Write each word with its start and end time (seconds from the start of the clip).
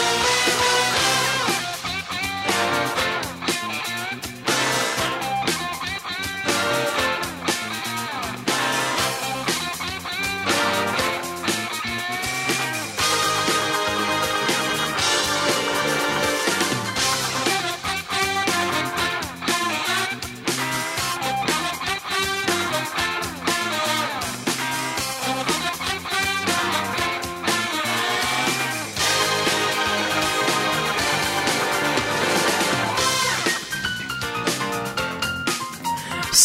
Thank 0.00 0.54
you. 0.54 0.59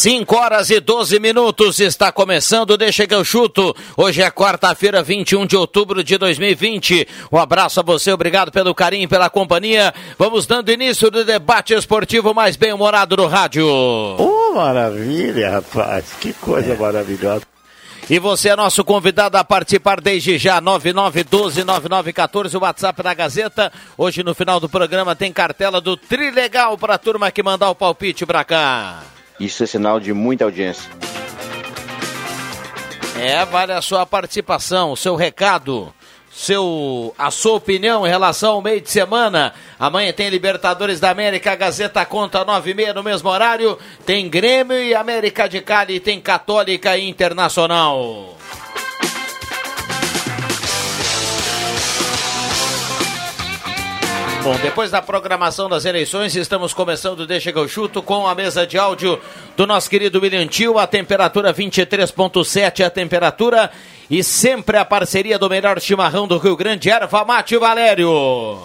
Cinco 0.06 0.36
horas 0.36 0.70
e 0.70 0.80
12 0.80 1.20
minutos 1.20 1.80
está 1.80 2.12
começando, 2.12 2.78
deixa 2.78 3.08
que 3.08 3.16
eu 3.16 3.26
chuto. 3.26 3.76
Hoje 3.98 4.22
é 4.22 4.30
quarta-feira, 4.30 5.02
21 5.02 5.48
de 5.48 5.58
outubro 5.58 6.04
de 6.04 6.16
2020. 6.16 7.08
Um 7.32 7.40
abraço 7.40 7.80
a 7.80 7.84
você, 7.84 8.12
obrigado 8.12 8.52
pelo 8.52 8.76
carinho 8.76 9.06
e 9.06 9.08
pela 9.08 9.32
companhia. 9.32 9.92
Vamos 10.16 10.46
dando 10.46 10.72
início 10.72 11.10
do 11.10 11.26
debate 11.26 11.74
esportivo 11.74 12.36
mais 12.36 12.56
bem-humorado 12.56 13.16
do 13.16 13.26
rádio. 13.26 13.66
Oh, 13.68 14.54
maravilha, 14.54 15.50
rapaz, 15.50 16.14
que 16.22 16.34
coisa 16.34 16.74
é. 16.74 16.78
maravilhosa. 16.78 17.42
E 18.08 18.20
você 18.20 18.50
é 18.50 18.56
nosso 18.56 18.84
convidado 18.84 19.38
a 19.38 19.44
participar 19.44 20.00
desde 20.00 20.38
já, 20.38 20.62
9912-9914, 20.62 22.54
o 22.54 22.60
WhatsApp 22.60 23.02
da 23.02 23.16
Gazeta. 23.16 23.74
Hoje 23.98 24.22
no 24.22 24.36
final 24.36 24.60
do 24.60 24.70
programa 24.70 25.16
tem 25.16 25.34
cartela 25.34 25.82
do 25.82 25.98
Trilegal 25.98 26.78
para 26.78 26.94
a 26.94 27.00
turma 27.00 27.32
que 27.32 27.42
mandar 27.42 27.72
o 27.72 27.76
palpite 27.76 28.24
para 28.24 28.44
cá. 28.44 29.15
Isso 29.40 29.64
é 29.64 29.68
sinal 29.68 30.00
de 30.00 30.14
muita 30.14 30.46
audiência. 30.46 30.90
É, 33.18 33.46
vale 33.46 33.72
a 33.72 33.82
sua 33.82 34.06
participação, 34.06 34.92
o 34.92 34.98
seu 34.98 35.16
recado, 35.16 35.94
seu, 36.32 37.16
a 37.18 37.32
sua 37.32 37.54
opinião 37.54 38.06
em 38.06 38.10
relação 38.10 38.54
ao 38.54 38.62
meio 38.62 38.82
de 38.82 38.90
semana. 38.90 39.54
Amanhã 39.80 40.12
tem 40.12 40.30
Libertadores 40.30 41.00
da 41.00 41.10
América, 41.10 41.56
Gazeta 41.56 42.06
conta 42.06 42.44
nove 42.44 42.72
e 42.72 42.74
meia 42.74 42.94
no 42.94 43.02
mesmo 43.02 43.30
horário. 43.30 43.78
Tem 44.06 44.30
Grêmio 44.30 44.78
e 44.78 44.94
América 44.94 45.48
de 45.48 45.62
Cali, 45.62 46.00
tem 46.00 46.20
Católica 46.20 46.98
e 46.98 47.08
Internacional. 47.08 48.36
Bom, 54.46 54.56
depois 54.62 54.92
da 54.92 55.02
programação 55.02 55.68
das 55.68 55.86
eleições, 55.86 56.36
estamos 56.36 56.72
começando 56.72 57.26
Deixa 57.26 57.52
que 57.52 57.58
eu 57.58 57.68
chuto 57.68 58.04
com 58.04 58.28
a 58.28 58.36
mesa 58.36 58.68
de 58.68 58.78
áudio 58.78 59.20
do 59.58 59.66
nosso 59.66 59.90
querido 59.90 60.22
William 60.22 60.46
Tio, 60.46 60.78
a 60.78 60.86
temperatura 60.86 61.52
23.7 61.52 62.86
a 62.86 62.92
temperatura 62.92 63.72
e 64.08 64.24
sempre 64.24 64.78
a 64.78 64.86
parceria 64.86 65.40
do 65.40 65.50
melhor 65.50 65.82
chimarrão 65.82 66.28
do 66.28 66.38
Rio 66.38 66.56
Grande, 66.56 66.92
Erva 66.92 67.26
Mate 67.26 67.58
Valério. 67.58 68.62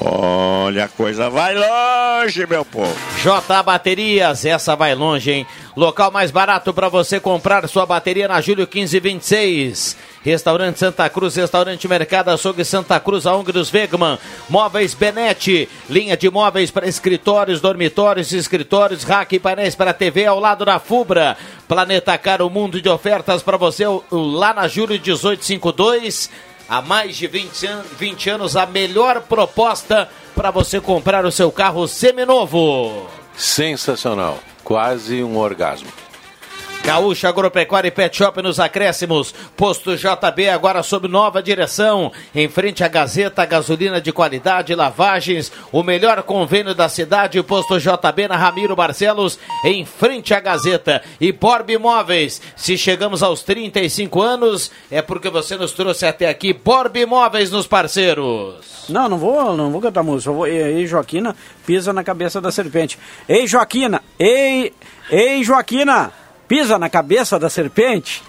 Olha, 0.00 0.84
a 0.84 0.88
coisa 0.88 1.28
vai 1.28 1.54
longe, 1.54 2.46
meu 2.46 2.64
povo. 2.64 2.96
J 3.22 3.62
Baterias, 3.62 4.46
essa 4.46 4.74
vai 4.74 4.94
longe, 4.94 5.30
hein? 5.30 5.46
Local 5.76 6.10
mais 6.10 6.30
barato 6.30 6.72
para 6.72 6.88
você 6.88 7.20
comprar 7.20 7.68
sua 7.68 7.84
bateria 7.84 8.28
na 8.28 8.40
Júlio 8.40 8.66
1526. 8.66 9.94
Restaurante 10.28 10.78
Santa 10.78 11.08
Cruz, 11.08 11.34
Restaurante 11.36 11.88
Mercado 11.88 12.30
Açougue 12.30 12.64
Santa 12.64 13.00
Cruz, 13.00 13.26
a 13.26 13.34
ONG 13.34 13.50
dos 13.50 13.70
Vegman, 13.70 14.18
Móveis 14.48 14.92
Benete, 14.92 15.68
linha 15.88 16.16
de 16.16 16.30
móveis 16.30 16.70
para 16.70 16.86
escritórios, 16.86 17.60
dormitórios, 17.60 18.32
escritórios, 18.32 19.04
rack 19.04 19.36
e 19.36 19.40
painéis 19.40 19.74
para 19.74 19.94
TV 19.94 20.26
ao 20.26 20.38
lado 20.38 20.64
da 20.64 20.78
Fubra. 20.78 21.36
Planeta 21.66 22.16
Caro, 22.18 22.48
mundo 22.50 22.80
de 22.80 22.88
ofertas 22.88 23.42
para 23.42 23.56
você 23.56 23.84
lá 24.10 24.52
na 24.52 24.68
Júlio 24.68 25.00
1852. 25.00 26.30
Há 26.68 26.82
mais 26.82 27.16
de 27.16 27.26
20 27.26 27.66
anos, 27.66 27.86
20 27.98 28.30
anos 28.30 28.56
a 28.56 28.66
melhor 28.66 29.22
proposta 29.22 30.08
para 30.34 30.50
você 30.50 30.80
comprar 30.80 31.24
o 31.24 31.32
seu 31.32 31.50
carro 31.50 31.88
seminovo. 31.88 33.08
Sensacional, 33.34 34.38
quase 34.62 35.22
um 35.22 35.38
orgasmo. 35.38 35.88
Gaúcha 36.84 37.28
Agropecuária 37.28 37.88
e 37.88 37.90
Pet 37.90 38.16
Shop 38.16 38.40
nos 38.40 38.58
acréscimos. 38.58 39.34
Posto 39.56 39.94
JB 39.96 40.48
agora 40.48 40.82
sob 40.82 41.06
nova 41.06 41.42
direção. 41.42 42.10
Em 42.34 42.48
frente 42.48 42.82
à 42.82 42.88
Gazeta, 42.88 43.44
gasolina 43.44 44.00
de 44.00 44.12
qualidade, 44.12 44.74
lavagens, 44.74 45.52
o 45.70 45.82
melhor 45.82 46.22
convênio 46.22 46.74
da 46.74 46.88
cidade. 46.88 47.42
Posto 47.42 47.78
JB 47.78 48.28
na 48.28 48.36
Ramiro 48.36 48.74
Barcelos, 48.74 49.38
em 49.64 49.84
frente 49.84 50.32
à 50.32 50.40
Gazeta. 50.40 51.02
E 51.20 51.30
Borb 51.30 51.70
Imóveis. 51.70 52.40
Se 52.56 52.78
chegamos 52.78 53.22
aos 53.22 53.42
35 53.42 54.22
anos, 54.22 54.70
é 54.90 55.02
porque 55.02 55.28
você 55.28 55.56
nos 55.56 55.72
trouxe 55.72 56.06
até 56.06 56.28
aqui. 56.28 56.54
Borb 56.54 56.96
Imóveis 56.96 57.50
nos 57.50 57.66
parceiros. 57.66 58.86
Não, 58.88 59.08
não 59.08 59.18
vou, 59.18 59.54
não 59.54 59.70
vou 59.70 59.80
cantar 59.82 60.02
música. 60.02 60.30
Eu 60.30 60.34
vou, 60.34 60.46
ei, 60.46 60.86
Joaquina, 60.86 61.36
pisa 61.66 61.92
na 61.92 62.02
cabeça 62.02 62.40
da 62.40 62.50
serpente. 62.50 62.98
Ei, 63.28 63.46
Joaquina! 63.46 64.02
Ei, 64.18 64.72
ei, 65.10 65.44
Joaquina! 65.44 66.12
Pisa 66.48 66.78
na 66.78 66.88
cabeça 66.88 67.38
da 67.38 67.50
serpente. 67.50 68.22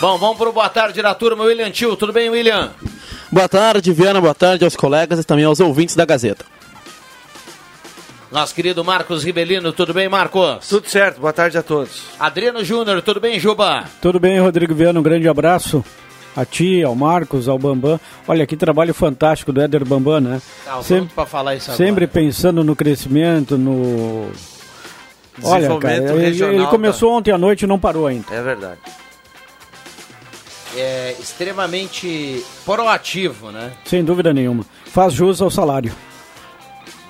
Bom, 0.00 0.16
vamos 0.16 0.38
para 0.38 0.48
o 0.48 0.52
boa 0.52 0.68
tarde 0.68 1.02
da 1.02 1.14
turma, 1.14 1.44
William 1.44 1.70
Tio. 1.70 1.96
Tudo 1.96 2.12
bem, 2.12 2.30
William? 2.30 2.70
Boa 3.30 3.48
tarde, 3.48 3.92
Viana. 3.92 4.20
Boa 4.20 4.34
tarde 4.34 4.64
aos 4.64 4.76
colegas 4.76 5.18
e 5.18 5.24
também 5.24 5.44
aos 5.44 5.60
ouvintes 5.60 5.96
da 5.96 6.06
Gazeta. 6.06 6.46
Nosso 8.30 8.54
querido 8.54 8.84
Marcos 8.84 9.24
Ribelino, 9.24 9.72
tudo 9.72 9.92
bem, 9.92 10.08
Marcos? 10.08 10.68
Tudo 10.68 10.88
certo, 10.88 11.20
boa 11.20 11.32
tarde 11.32 11.58
a 11.58 11.64
todos. 11.64 12.02
Adriano 12.18 12.64
Júnior, 12.64 13.02
tudo 13.02 13.18
bem, 13.18 13.40
Juba? 13.40 13.84
Tudo 14.00 14.20
bem, 14.20 14.38
Rodrigo 14.38 14.72
Viana, 14.72 15.00
um 15.00 15.02
grande 15.02 15.28
abraço 15.28 15.84
a 16.36 16.44
ti, 16.44 16.80
ao 16.80 16.94
Marcos, 16.94 17.48
ao 17.48 17.58
Bambam. 17.58 17.98
Olha, 18.28 18.46
que 18.46 18.56
trabalho 18.56 18.94
fantástico 18.94 19.52
do 19.52 19.60
Éder 19.60 19.84
Bambam, 19.84 20.20
né? 20.20 20.40
Tá, 20.64 20.80
sempre 20.80 21.12
para 21.12 21.26
falar 21.26 21.56
isso 21.56 21.72
agora. 21.72 21.84
Sempre 21.84 22.06
pensando 22.06 22.62
no 22.62 22.76
crescimento, 22.76 23.58
no 23.58 24.30
Olha, 25.42 25.78
cara, 25.78 25.96
ele, 25.96 26.42
ele 26.42 26.66
começou 26.66 27.12
ontem 27.12 27.32
à 27.32 27.38
noite 27.38 27.62
e 27.62 27.66
não 27.66 27.78
parou 27.78 28.06
ainda. 28.06 28.26
É 28.32 28.42
verdade. 28.42 28.80
É 30.76 31.16
extremamente 31.18 32.44
proativo, 32.64 33.50
né? 33.50 33.72
Sem 33.84 34.04
dúvida 34.04 34.32
nenhuma. 34.32 34.64
Faz 34.86 35.12
jus 35.12 35.42
ao 35.42 35.50
salário. 35.50 35.92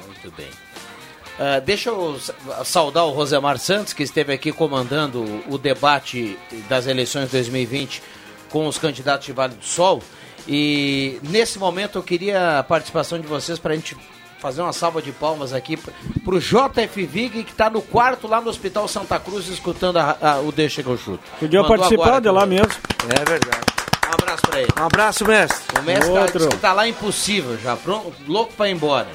Muito 0.07 0.35
bem. 0.37 0.49
Uh, 0.49 1.61
deixa 1.65 1.91
eu 1.91 2.19
saudar 2.65 3.05
o 3.05 3.11
Rosemar 3.11 3.59
Santos, 3.59 3.93
que 3.93 4.03
esteve 4.03 4.33
aqui 4.33 4.53
comandando 4.53 5.43
o 5.49 5.57
debate 5.57 6.39
das 6.69 6.87
eleições 6.87 7.27
de 7.27 7.33
2020 7.33 8.03
com 8.51 8.67
os 8.67 8.79
candidatos 8.79 9.27
de 9.27 9.33
Vale 9.33 9.55
do 9.55 9.65
Sol. 9.65 10.03
E 10.47 11.19
nesse 11.23 11.59
momento 11.59 11.99
eu 11.99 12.03
queria 12.03 12.59
a 12.59 12.63
participação 12.63 13.19
de 13.19 13.27
vocês 13.27 13.59
para 13.59 13.73
a 13.73 13.77
gente 13.77 13.97
fazer 14.41 14.63
uma 14.63 14.73
salva 14.73 15.03
de 15.03 15.13
palmas 15.13 15.53
aqui 15.53 15.77
para 15.77 16.35
o 16.35 16.41
JF 16.41 17.07
Vig, 17.07 17.45
que 17.45 17.53
está 17.53 17.69
no 17.69 17.83
quarto 17.83 18.27
lá 18.27 18.41
no 18.41 18.49
Hospital 18.49 18.89
Santa 18.89 19.21
Cruz, 19.21 19.49
escutando 19.49 19.99
a, 19.99 20.17
a, 20.21 20.41
o 20.41 20.51
Deixa 20.51 20.83
que 20.83 20.89
eu 20.89 20.97
chuto. 20.97 21.23
Podia 21.39 21.61
Mandou 21.63 21.77
participar 21.77 22.21
de 22.21 22.31
lá 22.31 22.47
mesmo. 22.47 22.73
É 23.09 23.25
verdade. 23.25 23.67
Um 24.09 24.15
abraço 24.15 24.43
para 24.43 24.61
ele. 24.61 24.73
Um 24.79 24.85
abraço, 24.85 25.25
mestre. 25.27 25.79
O 25.79 25.83
mestre 25.83 26.11
Outro. 26.11 26.49
Tá, 26.49 26.57
tá 26.57 26.73
lá 26.73 26.89
impossível 26.89 27.57
já, 27.59 27.77
pronto, 27.77 28.13
louco 28.27 28.53
para 28.55 28.69
ir 28.69 28.73
embora. 28.73 29.07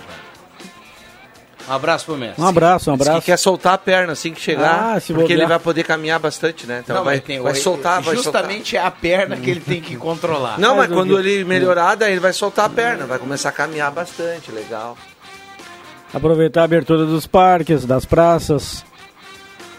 Um 1.68 1.74
abraço 1.74 2.06
pro 2.06 2.16
mestre. 2.16 2.42
Um 2.42 2.48
abraço, 2.48 2.92
um 2.92 2.94
abraço. 2.94 3.20
que 3.20 3.26
quer 3.26 3.38
soltar 3.38 3.74
a 3.74 3.78
perna 3.78 4.14
assim 4.14 4.32
que 4.32 4.40
chegar, 4.40 4.98
ah, 4.98 5.02
porque 5.02 5.34
ele 5.34 5.48
vai 5.48 5.58
poder 5.58 5.84
caminhar 5.84 6.20
bastante, 6.20 6.68
né? 6.68 6.82
Então 6.84 6.98
Não, 6.98 7.04
vai, 7.04 7.20
tem, 7.20 7.40
vai 7.40 7.56
soltar, 7.56 8.02
vai 8.04 8.16
Justamente 8.16 8.72
soltar. 8.72 8.84
é 8.84 8.88
a 8.88 8.92
perna 8.92 9.38
que 9.38 9.50
ele 9.50 9.60
tem 9.60 9.82
que 9.82 9.96
controlar. 9.96 10.60
Não, 10.60 10.76
mas, 10.76 10.88
mas 10.88 10.96
quando 10.96 11.18
ele 11.18 11.44
melhorar, 11.44 11.96
daí 11.96 12.12
ele 12.12 12.20
vai 12.20 12.34
soltar 12.34 12.66
a 12.66 12.70
perna, 12.70 13.08
vai 13.08 13.18
começar 13.18 13.50
a 13.50 13.52
caminhar 13.52 13.92
bastante, 13.92 14.52
legal. 14.52 14.96
Aproveitar 16.16 16.62
a 16.62 16.64
abertura 16.64 17.06
dos 17.06 17.28
parques, 17.28 17.84
das 17.84 18.06
praças. 18.06 18.86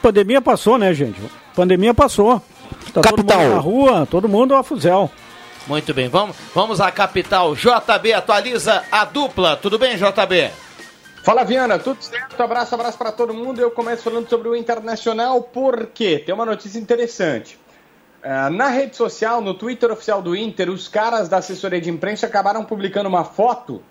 Pandemia 0.03 0.43
passou, 0.43 0.77
né, 0.77 0.93
gente? 0.93 1.19
Pandemia 1.55 1.95
passou. 1.95 2.43
Tá 2.93 3.01
Capital. 3.01 3.15
todo 3.15 3.39
mundo 3.39 3.55
na 3.55 3.59
rua, 3.59 4.07
todo 4.07 4.29
mundo 4.29 4.55
a 4.55 4.63
fuzel. 4.63 5.11
Muito 5.67 5.95
bem, 5.95 6.11
vamos, 6.11 6.37
vamos 6.55 6.79
à 6.79 6.93
capital. 6.93 7.55
JB 7.55 8.13
atualiza 8.13 8.85
a 8.93 9.07
dupla. 9.07 9.57
Tudo 9.57 9.79
bem, 9.79 9.97
JB? 9.97 10.51
Fala 11.23 11.43
Viana, 11.43 11.79
tudo 11.79 12.03
certo? 12.03 12.39
Abraço, 12.39 12.75
abraço 12.75 12.99
para 12.99 13.11
todo 13.11 13.33
mundo. 13.33 13.59
Eu 13.59 13.71
começo 13.71 14.03
falando 14.03 14.29
sobre 14.29 14.51
o 14.51 14.55
Internacional 14.55 15.41
porque 15.41 16.19
tem 16.19 16.35
uma 16.35 16.45
notícia 16.45 16.79
interessante. 16.79 17.59
Uh, 18.23 18.51
na 18.51 18.69
rede 18.69 18.95
social, 18.95 19.41
no 19.41 19.55
Twitter 19.55 19.91
oficial 19.91 20.21
do 20.21 20.37
Inter, 20.37 20.69
os 20.69 20.87
caras 20.87 21.31
da 21.31 21.39
assessoria 21.39 21.81
de 21.81 21.89
imprensa 21.89 22.27
acabaram 22.27 22.63
publicando 22.63 23.09
uma 23.09 23.25
foto. 23.25 23.83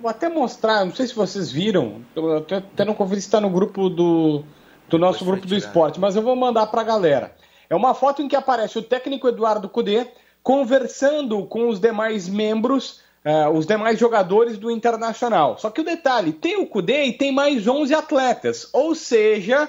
Vou 0.00 0.10
até 0.10 0.28
mostrar, 0.28 0.84
não 0.84 0.94
sei 0.94 1.06
se 1.06 1.14
vocês 1.14 1.52
viram. 1.52 2.02
Eu 2.16 2.38
até 2.38 2.84
não 2.84 2.94
conferi 2.94 3.20
se 3.20 3.26
está 3.26 3.40
no 3.40 3.50
grupo 3.50 3.88
do, 3.88 4.42
do 4.88 4.98
nosso 4.98 5.24
grupo 5.24 5.46
do 5.46 5.54
esporte, 5.54 6.00
mas 6.00 6.16
eu 6.16 6.22
vou 6.22 6.34
mandar 6.34 6.66
para 6.66 6.80
a 6.80 6.84
galera. 6.84 7.34
É 7.68 7.76
uma 7.76 7.94
foto 7.94 8.22
em 8.22 8.28
que 8.28 8.36
aparece 8.36 8.78
o 8.78 8.82
técnico 8.82 9.28
Eduardo 9.28 9.68
Cudê 9.68 10.06
conversando 10.42 11.44
com 11.44 11.68
os 11.68 11.78
demais 11.78 12.28
membros 12.28 13.02
uh, 13.24 13.50
os 13.50 13.66
demais 13.66 13.98
jogadores 13.98 14.58
do 14.58 14.70
Internacional. 14.70 15.58
Só 15.58 15.70
que 15.70 15.80
o 15.80 15.84
detalhe, 15.84 16.32
tem 16.32 16.56
o 16.56 16.66
Cudê 16.66 17.04
e 17.04 17.12
tem 17.12 17.32
mais 17.32 17.66
11 17.66 17.94
atletas. 17.94 18.68
Ou 18.72 18.94
seja, 18.94 19.68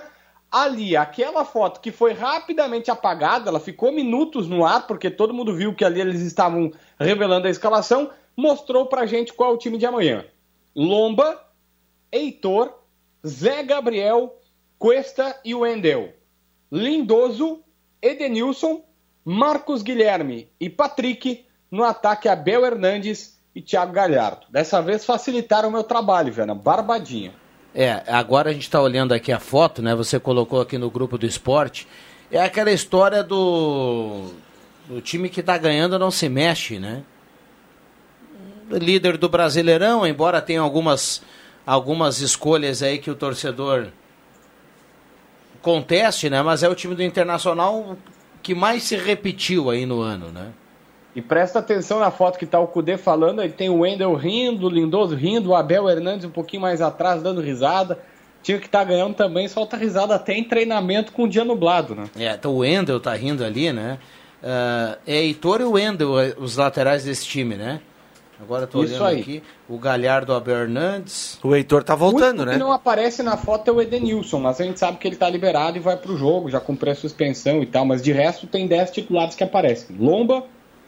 ali, 0.51 0.95
aquela 0.95 1.45
foto 1.45 1.79
que 1.79 1.91
foi 1.91 2.13
rapidamente 2.13 2.91
apagada, 2.91 3.49
ela 3.49 3.59
ficou 3.59 3.91
minutos 3.91 4.47
no 4.47 4.65
ar, 4.65 4.87
porque 4.87 5.09
todo 5.09 5.33
mundo 5.33 5.55
viu 5.55 5.73
que 5.73 5.85
ali 5.85 6.01
eles 6.01 6.21
estavam 6.21 6.71
revelando 6.99 7.47
a 7.47 7.51
escalação, 7.51 8.09
mostrou 8.35 8.85
pra 8.85 9.05
gente 9.05 9.33
qual 9.33 9.51
é 9.51 9.53
o 9.53 9.57
time 9.57 9.77
de 9.77 9.85
amanhã. 9.85 10.25
Lomba, 10.75 11.39
Heitor, 12.11 12.73
Zé 13.25 13.63
Gabriel, 13.63 14.39
Cuesta 14.77 15.39
e 15.43 15.53
Wendel. 15.53 16.13
Lindoso, 16.71 17.63
Edenilson, 18.01 18.83
Marcos 19.23 19.81
Guilherme 19.81 20.49
e 20.59 20.69
Patrick. 20.69 21.45
No 21.69 21.83
ataque, 21.83 22.27
Abel 22.27 22.65
Hernandes 22.65 23.39
e 23.55 23.61
Thiago 23.61 23.93
Galhardo. 23.93 24.47
Dessa 24.49 24.81
vez 24.81 25.05
facilitaram 25.05 25.69
o 25.69 25.71
meu 25.71 25.83
trabalho, 25.83 26.33
Viana. 26.33 26.55
Barbadinha. 26.55 27.33
É, 27.73 28.03
agora 28.07 28.49
a 28.49 28.53
gente 28.53 28.63
está 28.63 28.81
olhando 28.81 29.13
aqui 29.13 29.31
a 29.31 29.39
foto, 29.39 29.81
né? 29.81 29.95
Você 29.95 30.19
colocou 30.19 30.59
aqui 30.59 30.77
no 30.77 30.89
grupo 30.89 31.17
do 31.17 31.25
esporte. 31.25 31.87
É 32.29 32.41
aquela 32.41 32.71
história 32.71 33.23
do, 33.23 34.31
do 34.87 35.01
time 35.01 35.29
que 35.29 35.39
está 35.39 35.57
ganhando 35.57 35.97
não 35.97 36.11
se 36.11 36.27
mexe, 36.27 36.79
né? 36.79 37.03
Líder 38.77 39.17
do 39.17 39.29
Brasileirão, 39.29 40.05
embora 40.05 40.41
tenha 40.41 40.61
algumas, 40.61 41.21
algumas 41.65 42.19
escolhas 42.21 42.81
aí 42.81 42.97
que 42.97 43.11
o 43.11 43.15
torcedor 43.15 43.87
conteste, 45.61 46.29
né? 46.29 46.41
Mas 46.41 46.63
é 46.63 46.69
o 46.69 46.75
time 46.75 46.95
do 46.95 47.03
Internacional 47.03 47.97
que 48.41 48.55
mais 48.55 48.83
se 48.83 48.95
repetiu 48.95 49.69
aí 49.69 49.85
no 49.85 50.01
ano, 50.01 50.31
né? 50.31 50.47
E 51.15 51.21
presta 51.21 51.59
atenção 51.59 51.99
na 51.99 52.09
foto 52.09 52.39
que 52.39 52.45
tá 52.45 52.59
o 52.59 52.67
Cudê 52.67 52.97
falando, 52.97 53.41
aí 53.41 53.49
tem 53.49 53.69
o 53.69 53.79
Wendel 53.79 54.15
rindo, 54.15 54.67
o 54.67 54.69
Lindoso 54.69 55.13
rindo, 55.13 55.49
o 55.49 55.55
Abel 55.55 55.89
Hernandes 55.89 56.25
um 56.25 56.31
pouquinho 56.31 56.61
mais 56.61 56.81
atrás 56.81 57.21
dando 57.21 57.41
risada. 57.41 57.99
Tinha 58.41 58.57
que 58.57 58.65
estar 58.65 58.79
tá 58.79 58.85
ganhando 58.85 59.13
também, 59.13 59.47
solta 59.47 59.77
risada 59.77 60.15
até 60.15 60.33
em 60.33 60.43
treinamento 60.43 61.11
com 61.11 61.23
o 61.23 61.27
dia 61.27 61.43
nublado, 61.43 61.93
né? 61.93 62.05
É, 62.17 62.33
então 62.33 62.53
o 62.53 62.59
Wendel 62.59 62.99
tá 62.99 63.13
rindo 63.13 63.43
ali, 63.43 63.71
né? 63.71 63.99
Uh, 64.41 64.97
é 65.05 65.17
Heitor 65.17 65.61
e 65.61 65.65
o 65.65 65.71
Wendel, 65.73 66.11
os 66.37 66.57
laterais 66.57 67.03
desse 67.03 67.25
time, 67.27 67.55
né? 67.55 67.81
Agora 68.41 68.65
tô 68.65 68.83
Isso 68.83 68.95
olhando 68.95 69.05
aí. 69.05 69.21
aqui. 69.21 69.43
O 69.69 69.77
Galhardo 69.77 70.33
Abel 70.33 70.61
Hernandes. 70.61 71.37
O 71.43 71.55
Heitor 71.55 71.83
tá 71.83 71.93
voltando, 71.93 72.41
o 72.41 72.45
né? 72.45 72.51
O 72.51 72.55
que 72.55 72.59
não 72.59 72.71
aparece 72.71 73.21
na 73.21 73.37
foto 73.37 73.69
é 73.69 73.71
o 73.71 73.81
Edenilson, 73.81 74.39
mas 74.39 74.59
a 74.59 74.63
gente 74.63 74.79
sabe 74.79 74.97
que 74.97 75.07
ele 75.07 75.15
tá 75.15 75.29
liberado 75.29 75.77
e 75.77 75.79
vai 75.79 75.95
pro 75.95 76.17
jogo, 76.17 76.49
já 76.49 76.59
cumpriu 76.59 76.91
a 76.91 76.95
suspensão 76.95 77.61
e 77.61 77.67
tal. 77.67 77.85
Mas 77.85 78.01
de 78.01 78.11
resto 78.11 78.47
tem 78.47 78.65
10 78.67 78.91
titulares 78.91 79.35
que 79.35 79.43
aparecem. 79.43 79.95
Lomba, 79.97 80.43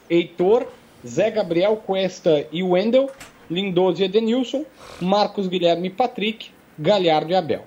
Heitor, 0.10 0.66
Zé 1.06 1.30
Gabriel, 1.30 1.78
Cuesta 1.78 2.48
e 2.52 2.64
Wendel, 2.64 3.10
Lindoso 3.50 4.02
e 4.02 4.06
Edenilson, 4.06 4.66
Marcos 5.00 5.48
Guilherme 5.48 5.90
e 5.90 5.92
Patrick, 5.92 6.50
Galhardo 6.78 7.32
e 7.32 7.36
Abel. 7.36 7.66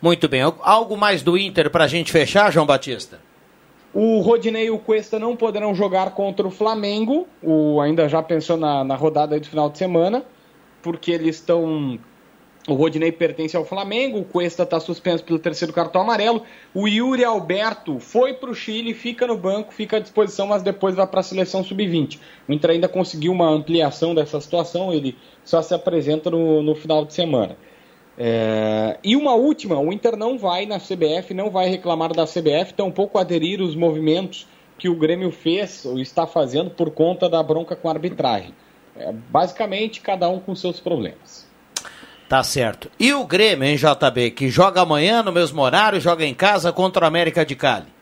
Muito 0.00 0.28
bem. 0.28 0.42
Algo 0.42 0.96
mais 0.96 1.22
do 1.22 1.36
Inter 1.36 1.70
para 1.70 1.84
a 1.84 1.88
gente 1.88 2.12
fechar, 2.12 2.52
João 2.52 2.66
Batista? 2.66 3.20
O 3.94 4.20
Rodinei 4.20 4.66
e 4.66 4.70
o 4.70 4.78
Cuesta 4.78 5.18
não 5.18 5.36
poderão 5.36 5.74
jogar 5.74 6.12
contra 6.12 6.46
o 6.46 6.50
Flamengo, 6.50 7.26
o, 7.42 7.80
ainda 7.80 8.08
já 8.08 8.22
pensou 8.22 8.56
na, 8.56 8.82
na 8.82 8.96
rodada 8.96 9.38
do 9.38 9.46
final 9.46 9.68
de 9.68 9.76
semana, 9.76 10.24
porque 10.82 11.10
eles 11.10 11.36
estão 11.36 11.98
o 12.68 12.74
Rodinei 12.74 13.10
pertence 13.10 13.56
ao 13.56 13.64
Flamengo, 13.64 14.20
o 14.20 14.24
Cuesta 14.24 14.62
está 14.62 14.78
suspenso 14.78 15.24
pelo 15.24 15.38
terceiro 15.38 15.72
cartão 15.72 16.02
amarelo. 16.02 16.42
O 16.72 16.86
Yuri 16.86 17.24
Alberto 17.24 17.98
foi 17.98 18.34
para 18.34 18.50
o 18.50 18.54
Chile, 18.54 18.94
fica 18.94 19.26
no 19.26 19.36
banco, 19.36 19.74
fica 19.74 19.96
à 19.96 20.00
disposição, 20.00 20.46
mas 20.46 20.62
depois 20.62 20.94
vai 20.94 21.06
para 21.06 21.20
a 21.20 21.24
seleção 21.24 21.64
sub-20. 21.64 22.20
O 22.48 22.52
Inter 22.52 22.70
ainda 22.70 22.88
conseguiu 22.88 23.32
uma 23.32 23.48
ampliação 23.48 24.14
dessa 24.14 24.40
situação, 24.40 24.92
ele 24.92 25.16
só 25.44 25.60
se 25.60 25.74
apresenta 25.74 26.30
no, 26.30 26.62
no 26.62 26.76
final 26.76 27.04
de 27.04 27.12
semana. 27.12 27.56
É... 28.16 28.98
E 29.02 29.16
uma 29.16 29.34
última: 29.34 29.78
o 29.78 29.92
Inter 29.92 30.16
não 30.16 30.38
vai 30.38 30.66
na 30.66 30.78
CBF, 30.78 31.32
não 31.34 31.50
vai 31.50 31.68
reclamar 31.68 32.12
da 32.12 32.26
CBF, 32.26 32.74
tampouco 32.74 33.18
aderir 33.18 33.60
os 33.60 33.74
movimentos 33.74 34.46
que 34.78 34.88
o 34.88 34.96
Grêmio 34.96 35.30
fez 35.30 35.84
ou 35.84 35.98
está 35.98 36.26
fazendo 36.26 36.70
por 36.70 36.90
conta 36.90 37.28
da 37.28 37.42
bronca 37.42 37.76
com 37.76 37.88
a 37.88 37.92
arbitragem. 37.92 38.54
É, 38.96 39.12
basicamente, 39.12 40.00
cada 40.00 40.28
um 40.28 40.38
com 40.38 40.54
seus 40.54 40.80
problemas. 40.80 41.50
Tá 42.28 42.42
certo. 42.42 42.90
E 42.98 43.12
o 43.12 43.24
Grêmio, 43.24 43.68
hein, 43.68 43.76
JB, 43.76 44.30
que 44.30 44.48
joga 44.48 44.80
amanhã 44.80 45.22
no 45.22 45.30
mesmo 45.30 45.60
horário, 45.60 46.00
joga 46.00 46.24
em 46.24 46.34
casa 46.34 46.72
contra 46.72 47.04
o 47.04 47.06
América 47.06 47.44
de 47.44 47.54
Cali. 47.54 47.92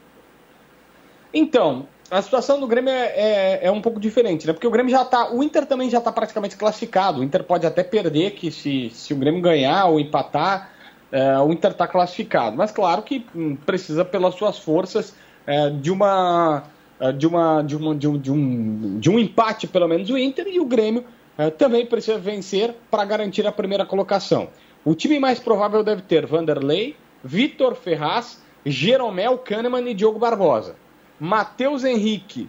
Então, 1.34 1.86
a 2.10 2.20
situação 2.20 2.58
do 2.58 2.66
Grêmio 2.66 2.92
é, 2.92 3.06
é, 3.14 3.60
é, 3.62 3.70
um 3.70 3.80
pouco 3.80 4.00
diferente, 4.00 4.46
né? 4.46 4.52
Porque 4.52 4.66
o 4.66 4.70
Grêmio 4.70 4.90
já 4.90 5.04
tá. 5.04 5.30
O 5.30 5.42
Inter 5.42 5.64
também 5.64 5.88
já 5.88 5.98
está 5.98 6.10
praticamente 6.10 6.56
classificado. 6.56 7.20
O 7.20 7.24
Inter 7.24 7.44
pode 7.44 7.66
até 7.66 7.84
perder, 7.84 8.32
que 8.32 8.50
se, 8.50 8.90
se 8.90 9.14
o 9.14 9.16
Grêmio 9.16 9.40
ganhar 9.40 9.86
ou 9.86 10.00
empatar, 10.00 10.72
é, 11.12 11.38
o 11.38 11.52
Inter 11.52 11.70
está 11.70 11.86
classificado. 11.86 12.56
Mas 12.56 12.72
claro 12.72 13.02
que 13.02 13.24
hum, 13.34 13.54
precisa, 13.54 14.04
pelas 14.04 14.34
suas 14.34 14.58
forças, 14.58 15.14
é, 15.46 15.70
de 15.70 15.90
uma. 15.90 16.64
É, 16.98 17.12
de, 17.12 17.26
uma, 17.26 17.62
de, 17.62 17.76
uma, 17.76 17.94
de, 17.94 18.08
um, 18.08 18.18
de, 18.18 18.30
um, 18.30 18.98
de 18.98 19.08
um 19.08 19.18
empate, 19.18 19.66
pelo 19.66 19.88
menos, 19.88 20.10
o 20.10 20.18
Inter, 20.18 20.46
e 20.48 20.60
o 20.60 20.66
Grêmio 20.66 21.04
é, 21.38 21.48
também 21.48 21.86
precisa 21.86 22.18
vencer 22.18 22.74
para 22.90 23.04
garantir 23.04 23.46
a 23.46 23.52
primeira 23.52 23.86
colocação. 23.86 24.48
O 24.84 24.94
time 24.94 25.18
mais 25.18 25.38
provável 25.38 25.82
deve 25.82 26.02
ter 26.02 26.26
Vanderlei, 26.26 26.96
Vitor 27.22 27.74
Ferraz, 27.74 28.42
Jeromel 28.66 29.38
Kahneman 29.38 29.88
e 29.88 29.94
Diogo 29.94 30.18
Barbosa. 30.18 30.74
Matheus 31.20 31.84
Henrique, 31.84 32.48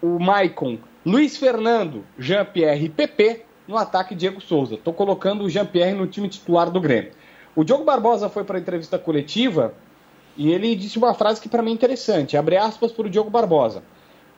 o 0.00 0.20
Maicon, 0.20 0.78
Luiz 1.04 1.36
Fernando, 1.36 2.04
Jean-Pierre 2.16 2.84
e 2.84 2.88
PP 2.88 3.44
no 3.66 3.76
ataque 3.76 4.14
Diego 4.14 4.40
Souza. 4.40 4.76
Estou 4.76 4.94
colocando 4.94 5.42
o 5.42 5.50
Jean-Pierre 5.50 5.92
no 5.92 6.06
time 6.06 6.28
titular 6.28 6.70
do 6.70 6.80
Grêmio. 6.80 7.10
O 7.56 7.64
Diogo 7.64 7.82
Barbosa 7.82 8.28
foi 8.28 8.44
para 8.44 8.56
a 8.56 8.60
entrevista 8.60 9.00
coletiva 9.00 9.74
e 10.36 10.52
ele 10.52 10.76
disse 10.76 10.96
uma 10.96 11.12
frase 11.12 11.40
que 11.40 11.48
para 11.48 11.60
mim 11.60 11.72
é 11.72 11.74
interessante. 11.74 12.36
Abre 12.36 12.56
aspas 12.56 12.92
para 12.92 13.08
o 13.08 13.10
Diogo 13.10 13.30
Barbosa. 13.30 13.82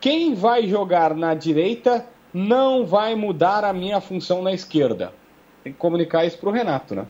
Quem 0.01 0.35
vai 0.35 0.67
jogar 0.67 1.15
na 1.15 1.35
direita 1.35 2.07
não 2.33 2.87
vai 2.87 3.15
mudar 3.15 3.63
a 3.63 3.75
minha 3.75 4.01
função 4.01 4.41
na 4.41 4.55
esquerda. 4.55 5.13
Tem 5.63 5.73
que 5.73 5.79
comunicar 5.79 6.25
isso 6.25 6.39
pro 6.39 6.51
Renato, 6.51 6.95
né? 6.95 7.07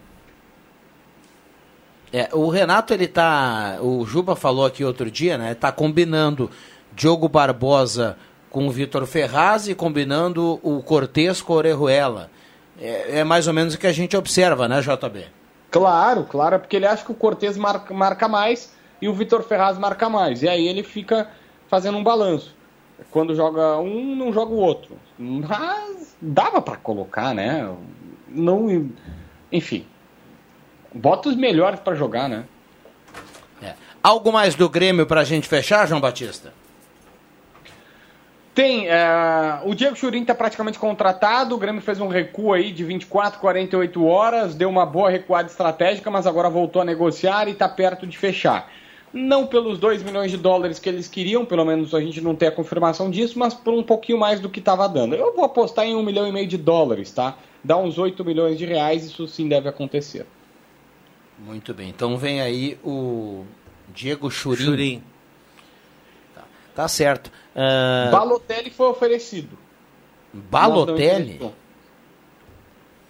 É, 2.16 2.28
o 2.32 2.48
Renato, 2.48 2.94
ele 2.94 3.08
tá. 3.08 3.78
O 3.80 4.06
Juba 4.06 4.36
falou 4.36 4.64
aqui 4.64 4.84
outro 4.84 5.10
dia, 5.10 5.36
né? 5.36 5.52
Tá 5.52 5.72
combinando 5.72 6.48
Diogo 6.92 7.28
Barbosa 7.28 8.16
com 8.48 8.68
o 8.68 8.70
Vitor 8.70 9.04
Ferraz 9.04 9.66
e 9.66 9.74
combinando 9.74 10.60
o 10.62 10.80
Cortez 10.80 11.42
com 11.42 11.54
o 11.54 11.56
Orejuela. 11.56 12.30
É, 12.80 13.18
é, 13.18 13.24
mais 13.24 13.48
ou 13.48 13.52
menos 13.52 13.74
o 13.74 13.78
que 13.78 13.86
a 13.88 13.92
gente 13.92 14.16
observa, 14.16 14.68
né, 14.68 14.80
JB? 14.80 15.26
Claro, 15.72 16.22
claro, 16.22 16.60
porque 16.60 16.76
ele 16.76 16.86
acha 16.86 17.04
que 17.04 17.10
o 17.10 17.16
Cortez 17.16 17.56
marca, 17.56 17.92
marca 17.92 18.28
mais 18.28 18.72
e 19.02 19.08
o 19.08 19.12
Vitor 19.12 19.42
Ferraz 19.42 19.76
marca 19.76 20.08
mais. 20.08 20.40
E 20.44 20.48
aí 20.48 20.68
ele 20.68 20.84
fica 20.84 21.28
fazendo 21.66 21.98
um 21.98 22.04
balanço. 22.04 22.54
Quando 23.10 23.34
joga 23.34 23.78
um, 23.78 24.14
não 24.14 24.32
joga 24.32 24.52
o 24.52 24.58
outro. 24.58 24.96
Mas 25.18 26.14
dava 26.22 26.62
para 26.62 26.76
colocar, 26.76 27.34
né? 27.34 27.68
Não, 28.28 28.88
enfim. 29.50 29.84
Bota 30.94 31.28
os 31.28 31.36
melhores 31.36 31.80
para 31.80 31.94
jogar, 31.94 32.28
né? 32.28 32.44
É. 33.60 33.74
Algo 34.02 34.32
mais 34.32 34.54
do 34.54 34.68
Grêmio 34.68 35.06
para 35.06 35.22
a 35.22 35.24
gente 35.24 35.48
fechar, 35.48 35.86
João 35.88 36.00
Batista? 36.00 36.52
Tem. 38.54 38.88
É, 38.88 39.60
o 39.64 39.74
Diego 39.74 39.96
Churin 39.96 40.22
está 40.22 40.34
praticamente 40.34 40.78
contratado. 40.78 41.56
O 41.56 41.58
Grêmio 41.58 41.82
fez 41.82 42.00
um 42.00 42.06
recuo 42.06 42.52
aí 42.52 42.70
de 42.70 42.84
24, 42.84 43.40
48 43.40 44.06
horas. 44.06 44.54
Deu 44.54 44.70
uma 44.70 44.86
boa 44.86 45.10
recuada 45.10 45.48
estratégica, 45.48 46.08
mas 46.10 46.26
agora 46.26 46.48
voltou 46.48 46.80
a 46.80 46.84
negociar 46.84 47.48
e 47.48 47.50
está 47.50 47.68
perto 47.68 48.06
de 48.06 48.16
fechar 48.16 48.70
não 49.14 49.46
pelos 49.46 49.78
2 49.78 50.02
milhões 50.02 50.32
de 50.32 50.36
dólares 50.36 50.80
que 50.80 50.88
eles 50.88 51.06
queriam, 51.06 51.44
pelo 51.44 51.64
menos 51.64 51.94
a 51.94 52.00
gente 52.00 52.20
não 52.20 52.34
tem 52.34 52.48
a 52.48 52.52
confirmação 52.52 53.08
disso, 53.08 53.38
mas 53.38 53.54
por 53.54 53.72
um 53.72 53.82
pouquinho 53.82 54.18
mais 54.18 54.40
do 54.40 54.48
que 54.48 54.58
estava 54.58 54.88
dando. 54.88 55.14
Eu 55.14 55.32
vou 55.32 55.44
apostar 55.44 55.86
em 55.86 55.94
um 55.94 56.02
milhão 56.02 56.26
e 56.26 56.32
meio 56.32 56.48
de 56.48 56.58
dólares, 56.58 57.12
tá? 57.12 57.38
Dá 57.62 57.76
uns 57.76 57.96
8 57.96 58.24
milhões 58.24 58.58
de 58.58 58.66
reais, 58.66 59.04
isso 59.04 59.28
sim 59.28 59.48
deve 59.48 59.68
acontecer. 59.68 60.26
Muito 61.38 61.74
bem, 61.74 61.88
então 61.88 62.16
vem 62.16 62.40
aí 62.40 62.78
o 62.84 63.44
Diego 63.88 64.30
Churin. 64.30 64.64
Churin. 64.64 65.02
Tá, 66.34 66.42
tá 66.74 66.88
certo. 66.88 67.30
Uh... 67.54 68.10
Balotelli 68.10 68.70
foi 68.70 68.86
oferecido. 68.86 69.58
Balotelli? 70.32 71.40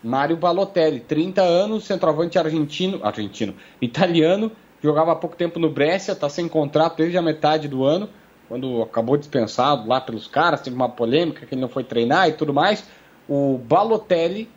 Mário 0.03 0.37
Balotelli, 0.37 1.01
30 1.01 1.41
anos, 1.41 1.85
centroavante 1.85 2.39
argentino, 2.39 3.01
argentino, 3.03 3.55
italiano, 3.81 4.53
jogava 4.83 5.13
há 5.13 5.17
pouco 5.17 5.35
tempo 5.35 5.59
no 5.59 5.71
Brescia, 5.71 6.13
está 6.13 6.29
sem 6.29 6.47
contrato 6.47 6.99
desde 6.99 7.17
a 7.17 7.23
metade 7.23 7.69
do 7.69 7.85
ano, 7.85 8.11
quando 8.47 8.83
acabou 8.83 9.17
dispensado 9.17 9.89
lá 9.89 10.03
pelos 10.03 10.27
caras, 10.27 10.61
teve 10.61 10.77
uma 10.77 10.91
polêmica 10.91 11.47
que 11.47 11.55
ele 11.55 11.63
não 11.63 11.71
foi 11.71 11.83
treinar 11.83 12.29
e 12.29 12.33
tudo 12.33 12.53
mais. 12.53 12.85
O 13.27 13.57
Balotelli, 13.57 14.51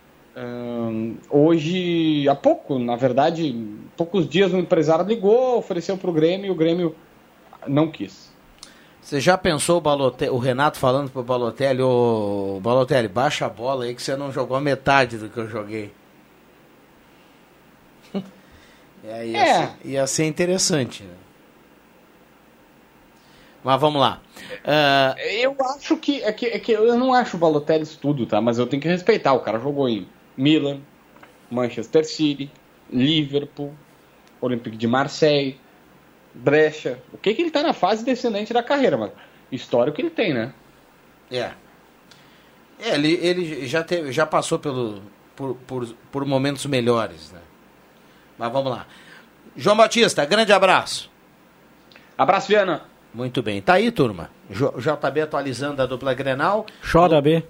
hoje, 1.29 2.27
há 2.29 2.35
pouco, 2.35 2.77
na 2.77 2.95
verdade, 2.95 3.55
poucos 3.95 4.27
dias, 4.27 4.53
um 4.53 4.59
empresário 4.59 5.05
ligou, 5.05 5.57
ofereceu 5.57 5.97
para 5.97 6.09
o 6.09 6.13
Grêmio 6.13 6.47
e 6.47 6.51
o 6.51 6.55
Grêmio 6.55 6.95
não 7.67 7.89
quis. 7.89 8.27
Você 9.01 9.21
já 9.21 9.37
pensou 9.37 9.77
o, 9.77 9.81
Balotelli, 9.81 10.31
o 10.31 10.37
Renato 10.37 10.77
falando 10.77 11.09
pro 11.09 11.23
Balotelli, 11.23 11.81
ô 11.81 12.59
Balotelli, 12.61 13.07
baixa 13.07 13.45
a 13.45 13.49
bola 13.49 13.85
aí 13.85 13.95
que 13.95 14.01
você 14.01 14.15
não 14.15 14.31
jogou 14.31 14.57
a 14.57 14.61
metade 14.61 15.17
do 15.17 15.29
que 15.29 15.37
eu 15.37 15.47
joguei. 15.47 15.93
é, 19.03 19.25
ia, 19.25 19.37
é. 19.37 19.53
Ser, 19.53 19.71
ia 19.85 20.07
ser 20.07 20.25
interessante. 20.25 21.03
Né? 21.03 21.13
Mas 23.63 23.79
vamos 23.79 24.01
lá. 24.01 24.21
Uh... 24.65 25.19
Eu 25.19 25.55
acho 25.75 25.95
que 25.97 26.21
é, 26.21 26.31
que 26.33 26.45
é 26.45 26.59
que 26.59 26.73
eu 26.73 26.97
não 26.97 27.13
acho 27.13 27.37
o 27.37 27.39
Balotelli 27.39 27.83
isso 27.83 27.97
tudo, 27.99 28.25
tá? 28.25 28.41
Mas 28.41 28.59
eu 28.59 28.67
tenho 28.67 28.81
que 28.81 28.87
respeitar. 28.89 29.33
O 29.33 29.39
cara 29.39 29.57
jogou 29.57 29.87
em 29.87 30.05
Milan, 30.37 30.79
Manchester 31.49 32.05
City, 32.05 32.51
Liverpool, 32.91 33.73
Olympique 34.39 34.77
de 34.77 34.87
Marseille, 34.87 35.59
brecha. 36.33 36.99
O 37.11 37.17
que 37.17 37.33
que 37.33 37.41
ele 37.41 37.51
tá 37.51 37.63
na 37.63 37.73
fase 37.73 38.05
descendente 38.05 38.53
da 38.53 38.61
carreira, 38.61 38.97
mas 38.97 39.11
histórico 39.51 39.99
ele 39.99 40.09
tem, 40.09 40.33
né? 40.33 40.53
É. 41.31 41.51
É, 42.79 42.93
ele, 42.93 43.13
ele 43.13 43.67
já, 43.67 43.83
teve, 43.83 44.11
já 44.11 44.25
passou 44.25 44.59
pelo, 44.59 45.01
por, 45.35 45.55
por, 45.55 45.87
por 46.11 46.25
momentos 46.25 46.65
melhores, 46.67 47.31
né? 47.31 47.41
Mas 48.37 48.51
vamos 48.51 48.71
lá. 48.71 48.85
João 49.55 49.75
Batista, 49.75 50.23
grande 50.25 50.53
abraço. 50.53 51.09
Abraço, 52.15 52.47
Viana. 52.47 52.83
Muito 53.11 53.41
bem. 53.41 53.61
Tá 53.61 53.73
aí, 53.73 53.91
turma. 53.91 54.29
JB 54.49 55.21
atualizando 55.21 55.81
a 55.81 55.85
dupla 55.87 56.13
Grenal. 56.13 56.67
Chora, 56.91 57.19
B 57.19 57.43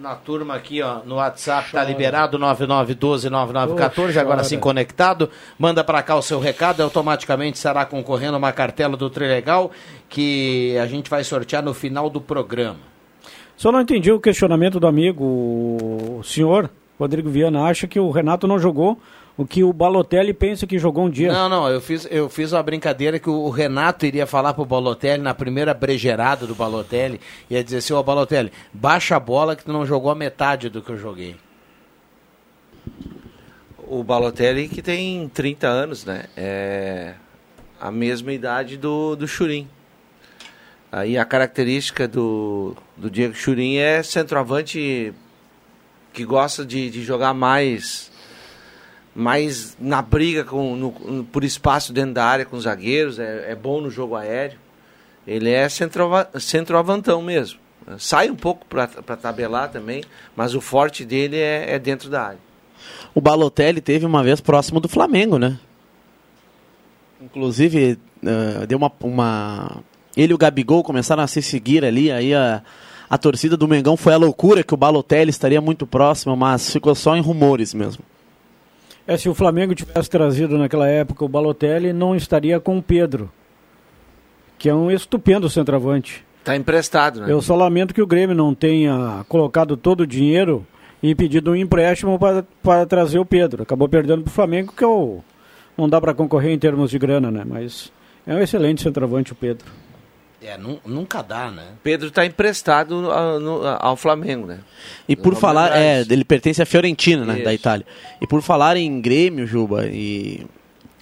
na 0.00 0.14
turma 0.14 0.54
aqui, 0.54 0.80
ó, 0.80 1.00
no 1.04 1.16
WhatsApp, 1.16 1.72
tá 1.72 1.82
liberado 1.82 2.38
99129914, 2.38 4.16
agora 4.16 4.44
sim 4.44 4.58
conectado. 4.58 5.28
Manda 5.58 5.82
para 5.82 6.02
cá 6.02 6.14
o 6.14 6.22
seu 6.22 6.38
recado, 6.38 6.82
automaticamente 6.82 7.56
estará 7.56 7.84
concorrendo 7.84 8.34
a 8.34 8.38
uma 8.38 8.52
cartela 8.52 8.96
do 8.96 9.10
Trilegal 9.10 9.72
que 10.08 10.76
a 10.78 10.86
gente 10.86 11.10
vai 11.10 11.24
sortear 11.24 11.64
no 11.64 11.74
final 11.74 12.08
do 12.08 12.20
programa. 12.20 12.78
Só 13.56 13.72
não 13.72 13.80
entendi 13.80 14.12
o 14.12 14.20
questionamento 14.20 14.78
do 14.78 14.86
amigo, 14.86 15.24
o 15.24 16.22
senhor 16.22 16.70
Rodrigo 16.98 17.28
Viana 17.28 17.64
acha 17.64 17.88
que 17.88 17.98
o 17.98 18.10
Renato 18.10 18.46
não 18.46 18.58
jogou 18.58 19.00
o 19.38 19.46
que 19.46 19.62
o 19.62 19.72
Balotelli 19.72 20.34
pensa 20.34 20.66
que 20.66 20.80
jogou 20.80 21.06
um 21.06 21.10
dia. 21.10 21.32
Não, 21.32 21.48
não, 21.48 21.68
eu 21.68 21.80
fiz, 21.80 22.08
eu 22.10 22.28
fiz 22.28 22.52
uma 22.52 22.60
brincadeira 22.60 23.20
que 23.20 23.30
o 23.30 23.48
Renato 23.50 24.04
iria 24.04 24.26
falar 24.26 24.52
pro 24.52 24.64
Balotelli 24.64 25.22
na 25.22 25.32
primeira 25.32 25.72
brejerada 25.72 26.44
do 26.44 26.56
Balotelli, 26.56 27.20
ia 27.48 27.62
dizer 27.62 27.76
assim, 27.76 27.92
ô 27.92 28.02
Balotelli, 28.02 28.50
baixa 28.72 29.14
a 29.14 29.20
bola 29.20 29.54
que 29.54 29.64
tu 29.64 29.72
não 29.72 29.86
jogou 29.86 30.10
a 30.10 30.14
metade 30.16 30.68
do 30.68 30.82
que 30.82 30.90
eu 30.90 30.98
joguei. 30.98 31.36
O 33.86 34.02
Balotelli 34.02 34.68
que 34.68 34.82
tem 34.82 35.28
30 35.28 35.68
anos, 35.68 36.04
né? 36.04 36.24
É 36.36 37.14
a 37.80 37.92
mesma 37.92 38.32
idade 38.32 38.76
do, 38.76 39.14
do 39.14 39.28
Churim. 39.28 39.68
Aí 40.90 41.16
a 41.16 41.24
característica 41.24 42.08
do, 42.08 42.74
do 42.96 43.08
Diego 43.08 43.34
Churim 43.34 43.76
é 43.76 44.02
centroavante 44.02 45.14
que 46.12 46.24
gosta 46.24 46.66
de, 46.66 46.90
de 46.90 47.04
jogar 47.04 47.32
mais 47.32 48.10
mais 49.18 49.76
na 49.80 50.00
briga 50.00 50.44
com, 50.44 50.76
no, 50.76 51.24
por 51.24 51.42
espaço 51.42 51.92
dentro 51.92 52.14
da 52.14 52.24
área 52.24 52.44
com 52.44 52.56
os 52.56 52.62
zagueiros, 52.62 53.18
é, 53.18 53.50
é 53.50 53.54
bom 53.56 53.80
no 53.80 53.90
jogo 53.90 54.14
aéreo. 54.14 54.56
Ele 55.26 55.50
é 55.50 55.68
centroava, 55.68 56.30
centroavantão 56.38 57.20
mesmo. 57.20 57.58
Sai 57.98 58.30
um 58.30 58.36
pouco 58.36 58.64
para 58.66 58.86
tabelar 59.16 59.70
também, 59.70 60.04
mas 60.36 60.54
o 60.54 60.60
forte 60.60 61.04
dele 61.04 61.36
é, 61.36 61.74
é, 61.74 61.78
dentro 61.80 62.08
da 62.08 62.22
área. 62.22 62.38
O 63.12 63.20
Balotelli 63.20 63.80
teve 63.80 64.06
uma 64.06 64.22
vez 64.22 64.40
próximo 64.40 64.78
do 64.78 64.88
Flamengo, 64.88 65.36
né? 65.36 65.58
Inclusive, 67.20 67.98
uh, 68.22 68.66
deu 68.68 68.78
uma, 68.78 68.92
uma. 69.02 69.82
Ele 70.16 70.32
e 70.32 70.34
o 70.34 70.38
Gabigol 70.38 70.84
começaram 70.84 71.24
a 71.24 71.26
se 71.26 71.42
seguir 71.42 71.84
ali, 71.84 72.12
aí 72.12 72.32
a, 72.32 72.62
a 73.10 73.18
torcida 73.18 73.56
do 73.56 73.66
Mengão 73.66 73.96
foi 73.96 74.14
a 74.14 74.18
loucura 74.18 74.62
que 74.62 74.74
o 74.74 74.76
Balotelli 74.76 75.30
estaria 75.30 75.60
muito 75.60 75.86
próximo, 75.88 76.36
mas 76.36 76.72
ficou 76.72 76.94
só 76.94 77.16
em 77.16 77.20
rumores 77.20 77.74
mesmo. 77.74 78.04
É, 79.08 79.16
se 79.16 79.26
o 79.26 79.34
Flamengo 79.34 79.74
tivesse 79.74 80.10
trazido 80.10 80.58
naquela 80.58 80.86
época 80.86 81.24
o 81.24 81.28
Balotelli, 81.28 81.94
não 81.94 82.14
estaria 82.14 82.60
com 82.60 82.76
o 82.76 82.82
Pedro, 82.82 83.30
que 84.58 84.68
é 84.68 84.74
um 84.74 84.90
estupendo 84.90 85.48
centroavante. 85.48 86.26
Está 86.40 86.54
emprestado, 86.54 87.22
né? 87.22 87.32
Eu 87.32 87.40
só 87.40 87.56
lamento 87.56 87.94
que 87.94 88.02
o 88.02 88.06
Grêmio 88.06 88.36
não 88.36 88.54
tenha 88.54 89.24
colocado 89.26 89.78
todo 89.78 90.00
o 90.02 90.06
dinheiro 90.06 90.66
e 91.02 91.14
pedido 91.14 91.52
um 91.52 91.56
empréstimo 91.56 92.18
para 92.62 92.84
trazer 92.84 93.18
o 93.18 93.24
Pedro. 93.24 93.62
Acabou 93.62 93.88
perdendo 93.88 94.24
para 94.24 94.30
o 94.30 94.34
Flamengo, 94.34 94.74
que 94.76 94.84
é 94.84 94.86
o, 94.86 95.20
não 95.74 95.88
dá 95.88 95.98
para 96.02 96.12
concorrer 96.12 96.52
em 96.52 96.58
termos 96.58 96.90
de 96.90 96.98
grana, 96.98 97.30
né? 97.30 97.44
Mas 97.46 97.90
é 98.26 98.34
um 98.34 98.40
excelente 98.40 98.82
centroavante 98.82 99.32
o 99.32 99.34
Pedro. 99.34 99.64
É, 100.40 100.56
nunca 100.86 101.20
dá, 101.20 101.50
né? 101.50 101.64
Pedro 101.82 102.08
está 102.08 102.24
emprestado 102.24 103.10
ao, 103.10 103.40
no, 103.40 103.60
ao 103.66 103.96
Flamengo, 103.96 104.46
né? 104.46 104.60
E 105.08 105.16
por 105.16 105.34
falar, 105.34 105.76
é, 105.76 106.00
ele 106.02 106.24
pertence 106.24 106.62
à 106.62 106.66
Fiorentina, 106.66 107.24
né, 107.24 107.42
da 107.42 107.52
Itália. 107.52 107.84
E 108.20 108.26
por 108.26 108.40
falar 108.40 108.76
em 108.76 109.00
Grêmio, 109.00 109.48
Juba, 109.48 109.86
e 109.86 110.46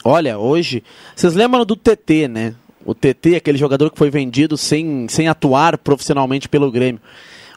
olha, 0.02 0.38
hoje, 0.38 0.82
vocês 1.14 1.34
lembram 1.34 1.66
do 1.66 1.76
TT, 1.76 2.28
né? 2.28 2.54
O 2.82 2.94
TT, 2.94 3.36
aquele 3.36 3.58
jogador 3.58 3.90
que 3.90 3.98
foi 3.98 4.08
vendido 4.08 4.56
sem, 4.56 5.06
sem 5.08 5.28
atuar 5.28 5.76
profissionalmente 5.76 6.48
pelo 6.48 6.70
Grêmio. 6.70 7.00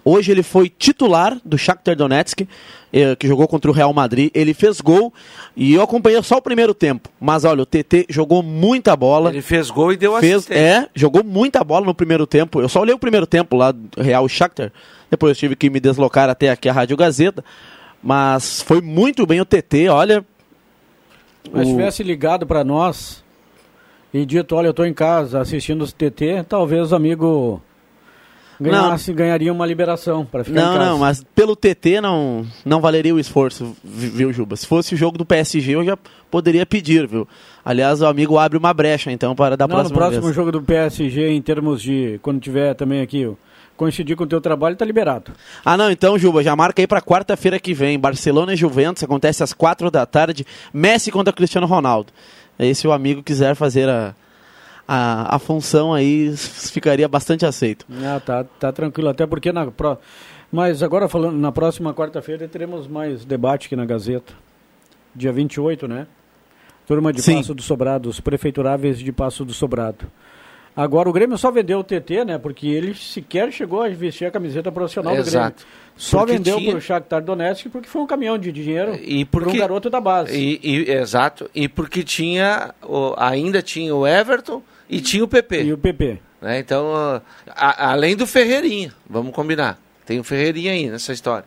Hoje 0.03 0.31
ele 0.31 0.43
foi 0.43 0.69
titular 0.69 1.37
do 1.43 1.57
Shakhtar 1.57 1.95
Donetsk, 1.95 2.47
eh, 2.91 3.15
que 3.15 3.27
jogou 3.27 3.47
contra 3.47 3.69
o 3.69 3.73
Real 3.73 3.93
Madrid. 3.93 4.31
Ele 4.33 4.53
fez 4.53 4.81
gol 4.81 5.13
e 5.55 5.73
eu 5.73 5.81
acompanhei 5.81 6.21
só 6.23 6.37
o 6.37 6.41
primeiro 6.41 6.73
tempo. 6.73 7.09
Mas 7.19 7.43
olha, 7.43 7.63
o 7.63 7.65
TT 7.65 8.05
jogou 8.09 8.41
muita 8.41 8.95
bola. 8.95 9.29
Ele 9.29 9.41
fez 9.41 9.69
gol 9.69 9.93
e 9.93 9.97
deu 9.97 10.17
fez, 10.19 10.35
assistência. 10.35 10.61
É, 10.61 10.89
jogou 10.95 11.23
muita 11.23 11.63
bola 11.63 11.85
no 11.85 11.93
primeiro 11.93 12.25
tempo. 12.25 12.61
Eu 12.61 12.69
só 12.69 12.81
olhei 12.81 12.93
o 12.93 12.99
primeiro 12.99 13.27
tempo 13.27 13.55
lá 13.55 13.71
do 13.71 14.01
Real 14.01 14.27
Shakhtar. 14.27 14.71
Depois 15.09 15.31
eu 15.31 15.35
tive 15.35 15.55
que 15.55 15.69
me 15.69 15.79
deslocar 15.79 16.29
até 16.29 16.49
aqui 16.49 16.69
a 16.69 16.73
Rádio 16.73 16.95
Gazeta. 16.95 17.43
Mas 18.01 18.61
foi 18.61 18.81
muito 18.81 19.25
bem 19.25 19.41
o 19.41 19.45
TT, 19.45 19.89
olha. 19.89 20.25
Mas 21.51 21.67
se 21.67 21.73
tivesse 21.73 22.03
ligado 22.03 22.45
para 22.45 22.63
nós 22.63 23.23
e 24.13 24.25
dito, 24.25 24.55
olha, 24.55 24.67
eu 24.67 24.71
estou 24.71 24.85
em 24.85 24.93
casa 24.93 25.41
assistindo 25.41 25.83
o 25.83 25.91
TT, 25.91 26.45
talvez 26.47 26.91
o 26.91 26.95
amigo 26.95 27.61
ganhasse, 28.59 29.09
não. 29.09 29.17
ganharia 29.17 29.53
uma 29.53 29.65
liberação 29.65 30.25
para 30.25 30.43
ficar 30.43 30.59
Não, 30.59 30.77
não, 30.77 30.99
mas 30.99 31.23
pelo 31.35 31.55
TT 31.55 32.01
não, 32.01 32.45
não 32.65 32.81
valeria 32.81 33.13
o 33.15 33.19
esforço, 33.19 33.75
viu, 33.83 34.33
Juba? 34.33 34.55
Se 34.55 34.67
fosse 34.67 34.93
o 34.93 34.97
jogo 34.97 35.17
do 35.17 35.25
PSG, 35.25 35.75
eu 35.75 35.85
já 35.85 35.97
poderia 36.29 36.65
pedir, 36.65 37.07
viu? 37.07 37.27
Aliás, 37.63 38.01
o 38.01 38.05
amigo 38.05 38.37
abre 38.37 38.57
uma 38.57 38.73
brecha, 38.73 39.11
então, 39.11 39.35
para 39.35 39.55
dar 39.55 39.67
próxima 39.67 39.89
no 39.89 39.95
próximo 39.95 40.23
vez. 40.23 40.35
jogo 40.35 40.51
do 40.51 40.61
PSG, 40.61 41.29
em 41.29 41.41
termos 41.41 41.81
de, 41.81 42.19
quando 42.21 42.39
tiver 42.39 42.73
também 42.73 43.01
aqui, 43.01 43.31
coincidir 43.79 44.17
com 44.17 44.25
o 44.25 44.27
teu 44.27 44.41
trabalho, 44.41 44.75
tá 44.75 44.83
liberado. 44.83 45.31
Ah, 45.63 45.77
não, 45.77 45.89
então, 45.89 46.19
Juba, 46.19 46.43
já 46.43 46.53
marca 46.55 46.81
aí 46.81 46.87
para 46.87 47.01
quarta-feira 47.01 47.57
que 47.59 47.73
vem. 47.73 47.97
Barcelona 47.97 48.53
e 48.53 48.57
Juventus, 48.57 49.03
acontece 49.03 49.41
às 49.41 49.53
quatro 49.53 49.89
da 49.89 50.05
tarde. 50.05 50.45
Messi 50.73 51.09
contra 51.11 51.31
Cristiano 51.31 51.65
Ronaldo. 51.65 52.11
Aí, 52.57 52.75
se 52.75 52.85
o 52.85 52.91
amigo 52.91 53.23
quiser 53.23 53.55
fazer 53.55 53.87
a, 53.87 54.13
a, 54.91 55.35
a 55.35 55.37
função 55.37 55.93
aí 55.93 56.35
ficaria 56.35 57.07
bastante 57.07 57.45
aceito. 57.45 57.85
Ah, 58.03 58.19
tá, 58.19 58.43
tá 58.43 58.71
tranquilo, 58.71 59.09
até 59.09 59.27
porque 59.27 59.51
na 59.51 59.69
pro... 59.69 59.99
Mas 60.51 60.81
agora 60.81 61.07
falando, 61.07 61.37
na 61.37 61.51
próxima 61.51 61.93
quarta-feira 61.93 62.47
teremos 62.47 62.87
mais 62.87 63.23
debate 63.23 63.67
aqui 63.67 63.75
na 63.75 63.85
Gazeta. 63.85 64.33
Dia 65.15 65.31
28, 65.31 65.87
né? 65.87 66.07
Turma 66.87 67.13
de 67.13 67.21
Sim. 67.21 67.35
Passo 67.35 67.53
do 67.53 67.61
Sobrado, 67.61 68.09
os 68.09 68.19
prefeituráveis 68.19 68.97
de 68.97 69.11
Passo 69.11 69.45
do 69.45 69.53
Sobrado. 69.53 70.07
Agora 70.75 71.07
o 71.07 71.13
Grêmio 71.13 71.37
só 71.37 71.51
vendeu 71.51 71.79
o 71.79 71.83
TT, 71.83 72.25
né? 72.25 72.39
Porque 72.39 72.67
ele 72.67 72.95
sequer 72.95 73.51
chegou 73.51 73.83
a 73.83 73.89
vestir 73.89 74.25
a 74.25 74.31
camiseta 74.31 74.71
profissional 74.71 75.15
do 75.15 75.23
Grêmio. 75.23 75.53
Só 75.95 76.19
porque 76.19 76.33
vendeu 76.33 76.57
tinha... 76.57 76.71
para 76.71 76.79
o 76.79 76.81
Shakhtar 76.81 77.23
Donetsk 77.23 77.69
porque 77.69 77.87
foi 77.87 78.01
um 78.01 78.07
caminhão 78.07 78.39
de 78.39 78.51
dinheiro 78.51 78.95
e 78.95 79.23
porque... 79.23 79.49
para 79.49 79.55
um 79.55 79.59
garoto 79.59 79.87
da 79.87 80.01
base. 80.01 80.35
E, 80.35 80.59
e, 80.63 80.91
exato. 80.91 81.47
E 81.53 81.67
porque 81.67 82.03
tinha, 82.03 82.73
ainda 83.17 83.61
tinha 83.61 83.93
o 83.93 84.07
Everton 84.07 84.63
e 84.89 84.99
tinha 84.99 85.23
o 85.23 85.27
PP. 85.27 85.63
E 85.63 85.73
o 85.73 85.77
PP. 85.77 86.19
Né? 86.41 86.59
Então, 86.59 86.91
a, 87.47 87.91
além 87.91 88.15
do 88.15 88.25
Ferreirinha, 88.25 88.93
vamos 89.07 89.33
combinar. 89.33 89.79
Tem 90.05 90.19
o 90.19 90.23
Ferreirinha 90.23 90.71
aí 90.71 90.89
nessa 90.89 91.13
história. 91.13 91.45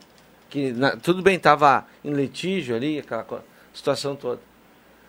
Que 0.49 0.71
na, 0.73 0.97
tudo 0.97 1.23
bem, 1.23 1.37
estava 1.37 1.85
em 2.05 2.13
litígio 2.13 2.77
ali, 2.77 2.99
aquela 3.01 3.27
situação 3.75 4.15
toda. 4.15 4.41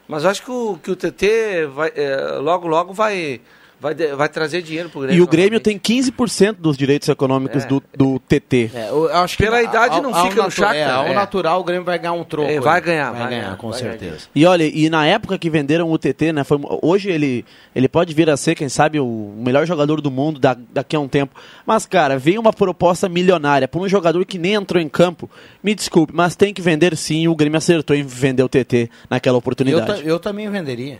Mas 0.07 0.25
acho 0.25 0.43
que 0.43 0.51
o, 0.51 0.79
que 0.81 0.91
o 0.91 0.95
TT 0.95 1.67
vai, 1.71 1.91
é, 1.95 2.37
logo, 2.39 2.67
logo 2.67 2.93
vai, 2.93 3.39
vai, 3.83 3.93
de- 3.93 4.15
vai 4.15 4.29
trazer 4.29 4.61
dinheiro 4.63 4.89
pro 4.89 5.01
Grêmio. 5.01 5.19
E 5.19 5.21
o 5.21 5.27
Grêmio 5.27 5.59
tem 5.59 5.77
15% 5.77 6.53
dos 6.59 6.75
direitos 6.77 7.07
econômicos 7.09 7.63
É. 7.65 7.67
do, 7.67 7.83
do 7.95 8.17
TT. 8.19 8.71
É, 8.73 8.89
eu 8.89 9.13
acho 9.17 9.35
que 9.37 9.43
Pela 9.43 9.61
idade 9.61 9.99
não 10.01 10.15
ao 10.15 10.29
fica 10.29 10.43
no 10.43 10.49
Shakhtar, 10.49 10.75
É, 10.75 10.89
ao 10.89 11.05
é. 11.07 11.13
natural 11.13 11.59
o 11.59 11.63
Grêmio 11.63 11.83
vai 11.83 11.99
ganhar 11.99 12.13
um 12.13 12.23
troco. 12.23 12.49
É, 12.49 12.59
vai 12.59 12.79
ganhar, 12.81 13.11
vai, 13.11 13.19
vai 13.19 13.29
ganhar, 13.29 13.41
ganhar, 13.43 13.57
com 13.57 13.69
vai 13.71 13.79
certeza. 13.79 14.27
E 14.33 14.45
olha, 14.45 14.63
e 14.63 14.89
na 14.89 15.05
época 15.05 15.37
que 15.37 15.49
venderam 15.49 15.91
o 15.91 15.97
TT, 15.97 16.31
né, 16.33 16.43
foi, 16.43 16.57
hoje 16.81 17.11
ele, 17.11 17.45
ele 17.75 17.87
pode 17.89 18.13
vir 18.13 18.29
a 18.29 18.37
ser, 18.37 18.55
quem 18.55 18.69
sabe, 18.69 18.99
o 18.99 19.33
melhor 19.37 19.67
jogador 19.67 19.99
do 19.99 20.09
mundo 20.09 20.39
da- 20.39 20.57
daqui 20.73 20.95
a 20.95 20.99
um 20.99 21.07
tempo. 21.09 21.35
Mas, 21.65 21.85
cara, 21.85 22.17
veio 22.17 22.39
uma 22.39 22.53
proposta 22.53 23.09
milionária 23.09 23.67
por 23.67 23.81
um 23.81 23.89
jogador 23.89 24.23
que 24.25 24.37
nem 24.37 24.53
entrou 24.53 24.81
em 24.81 24.87
campo. 24.87 25.29
Me 25.61 25.75
desculpe, 25.75 26.13
mas 26.15 26.35
tem 26.35 26.53
que 26.53 26.61
vender 26.61 26.95
sim. 26.95 27.27
O 27.27 27.35
Grêmio 27.35 27.57
acertou 27.57 27.95
em 27.95 28.03
vender 28.03 28.43
o 28.43 28.49
TT 28.49 28.89
naquela 29.09 29.35
Eu, 29.35 29.39
oportunidade. 29.39 30.01
ta- 30.01 30.07
eu 30.07 30.19
também 30.19 30.49
venderia. 30.49 30.99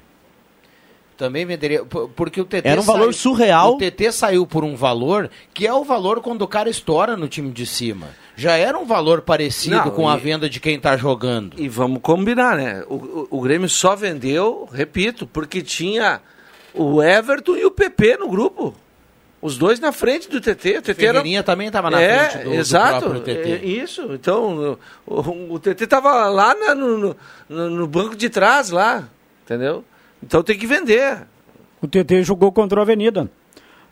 Também 1.18 1.46
venderia. 1.46 1.86
Porque 1.86 2.42
o 2.42 2.46
TT 2.46 2.68
Era 2.68 2.82
um 2.82 2.84
valor 2.84 3.14
saiu- 3.14 3.14
surreal. 3.14 3.74
O 3.76 3.78
TT 3.78 4.12
saiu 4.12 4.48
por 4.48 4.64
um 4.64 4.76
valor 4.76 5.30
que 5.54 5.66
é 5.68 5.74
o 5.74 5.84
valor 5.84 6.22
quando 6.22 6.42
o 6.42 6.48
cara 6.48 6.70
estoura 6.70 7.16
no 7.16 7.28
time 7.28 7.52
de 7.52 7.66
cima. 7.66 8.08
Já 8.36 8.58
era 8.58 8.78
um 8.80 8.86
valor 8.86 9.22
parecido 9.22 9.76
Não, 9.76 9.92
com 9.92 10.10
a 10.10 10.18
e- 10.18 10.20
venda 10.20 10.50
de 10.50 10.60
quem 10.60 10.80
tá 10.80 10.98
jogando. 10.98 11.56
E 11.60 11.70
vamos 11.70 12.00
combinar, 12.02 12.58
né? 12.58 12.84
O, 12.90 12.96
o, 12.96 13.28
o 13.30 13.42
Grêmio 13.42 13.70
só 13.70 13.96
vendeu, 13.96 14.68
repito, 14.74 15.28
porque 15.28 15.62
tinha 15.62 16.20
o 16.74 17.02
Everton 17.04 17.56
e 17.58 17.64
o 17.66 17.70
PP 17.72 18.18
no 18.18 18.28
grupo. 18.28 18.74
Os 19.40 19.58
dois 19.58 19.80
na 19.80 19.92
frente 19.92 20.28
do 20.30 20.42
TT. 20.42 20.78
O 20.78 20.82
TT 20.82 21.06
era... 21.06 21.44
Também 21.44 21.68
estava 21.68 21.92
na 21.92 22.02
é, 22.02 22.30
frente 22.30 22.44
do, 22.46 22.50
do 22.50 22.56
exato, 22.56 23.02
próprio 23.10 23.22
TT. 23.22 23.52
é 23.52 23.66
isso. 23.66 24.14
Então, 24.14 24.80
o, 25.06 25.14
o, 25.22 25.54
o 25.56 25.60
TT 25.60 25.84
estava 25.84 26.28
lá 26.30 26.56
na- 26.56 26.74
no, 26.74 27.16
no- 27.48 27.70
no 27.70 27.86
banco 27.88 28.16
de 28.16 28.30
trás, 28.30 28.70
lá. 28.72 29.08
Entendeu? 29.46 29.84
Então 30.24 30.42
tem 30.42 30.58
que 30.58 30.66
vender. 30.66 31.28
O 31.82 31.88
TT 31.88 32.24
jogou 32.24 32.52
contra 32.52 32.80
o 32.80 32.82
Avenida. 32.82 33.30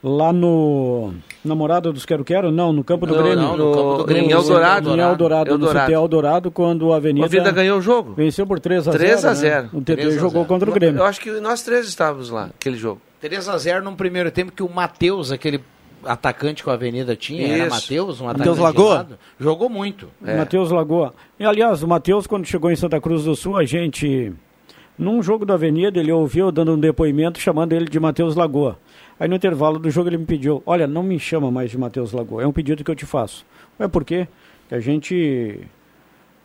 Lá 0.03 0.33
no. 0.33 1.13
Namorada 1.45 1.91
dos 1.91 2.05
Quero 2.05 2.23
Quero? 2.23 2.51
Não, 2.51 2.73
no 2.73 2.83
campo 2.83 3.05
do 3.05 3.15
Não, 3.15 3.21
Grêmio. 3.23 3.41
não, 3.43 3.57
no 3.57 3.71
campo 3.71 3.97
do 3.97 4.05
Grêmio, 4.05 4.29
em 4.29 4.31
Eldorado. 4.31 4.89
Em 4.89 4.99
Eldorado, 4.99 5.49
no 5.49 5.55
Eldorado. 5.65 5.85
CT 5.85 5.93
Eldorado, 5.93 6.51
quando 6.51 6.87
o 6.87 6.93
Avenida. 6.93 7.25
A 7.25 7.29
Vida 7.29 7.51
ganhou 7.51 7.77
o 7.77 7.81
jogo. 7.81 8.13
Venceu 8.13 8.47
por 8.47 8.59
3 8.59 8.87
a 8.87 8.91
0 8.91 8.97
3 9.03 9.25
a 9.25 9.29
né? 9.29 9.35
0. 9.35 9.69
O 9.73 9.81
TT 9.81 9.95
3 9.95 10.07
a 10.07 10.19
jogou 10.19 10.41
0. 10.41 10.45
contra 10.45 10.69
o 10.69 10.73
Grêmio. 10.73 10.99
Eu 10.99 11.05
acho 11.05 11.19
que 11.21 11.29
nós 11.39 11.61
três 11.61 11.87
estávamos 11.87 12.29
lá, 12.31 12.45
aquele 12.45 12.77
jogo. 12.77 12.99
3 13.19 13.47
a 13.49 13.57
0 13.57 13.83
num 13.83 13.95
primeiro 13.95 14.31
tempo 14.31 14.51
que 14.51 14.63
o 14.63 14.69
Matheus, 14.69 15.31
aquele 15.31 15.61
atacante 16.03 16.63
que 16.63 16.69
a 16.69 16.73
Avenida 16.73 17.15
tinha, 17.15 17.47
era 17.47 17.67
Isso. 17.67 17.75
Matheus, 17.75 18.21
um 18.21 18.25
Matheus 18.25 18.41
atacante 18.41 18.55
de 18.55 18.61
Lagoa? 18.63 18.95
lado, 18.95 19.19
jogou 19.39 19.69
muito. 19.69 20.07
É. 20.25 20.35
Matheus 20.37 20.71
Lagoa. 20.71 21.13
E, 21.39 21.45
aliás, 21.45 21.83
o 21.83 21.87
Matheus, 21.87 22.25
quando 22.25 22.45
chegou 22.45 22.71
em 22.71 22.75
Santa 22.75 22.99
Cruz 22.99 23.23
do 23.25 23.35
Sul, 23.35 23.55
a 23.57 23.65
gente, 23.65 24.33
num 24.97 25.21
jogo 25.21 25.45
da 25.45 25.55
Avenida, 25.55 25.99
ele 25.99 26.11
ouviu 26.11 26.51
dando 26.51 26.73
um 26.73 26.79
depoimento 26.79 27.39
chamando 27.39 27.73
ele 27.73 27.85
de 27.85 27.99
Matheus 27.99 28.35
Lagoa. 28.35 28.77
Aí 29.19 29.27
no 29.27 29.35
intervalo 29.35 29.79
do 29.79 29.89
jogo 29.89 30.09
ele 30.09 30.17
me 30.17 30.25
pediu, 30.25 30.61
olha, 30.65 30.87
não 30.87 31.03
me 31.03 31.19
chama 31.19 31.51
mais 31.51 31.71
de 31.71 31.77
Matheus 31.77 32.11
Lagoa, 32.11 32.43
é 32.43 32.47
um 32.47 32.51
pedido 32.51 32.83
que 32.83 32.91
eu 32.91 32.95
te 32.95 33.05
faço. 33.05 33.45
É 33.79 33.87
por 33.87 34.03
quê? 34.03 34.27
Que 34.67 34.75
a 34.75 34.79
gente 34.79 35.59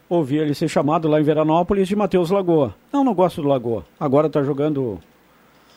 ouvia 0.09 0.43
ele 0.43 0.55
ser 0.55 0.69
chamado 0.69 1.09
lá 1.09 1.21
em 1.21 1.25
Veranópolis 1.25 1.89
de 1.89 1.97
Matheus 1.97 2.31
Lagoa. 2.31 2.75
Não, 2.93 3.03
não 3.03 3.15
gosto 3.15 3.43
do 3.43 3.49
Lagoa. 3.49 3.85
Agora 3.99 4.27
está 4.27 4.43
jogando 4.43 4.99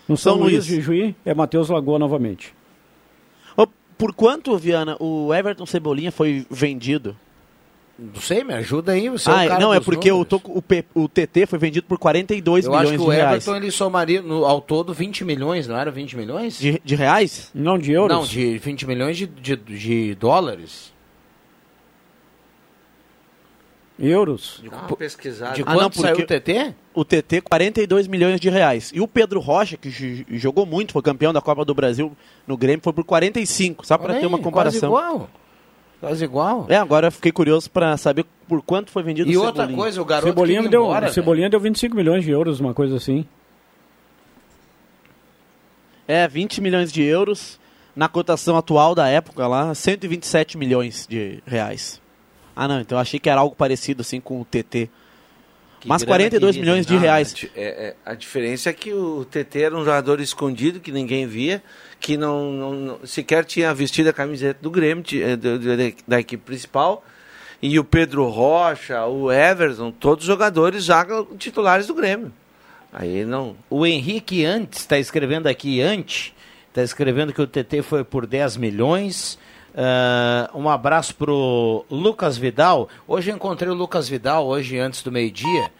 no 0.07 0.15
São, 0.17 0.33
São 0.33 0.41
Luís 0.41 0.53
Luís. 0.53 0.65
de 0.65 0.81
Juí, 0.81 1.15
é 1.25 1.33
Matheus 1.33 1.69
Lagoa 1.69 1.99
novamente. 1.99 2.53
Por 3.99 4.13
quanto, 4.13 4.57
Viana, 4.57 4.95
o 4.97 5.33
Everton 5.33 5.65
Cebolinha 5.65 6.09
foi 6.09 6.45
vendido? 6.49 7.17
Não 8.01 8.21
sei, 8.21 8.43
me 8.43 8.53
ajuda 8.53 8.93
aí. 8.93 9.09
Você 9.09 9.29
é 9.29 9.33
o 9.33 9.35
Ah, 9.35 9.47
cara 9.47 9.59
não, 9.59 9.73
é 9.73 9.79
porque 9.79 10.11
o, 10.11 10.21
o, 10.45 10.61
P- 10.61 10.85
o 10.95 11.07
TT 11.09 11.45
foi 11.47 11.59
vendido 11.59 11.85
por 11.85 11.97
42 11.99 12.65
Eu 12.65 12.71
milhões 12.71 12.87
acho 12.87 12.97
que 12.97 13.03
de 13.03 13.03
o 13.03 13.09
reais. 13.11 13.33
Everton 13.47 13.55
ele 13.57 13.71
somaria 13.71 14.21
no- 14.21 14.45
ao 14.45 14.61
todo 14.61 14.93
20 14.93 15.25
milhões, 15.25 15.67
não 15.67 15.75
era 15.77 15.91
20 15.91 16.15
milhões? 16.15 16.57
De, 16.57 16.81
de 16.83 16.95
reais? 16.95 17.51
Não, 17.53 17.77
de 17.77 17.91
euros. 17.91 18.15
Não, 18.17 18.23
de 18.25 18.57
20 18.57 18.87
milhões 18.87 19.17
de, 19.17 19.27
de, 19.27 19.55
de 19.57 20.15
dólares. 20.15 20.93
Euros. 24.01 24.61
Dá 24.63 24.77
uma 24.77 24.95
pesquisada. 24.95 25.55
De 25.55 25.61
Ah, 25.65 25.73
não, 25.73 25.79
quanto 25.81 25.99
saiu 25.99 26.15
porque- 26.15 26.33
o 26.35 26.39
TT? 26.39 26.75
O 26.93 27.03
TT, 27.05 27.41
42 27.41 28.07
milhões 28.07 28.39
de 28.39 28.49
reais. 28.49 28.91
E 28.93 29.01
o 29.01 29.07
Pedro 29.07 29.39
Rocha, 29.41 29.75
que 29.75 29.89
jogou 30.37 30.65
muito, 30.65 30.93
foi 30.93 31.01
campeão 31.01 31.33
da 31.33 31.41
Copa 31.41 31.65
do 31.65 31.73
Brasil 31.73 32.15
no 32.47 32.55
Grêmio, 32.55 32.81
foi 32.81 32.93
por 32.93 33.03
45, 33.03 33.85
só 33.85 33.97
para 33.97 34.19
ter 34.19 34.25
uma 34.25 34.39
comparação. 34.39 34.89
Quase 34.91 35.05
igual. 35.11 35.29
Quase 35.99 36.23
igual. 36.23 36.65
É, 36.69 36.75
agora 36.77 37.07
eu 37.07 37.11
fiquei 37.11 37.31
curioso 37.31 37.69
para 37.69 37.95
saber 37.97 38.25
por 38.47 38.61
quanto 38.61 38.89
foi 38.91 39.03
vendido 39.03 39.29
E 39.29 39.35
o 39.35 39.41
outra 39.41 39.63
Cebolinha. 39.63 39.77
coisa, 39.77 40.01
o 40.01 40.05
garoto 40.05 40.27
Cebolinha, 40.29 40.67
deu, 40.69 40.83
embora, 40.85 41.07
né? 41.07 41.11
Cebolinha 41.11 41.49
deu 41.49 41.59
25 41.59 41.95
milhões 41.95 42.23
de 42.23 42.31
euros, 42.31 42.59
uma 42.59 42.73
coisa 42.73 42.95
assim. 42.95 43.25
É, 46.07 46.27
20 46.27 46.61
milhões 46.61 46.91
de 46.91 47.03
euros. 47.03 47.59
Na 47.95 48.07
cotação 48.07 48.55
atual 48.55 48.95
da 48.95 49.07
época 49.09 49.45
lá, 49.45 49.75
127 49.75 50.57
milhões 50.57 51.05
de 51.07 51.43
reais. 51.45 52.01
Ah, 52.55 52.67
não, 52.67 52.79
então 52.79 52.97
eu 52.97 53.01
achei 53.01 53.19
que 53.19 53.29
era 53.29 53.41
algo 53.41 53.55
parecido 53.55 54.01
assim 54.01 54.21
com 54.21 54.39
o 54.39 54.45
TT. 54.45 54.89
Que 55.79 55.87
Mas 55.87 56.01
grana 56.03 56.17
42 56.17 56.55
querida, 56.55 56.69
milhões 56.71 56.85
de 56.85 56.95
Ah, 56.95 56.99
reais. 56.99 57.45
é- 57.55 57.61
é- 57.87 57.95
a 58.05 58.13
diferença 58.13 58.69
é 58.69 58.73
que 58.73 58.93
o 58.93 59.23
TT 59.23 59.61
era 59.61 59.75
um 59.77 59.79
jogador 59.85 60.19
escondido 60.19 60.79
que 60.79 60.91
ninguém 60.91 61.25
via, 61.25 61.63
que 61.99 62.17
não, 62.17 62.51
não- 62.51 62.73
não- 62.73 62.99
sequer 63.05 63.45
tinha 63.45 63.73
vestido 63.73 64.09
a 64.09 64.13
camiseta 64.13 64.59
do 64.61 64.69
Grêmio, 64.69 65.03
eh, 65.13 65.35
do- 65.37 65.57
do- 65.57 65.77
da, 66.07 66.19
equipe 66.19 66.43
principal. 66.43 67.03
E 67.61 67.79
o 67.79 67.83
Pedro 67.83 68.27
Rocha, 68.27 69.05
o 69.05 69.31
Everton, 69.31 69.91
todos 69.91 70.25
jogadores 70.25 70.83
já 70.83 71.05
titulares 71.37 71.87
do 71.87 71.93
Grêmio. 71.93 72.31
Aí 72.91 73.23
não. 73.23 73.55
O 73.69 73.85
Henrique 73.85 74.43
antes, 74.45 74.79
está 74.79 74.97
escrevendo 74.97 75.47
aqui 75.47 75.81
antes, 75.81 76.33
está 76.69 76.81
escrevendo 76.83 77.31
que 77.31 77.41
o 77.41 77.47
TT 77.47 77.81
foi 77.81 78.03
por 78.03 78.25
10 78.25 78.57
milhões. 78.57 79.37
Ah, 79.75 80.49
um 80.53 80.69
abraço 80.69 81.15
pro 81.15 81.85
Lucas 81.89 82.37
Vidal. 82.37 82.89
Hoje 83.07 83.31
eu 83.31 83.35
encontrei 83.35 83.69
o 83.69 83.75
Lucas 83.75 84.09
Vidal, 84.09 84.47
hoje 84.47 84.77
antes 84.77 85.03
do 85.03 85.11
meio-dia. 85.11 85.71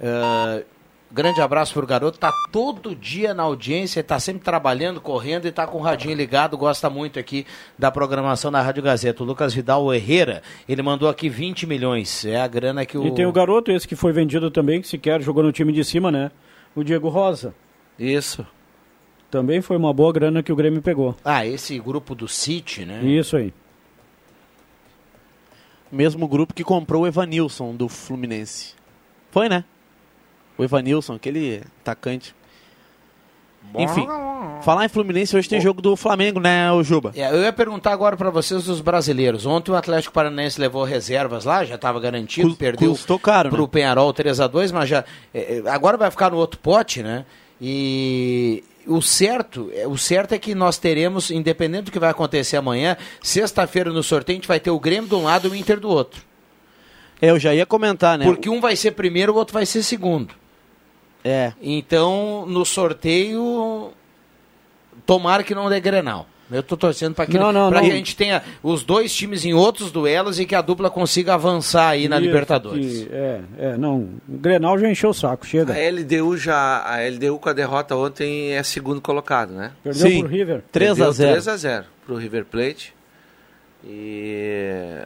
Ah, 0.00 0.62
grande 1.10 1.40
abraço 1.40 1.72
pro 1.72 1.86
garoto. 1.86 2.18
Tá 2.18 2.32
todo 2.52 2.94
dia 2.94 3.32
na 3.34 3.42
audiência, 3.42 4.02
tá 4.04 4.20
sempre 4.20 4.42
trabalhando, 4.42 5.00
correndo 5.00 5.46
e 5.46 5.52
tá 5.52 5.66
com 5.66 5.78
o 5.78 5.82
radinho 5.82 6.14
ligado. 6.14 6.56
Gosta 6.56 6.88
muito 6.90 7.18
aqui 7.18 7.46
da 7.78 7.90
programação 7.90 8.50
da 8.50 8.60
Rádio 8.60 8.82
Gazeta. 8.82 9.22
O 9.22 9.26
Lucas 9.26 9.54
Vidal 9.54 9.84
o 9.84 9.92
Herrera, 9.92 10.42
ele 10.68 10.82
mandou 10.82 11.08
aqui 11.08 11.28
20 11.28 11.66
milhões. 11.66 12.24
É 12.24 12.40
a 12.40 12.46
grana 12.46 12.84
que 12.84 12.98
o. 12.98 13.06
E 13.06 13.14
tem 13.14 13.26
o 13.26 13.32
garoto 13.32 13.70
esse 13.70 13.88
que 13.88 13.96
foi 13.96 14.12
vendido 14.12 14.50
também, 14.50 14.80
que 14.80 14.88
sequer 14.88 15.22
jogou 15.22 15.42
no 15.42 15.52
time 15.52 15.72
de 15.72 15.84
cima, 15.84 16.10
né? 16.10 16.30
O 16.74 16.84
Diego 16.84 17.08
Rosa. 17.08 17.54
Isso. 17.98 18.46
Também 19.30 19.60
foi 19.60 19.76
uma 19.76 19.92
boa 19.92 20.12
grana 20.12 20.42
que 20.42 20.50
o 20.52 20.56
Grêmio 20.56 20.80
pegou. 20.80 21.14
Ah, 21.24 21.44
esse 21.46 21.78
grupo 21.78 22.14
do 22.14 22.26
City, 22.26 22.84
né? 22.86 23.02
Isso 23.04 23.36
aí. 23.36 23.52
Mesmo 25.90 26.28
grupo 26.28 26.52
que 26.54 26.62
comprou 26.64 27.02
o 27.02 27.06
Evanilson 27.06 27.74
do 27.74 27.88
Fluminense. 27.88 28.74
Foi, 29.30 29.48
né? 29.48 29.64
O 30.56 30.64
Evanilson, 30.64 31.14
aquele 31.14 31.62
atacante. 31.80 32.34
Enfim, 33.76 34.06
falar 34.62 34.86
em 34.86 34.88
Fluminense, 34.88 35.36
hoje 35.36 35.48
tem 35.48 35.60
jogo 35.60 35.82
do 35.82 35.94
Flamengo, 35.94 36.40
né, 36.40 36.72
o 36.72 36.82
Juba? 36.82 37.12
É, 37.14 37.30
eu 37.30 37.42
ia 37.42 37.52
perguntar 37.52 37.92
agora 37.92 38.16
para 38.16 38.30
vocês 38.30 38.64
dos 38.64 38.80
brasileiros. 38.80 39.44
Ontem 39.44 39.70
o 39.70 39.76
Atlético 39.76 40.14
Paranaense 40.14 40.58
levou 40.60 40.84
reservas 40.84 41.44
lá, 41.44 41.64
já 41.66 41.74
estava 41.74 42.00
garantido, 42.00 42.48
Cus- 42.48 42.56
perdeu 42.56 42.90
custou 42.90 43.18
caro, 43.18 43.50
pro 43.50 43.62
né? 43.62 43.68
Penharol 43.70 44.10
3 44.12 44.40
a 44.40 44.46
2 44.46 44.72
mas 44.72 44.88
já 44.88 45.04
é, 45.34 45.58
é, 45.58 45.70
agora 45.70 45.98
vai 45.98 46.10
ficar 46.10 46.30
no 46.30 46.38
outro 46.38 46.58
pote, 46.60 47.02
né? 47.02 47.26
E 47.60 48.64
o 48.88 49.00
certo, 49.02 49.70
é, 49.74 49.86
o 49.86 49.96
certo 49.96 50.32
é 50.32 50.38
que 50.38 50.54
nós 50.54 50.78
teremos, 50.78 51.30
independente 51.30 51.84
do 51.84 51.92
que 51.92 51.98
vai 51.98 52.10
acontecer 52.10 52.56
amanhã, 52.56 52.96
sexta-feira 53.22 53.92
no 53.92 54.02
sorteio 54.02 54.36
a 54.36 54.38
gente 54.38 54.48
vai 54.48 54.58
ter 54.58 54.70
o 54.70 54.80
Grêmio 54.80 55.08
de 55.08 55.14
um 55.14 55.24
lado 55.24 55.48
e 55.48 55.50
o 55.50 55.54
Inter 55.54 55.78
do 55.78 55.88
outro. 55.88 56.22
É, 57.20 57.30
eu 57.30 57.38
já 57.38 57.54
ia 57.54 57.66
comentar, 57.66 58.16
né? 58.16 58.24
Porque 58.24 58.48
um 58.48 58.60
vai 58.60 58.76
ser 58.76 58.92
primeiro, 58.92 59.32
o 59.32 59.36
outro 59.36 59.52
vai 59.52 59.66
ser 59.66 59.82
segundo. 59.82 60.34
É. 61.24 61.52
Então, 61.60 62.46
no 62.46 62.64
sorteio, 62.64 63.92
tomara 65.04 65.42
que 65.42 65.54
não 65.54 65.68
dê 65.68 65.80
Grenal. 65.80 66.26
Eu 66.50 66.62
tô 66.62 66.76
torcendo 66.78 67.14
para 67.14 67.26
que, 67.26 67.36
Não, 67.38 67.52
não, 67.52 67.68
pra 67.68 67.80
não. 67.80 67.86
que 67.86 67.92
a 67.92 67.96
gente 67.96 68.16
tenha 68.16 68.42
os 68.62 68.82
dois 68.82 69.14
times 69.14 69.44
em 69.44 69.52
outros 69.52 69.90
duelos 69.90 70.40
e 70.40 70.46
que 70.46 70.54
a 70.54 70.62
dupla 70.62 70.88
consiga 70.90 71.34
avançar 71.34 71.88
aí 71.90 72.08
na 72.08 72.16
Isso, 72.16 72.24
Libertadores. 72.26 73.02
que- 73.04 73.08
é, 73.12 73.40
é, 73.58 73.76
não. 73.76 74.08
O 74.26 74.38
Grenal 74.38 74.78
já 74.78 74.90
encheu 74.90 75.10
o 75.10 75.14
saco, 75.14 75.46
chega. 75.46 75.74
A 75.74 75.76
LDU 75.78 76.36
já. 76.38 76.82
A 76.86 77.00
LDU 77.06 77.38
com 77.38 77.48
a 77.50 77.52
derrota 77.52 77.94
ontem 77.96 78.52
é 78.52 78.62
segundo 78.62 79.00
colocado, 79.00 79.52
né? 79.52 79.72
Perdeu 79.84 80.08
Sim. 80.08 80.20
pro 80.20 80.28
River. 80.28 80.62
3 80.72 80.92
a 80.92 80.94
Perdeu 80.94 81.12
0. 81.12 81.30
3 81.32 81.48
a 81.48 81.56
0 81.56 81.84
pro 82.06 82.16
River 82.16 82.44
Plate. 82.46 82.94
E. 83.84 85.00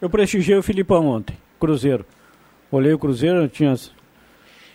Eu 0.00 0.10
prestigiei 0.10 0.56
o 0.58 0.62
Filipão 0.62 1.06
ontem, 1.06 1.36
Cruzeiro. 1.60 2.04
Olhei 2.70 2.92
o 2.92 2.98
Cruzeiro, 2.98 3.48
tinha. 3.48 3.74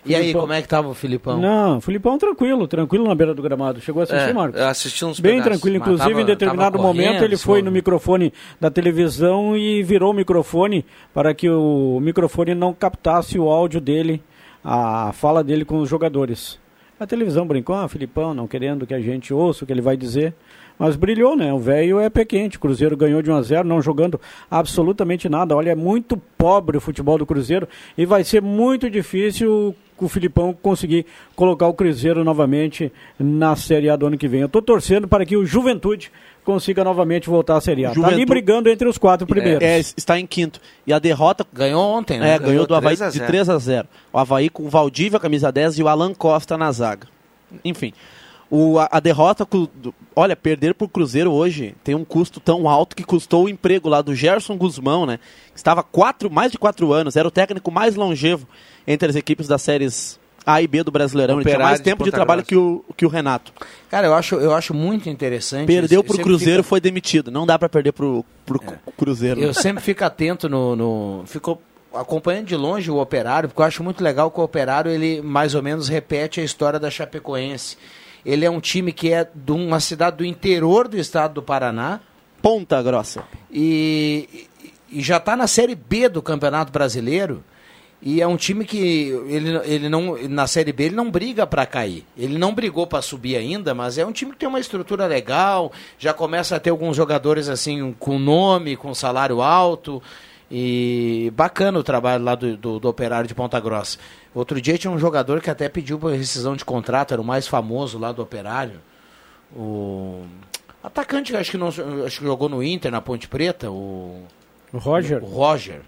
E 0.08 0.15
aí, 0.15 0.34
como 0.34 0.54
é 0.54 0.62
que 0.62 0.67
tava 0.67 0.88
o 0.88 0.93
Filipão? 0.93 1.39
Não, 1.39 1.82
Filipão 1.82 2.17
tranquilo, 2.17 2.67
tranquilo 2.67 3.06
na 3.08 3.13
beira 3.15 3.34
do 3.34 3.41
gramado. 3.41 3.82
Chegou 3.82 4.02
a 4.02 4.04
assistir, 4.04 4.30
É, 4.30 4.34
Marcos? 4.34 4.60
assisti 4.62 5.06
uns 5.06 5.20
Bem 5.20 5.34
pedaços. 5.39 5.52
tranquilo, 5.52 5.78
inclusive 5.78 6.10
tava- 6.10 6.22
em 6.22 6.26
determinado 6.26 6.80
momento 6.80 7.24
ele 7.24 7.38
foi 7.38 7.62
no 7.62 7.72
microfone 7.72 8.34
da 8.60 8.70
televisão 8.72 9.56
e 9.58 9.84
virou 9.84 10.12
o 10.12 10.15
microfone 10.15 10.86
para 11.13 11.34
que 11.34 11.50
o 11.50 12.00
microfone 12.02 12.56
não 12.56 12.74
captasse 12.74 13.38
o 13.38 13.50
áudio 13.50 13.82
dele, 13.82 14.22
a 14.63 15.12
fala 15.13 15.43
dele 15.43 15.63
com 15.65 15.80
os 15.80 15.89
jogadores. 15.89 16.60
A 17.00 17.06
televisão 17.06 17.46
brincou, 17.46 17.76
ah, 17.76 17.88
Filipão, 17.88 18.34
não 18.34 18.48
querendo 18.48 18.88
que 18.88 18.93
a 18.93 19.00
gente 19.00 19.32
ouça 19.34 19.63
o 19.63 19.67
que 19.67 19.72
ele 19.74 19.82
vai 19.82 19.96
dizer. 19.96 20.34
Mas 20.80 20.96
brilhou, 20.96 21.36
né? 21.36 21.52
O 21.52 21.58
velho 21.60 22.00
é 22.00 22.08
pé 22.08 22.24
quente. 22.24 22.58
O 22.58 22.60
Cruzeiro 22.60 22.96
ganhou 22.96 23.20
de 23.22 23.32
1 23.32 23.36
a 23.36 23.41
0 23.41 23.67
não 23.67 23.82
jogando 23.82 24.20
absolutamente 24.50 25.28
nada. 25.28 25.56
Olha, 25.56 25.72
é 25.72 25.76
muito 25.76 26.17
pobre 26.38 26.78
o 26.78 26.82
futebol 26.82 27.17
do 27.17 27.26
Cruzeiro 27.26 27.67
e 27.98 28.06
vai 28.06 28.24
ser 28.24 28.41
muito 28.43 28.88
difícil 28.89 29.76
o 30.06 30.10
Filipão 30.10 30.54
conseguir 30.54 31.06
colocar 31.36 31.68
o 31.68 31.74
Cruzeiro 31.74 32.24
novamente 32.24 32.92
na 33.20 33.56
Série 33.56 33.90
A 33.90 33.96
do 33.96 34.08
ano 34.08 34.18
que 34.18 34.28
vem. 34.28 34.42
Eu 34.42 34.48
estou 34.48 34.62
torcendo 34.62 35.08
para 35.08 35.26
que 35.26 35.36
o 35.36 35.46
Juventude 35.46 36.12
consiga 36.44 36.84
novamente 36.84 37.30
voltar 37.30 37.58
à 37.58 37.62
Série 37.62 37.86
A. 37.86 37.92
Está 37.92 38.08
ali 38.08 38.26
brigando 38.26 38.70
entre 38.70 38.88
os 38.88 38.98
quatro 38.98 39.28
primeiros. 39.28 39.62
É, 39.62 39.80
está 39.80 40.20
em 40.20 40.26
quinto. 40.26 40.62
E 40.86 40.94
a 40.94 41.00
derrota. 41.00 41.46
Ganhou 41.52 41.84
ontem, 41.84 42.20
né? 42.20 42.36
É, 42.36 42.40
ganhou, 42.40 42.66
do 42.66 42.74
Havaí 42.74 42.96
3 42.96 43.02
a 43.02 43.10
de 43.10 43.18
0. 43.18 43.28
3 43.28 43.50
a 43.50 43.58
0 43.58 43.88
O 44.14 44.18
Havaí 44.18 44.50
com 44.50 44.64
o 44.64 44.70
Valdívia, 44.70 45.20
camisa 45.20 45.52
10, 45.52 45.80
e 45.80 45.84
o 45.84 45.88
Alan 45.88 46.14
Costa 46.14 46.58
na 46.58 46.72
zaga. 46.72 47.08
Enfim. 47.66 47.94
O, 48.50 48.80
a, 48.80 48.88
a 48.92 49.00
derrota. 49.00 49.46
do- 49.46 49.94
olha, 50.16 50.36
perder 50.36 50.74
pro 50.74 50.88
Cruzeiro 50.88 51.32
hoje 51.32 51.76
tem 51.84 51.94
um 51.96 52.06
custo 52.06 52.40
tão 52.40 52.70
alto 52.70 52.96
que 52.96 53.04
custou 53.04 53.46
o 53.46 53.50
emprego 53.50 53.90
lá 53.90 54.02
do 54.02 54.16
Gerson 54.16 54.56
Guzmão, 54.58 55.06
né? 55.06 55.20
Que 55.52 55.58
estava 55.60 55.84
quatro, 55.84 56.30
mais 56.32 56.52
de 56.52 56.58
quatro 56.58 56.94
anos, 56.94 57.16
era 57.16 57.28
o 57.28 57.32
técnico 57.32 57.70
mais 57.72 57.96
longevo 57.96 58.48
entre 58.88 59.10
as 59.10 59.16
equipes 59.18 59.48
das 59.50 59.62
séries 59.62 60.18
A 60.46 60.62
e 60.62 60.68
B 60.68 60.82
do 60.82 60.92
Brasileirão. 60.92 61.36
Ele 61.42 61.44
tinha 61.50 61.60
mais 61.60 61.82
tempo 61.82 62.06
de 62.06 62.12
trabalho 62.12 62.42
que 62.46 62.56
o, 62.56 62.86
que 62.96 63.06
o 63.06 63.10
Renato. 63.10 63.52
Cara, 63.90 64.08
eu 64.08 64.14
acho, 64.14 64.36
eu 64.36 64.54
acho 64.54 64.74
muito 64.74 65.10
interessante. 65.10 65.68
Perdeu 65.68 66.00
Eu 66.00 66.04
pro 66.06 66.14
sempre 66.14 66.24
Cruzeiro, 66.30 66.64
fico- 66.64 66.70
foi 66.70 66.80
demitido. 66.80 67.30
Não 67.30 67.46
dá 67.46 67.60
pra 67.60 67.68
perder 67.68 67.92
pro, 67.92 68.24
pro 68.46 68.62
Cruzeiro. 68.96 69.42
né? 69.42 69.46
Eu 69.48 69.54
sempre 69.54 69.84
fico 69.84 70.06
atento 70.06 70.48
no, 70.48 70.74
no. 70.74 71.24
Fico 71.26 71.62
acompanhando 71.94 72.46
de 72.46 72.56
longe 72.56 72.90
o 72.90 72.98
operário, 72.98 73.50
porque 73.50 73.62
eu 73.62 73.66
acho 73.66 73.84
muito 73.84 74.02
legal 74.02 74.32
que 74.32 74.40
o 74.40 74.44
operário 74.44 74.90
ele 74.90 75.22
mais 75.22 75.54
ou 75.56 75.62
menos 75.64 75.90
repete 75.90 76.40
a 76.40 76.44
história 76.46 76.80
da 76.80 76.90
Chapecoense. 76.90 77.76
Ele 78.26 78.46
é 78.46 78.50
um 78.50 78.60
time 78.60 78.92
que 78.92 79.12
é 79.12 79.28
de 79.34 79.52
uma 79.52 79.80
cidade 79.80 80.18
do 80.18 80.26
interior 80.26 80.88
do 80.88 80.98
estado 80.98 81.36
do 81.36 81.44
Paraná. 81.44 82.00
Ponta 82.42 82.82
Grossa. 82.82 83.24
E, 83.52 84.48
e 84.90 85.02
já 85.02 85.18
está 85.18 85.36
na 85.36 85.48
Série 85.48 85.76
B 85.76 86.10
do 86.10 86.22
Campeonato 86.22 86.72
Brasileiro. 86.72 87.44
E 88.02 88.22
é 88.22 88.28
um 88.28 88.38
time 88.38 88.64
que 88.64 88.78
ele, 89.28 89.58
ele 89.66 89.90
não 89.90 90.16
na 90.30 90.46
Série 90.46 90.72
B 90.72 90.86
ele 90.86 90.96
não 90.96 91.10
briga 91.10 91.48
para 91.48 91.66
cair. 91.66 92.06
Ele 92.16 92.38
não 92.38 92.54
brigou 92.54 92.86
para 92.86 93.02
subir 93.02 93.36
ainda, 93.36 93.74
mas 93.74 93.98
é 93.98 94.06
um 94.06 94.12
time 94.12 94.32
que 94.32 94.38
tem 94.38 94.48
uma 94.48 94.60
estrutura 94.60 95.08
legal, 95.08 95.72
já 95.98 96.14
começa 96.14 96.56
a 96.56 96.60
ter 96.60 96.70
alguns 96.70 96.96
jogadores 96.96 97.50
assim 97.50 97.96
com 97.98 98.20
nome, 98.20 98.76
com 98.76 98.94
salário 98.94 99.42
alto. 99.42 100.02
E 100.50 101.34
bacana 101.36 101.78
o 101.80 101.84
trabalho 101.84 102.24
lá 102.24 102.34
do, 102.34 102.56
do, 102.56 102.80
do 102.80 102.88
Operário 102.88 103.28
de 103.28 103.36
Ponta 103.36 103.60
Grossa. 103.60 103.98
Outro 104.38 104.62
dia 104.62 104.78
tinha 104.78 104.91
um 104.91 105.00
jogador 105.00 105.41
que 105.41 105.50
até 105.50 105.67
pediu 105.67 105.97
por 105.97 106.12
rescisão 106.13 106.56
de 106.56 106.63
contrato, 106.63 107.13
era 107.13 107.21
o 107.21 107.26
mais 107.26 107.47
famoso 107.47 107.97
lá 107.97 108.12
do 108.12 108.21
Operário. 108.21 108.80
O 109.56 110.23
atacante, 110.84 111.36
acho 111.36 111.52
que 111.52 111.58
não 111.58 111.67
acho 111.69 112.19
que 112.19 112.26
jogou 112.26 112.50
no 112.50 112.62
Inter, 112.62 112.91
na 112.91 113.02
Ponte 113.02 113.28
Preta, 113.28 113.71
o 113.71 114.23
O 114.73 114.78
Roger. 114.78 115.23
o 115.23 115.28
Roger. 115.28 115.82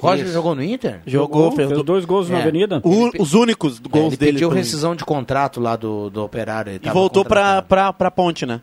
Roger 0.00 0.24
Isso. 0.26 0.34
jogou 0.34 0.54
no 0.54 0.62
Inter? 0.62 1.00
Jogou, 1.06 1.50
fez 1.52 1.70
dois 1.82 2.04
gols 2.04 2.28
na 2.28 2.38
É. 2.38 2.42
Avenida. 2.42 2.80
O- 2.84 3.10
os 3.22 3.34
únicos 3.34 3.80
É, 3.84 3.88
gols 3.88 4.12
ele 4.12 4.16
dele. 4.16 4.32
pediu 4.34 4.48
rescisão 4.48 4.94
de 4.94 5.04
contrato 5.04 5.60
lá 5.60 5.74
do, 5.74 6.08
do 6.10 6.22
Operário. 6.22 6.70
ele 6.72 6.80
E 6.86 6.90
voltou 6.90 7.24
pra, 7.24 7.62
pra, 7.62 7.92
pra 7.92 8.10
ponte, 8.10 8.46
né? 8.46 8.60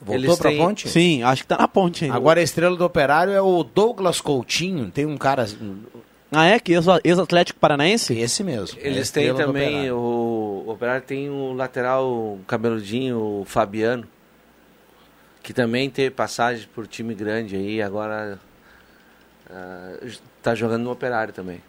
Voltou 0.00 0.36
pra 0.36 0.50
ponte? 0.50 0.88
Sim, 0.88 1.22
acho 1.22 1.42
que 1.42 1.48
tá 1.48 1.56
na 1.58 1.68
ponte 1.68 2.04
ainda. 2.04 2.16
Agora 2.16 2.40
a 2.40 2.42
estrela 2.42 2.74
do 2.76 2.84
Operário 2.84 3.32
é 3.32 3.40
o 3.40 3.62
Douglas 3.62 4.20
Coutinho. 4.20 4.90
Tem 4.90 5.06
um 5.06 5.16
cara. 5.16 5.46
Ah, 6.34 6.46
é? 6.46 6.58
Que 6.58 6.72
ex- 6.72 6.86
ex-Atlético 7.04 7.60
Paranaense? 7.60 8.18
Esse 8.18 8.42
mesmo. 8.42 8.78
Eles 8.80 9.10
É 9.10 9.12
têm 9.12 9.34
também, 9.34 9.68
Operário. 9.68 9.96
o, 9.96 10.64
o 10.66 10.70
Operário 10.72 11.02
tem 11.06 11.28
o 11.28 11.52
lateral 11.52 12.38
cabeludinho, 12.46 13.18
o 13.18 13.44
Fabiano, 13.44 14.04
que 15.42 15.52
também 15.52 15.90
teve 15.90 16.10
passagem 16.10 16.66
por 16.74 16.86
time 16.86 17.14
grande 17.14 17.54
aí, 17.56 17.82
agora 17.82 18.38
está 20.38 20.54
jogando 20.54 20.82
no 20.84 20.90
Operário 20.90 21.32
também. 21.32 21.60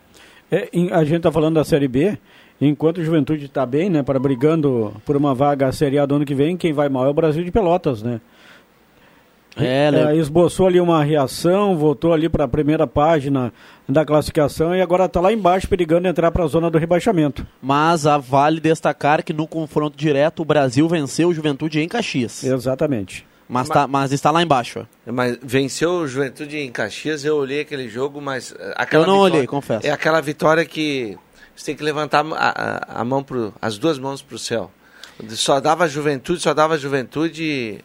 É, 0.52 0.70
em- 0.72 0.92
a 0.92 1.04
gente 1.04 1.18
está 1.18 1.32
falando 1.32 1.56
da 1.56 1.64
Série 1.64 1.88
B, 1.88 2.18
enquanto 2.62 3.00
o 3.00 3.04
Juventude 3.04 3.46
está 3.46 3.66
bem, 3.66 3.90
né, 3.90 4.04
para 4.04 4.20
brigando 4.20 4.94
por 5.06 5.18
uma 5.18 5.34
vaga 5.36 5.72
Série 5.72 5.98
A 6.00 6.06
do 6.06 6.16
ano 6.16 6.26
que 6.26 6.36
vem, 6.36 6.56
quem 6.56 6.72
vai 6.72 6.88
mal 6.90 7.06
é 7.06 7.10
o 7.10 7.14
Brasil 7.14 7.44
de 7.44 7.52
Pelotas, 7.52 8.02
né? 8.02 8.22
É, 9.56 9.88
É, 9.88 9.92
né? 9.92 10.16
esboçou 10.18 10.66
ali 10.68 10.80
uma 10.80 11.04
reação, 11.04 11.78
voltou 11.78 12.12
ali 12.14 12.28
para 12.28 12.46
a 12.46 12.48
primeira 12.48 12.88
página 12.88 13.54
da 13.88 14.04
classificação 14.04 14.76
e 14.76 14.82
agora 14.82 15.06
está 15.06 15.20
lá 15.22 15.32
embaixo 15.32 15.68
perigando 15.68 16.08
entrar 16.08 16.32
para 16.32 16.44
a 16.44 16.48
zona 16.48 16.70
do 16.72 16.78
rebaixamento. 16.78 17.46
Mas 17.62 18.08
a 18.08 18.18
vale 18.18 18.60
destacar 18.60 19.24
que 19.24 19.32
no 19.34 19.48
confronto 19.48 19.96
direto 19.98 20.42
o 20.42 20.46
Brasil 20.46 20.88
venceu 20.88 21.30
o 21.30 21.34
Juventude 21.34 21.80
em 21.80 21.88
Caxias. 21.88 22.44
Exatamente. 22.44 23.26
Mas, 23.48 23.68
tá, 23.70 23.86
mas 23.86 24.12
está 24.12 24.32
lá 24.32 24.42
embaixo. 24.42 24.80
ó. 25.06 25.12
Mas 25.12 25.38
venceu 25.44 25.92
o 25.92 26.08
Juventude 26.08 26.58
em 26.58 26.72
Caxias, 26.72 27.24
eu 27.24 27.36
olhei 27.36 27.60
aquele 27.62 27.88
jogo, 27.90 28.20
mas 28.22 28.56
eh, 28.58 28.74
aquela 28.76 29.04
Eu 29.04 29.08
não 29.08 29.16
vitória- 29.16 29.36
olhei, 29.36 29.48
confesso. 29.48 29.86
É 29.86 29.92
aquela 29.92 30.22
vitória 30.22 30.66
que 30.66 31.16
você 31.56 31.66
tem 31.66 31.76
que 31.76 31.84
levantar 31.84 32.26
a, 32.26 32.50
a- 32.96 33.02
a 33.02 33.06
mão 33.06 33.22
pro, 33.22 33.54
as 33.62 33.78
duas 33.78 34.00
mãos 34.00 34.22
para 34.24 34.36
o 34.36 34.40
céu. 34.40 34.72
Só 35.30 35.60
dava 35.60 35.88
Juventude, 35.88 36.42
só 36.42 36.54
dava 36.56 36.78
Juventude. 36.78 37.80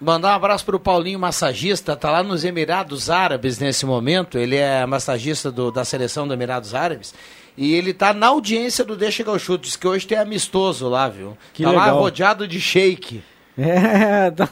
Mandar 0.00 0.32
um 0.32 0.36
abraço 0.36 0.64
pro 0.64 0.78
Paulinho 0.78 1.18
Massagista, 1.18 1.96
tá 1.96 2.10
lá 2.10 2.22
nos 2.22 2.44
Emirados 2.44 3.08
Árabes 3.08 3.58
nesse 3.58 3.86
momento. 3.86 4.36
Ele 4.38 4.56
é 4.56 4.84
massagista 4.84 5.50
do- 5.50 5.70
da 5.70 5.84
seleção 5.84 6.26
dos 6.26 6.34
Emirados 6.34 6.74
Árabes. 6.74 7.14
E 7.56 7.72
ele 7.74 7.94
tá 7.94 8.12
na 8.12 8.26
audiência 8.26 8.84
do 8.84 8.96
Deixa 8.96 9.22
que 9.22 9.30
eu 9.30 9.38
chuto. 9.38 9.62
Diz 9.64 9.76
que 9.76 9.86
hoje 9.86 10.06
tem 10.06 10.18
amistoso 10.18 10.88
lá, 10.88 11.08
viu? 11.08 11.36
Que 11.54 11.62
tá 11.62 11.70
lá 11.70 11.84
legal. 11.86 12.00
rodeado 12.00 12.46
de 12.48 12.60
shake. 12.60 13.22
É, 13.56 14.30
tá. 14.34 14.48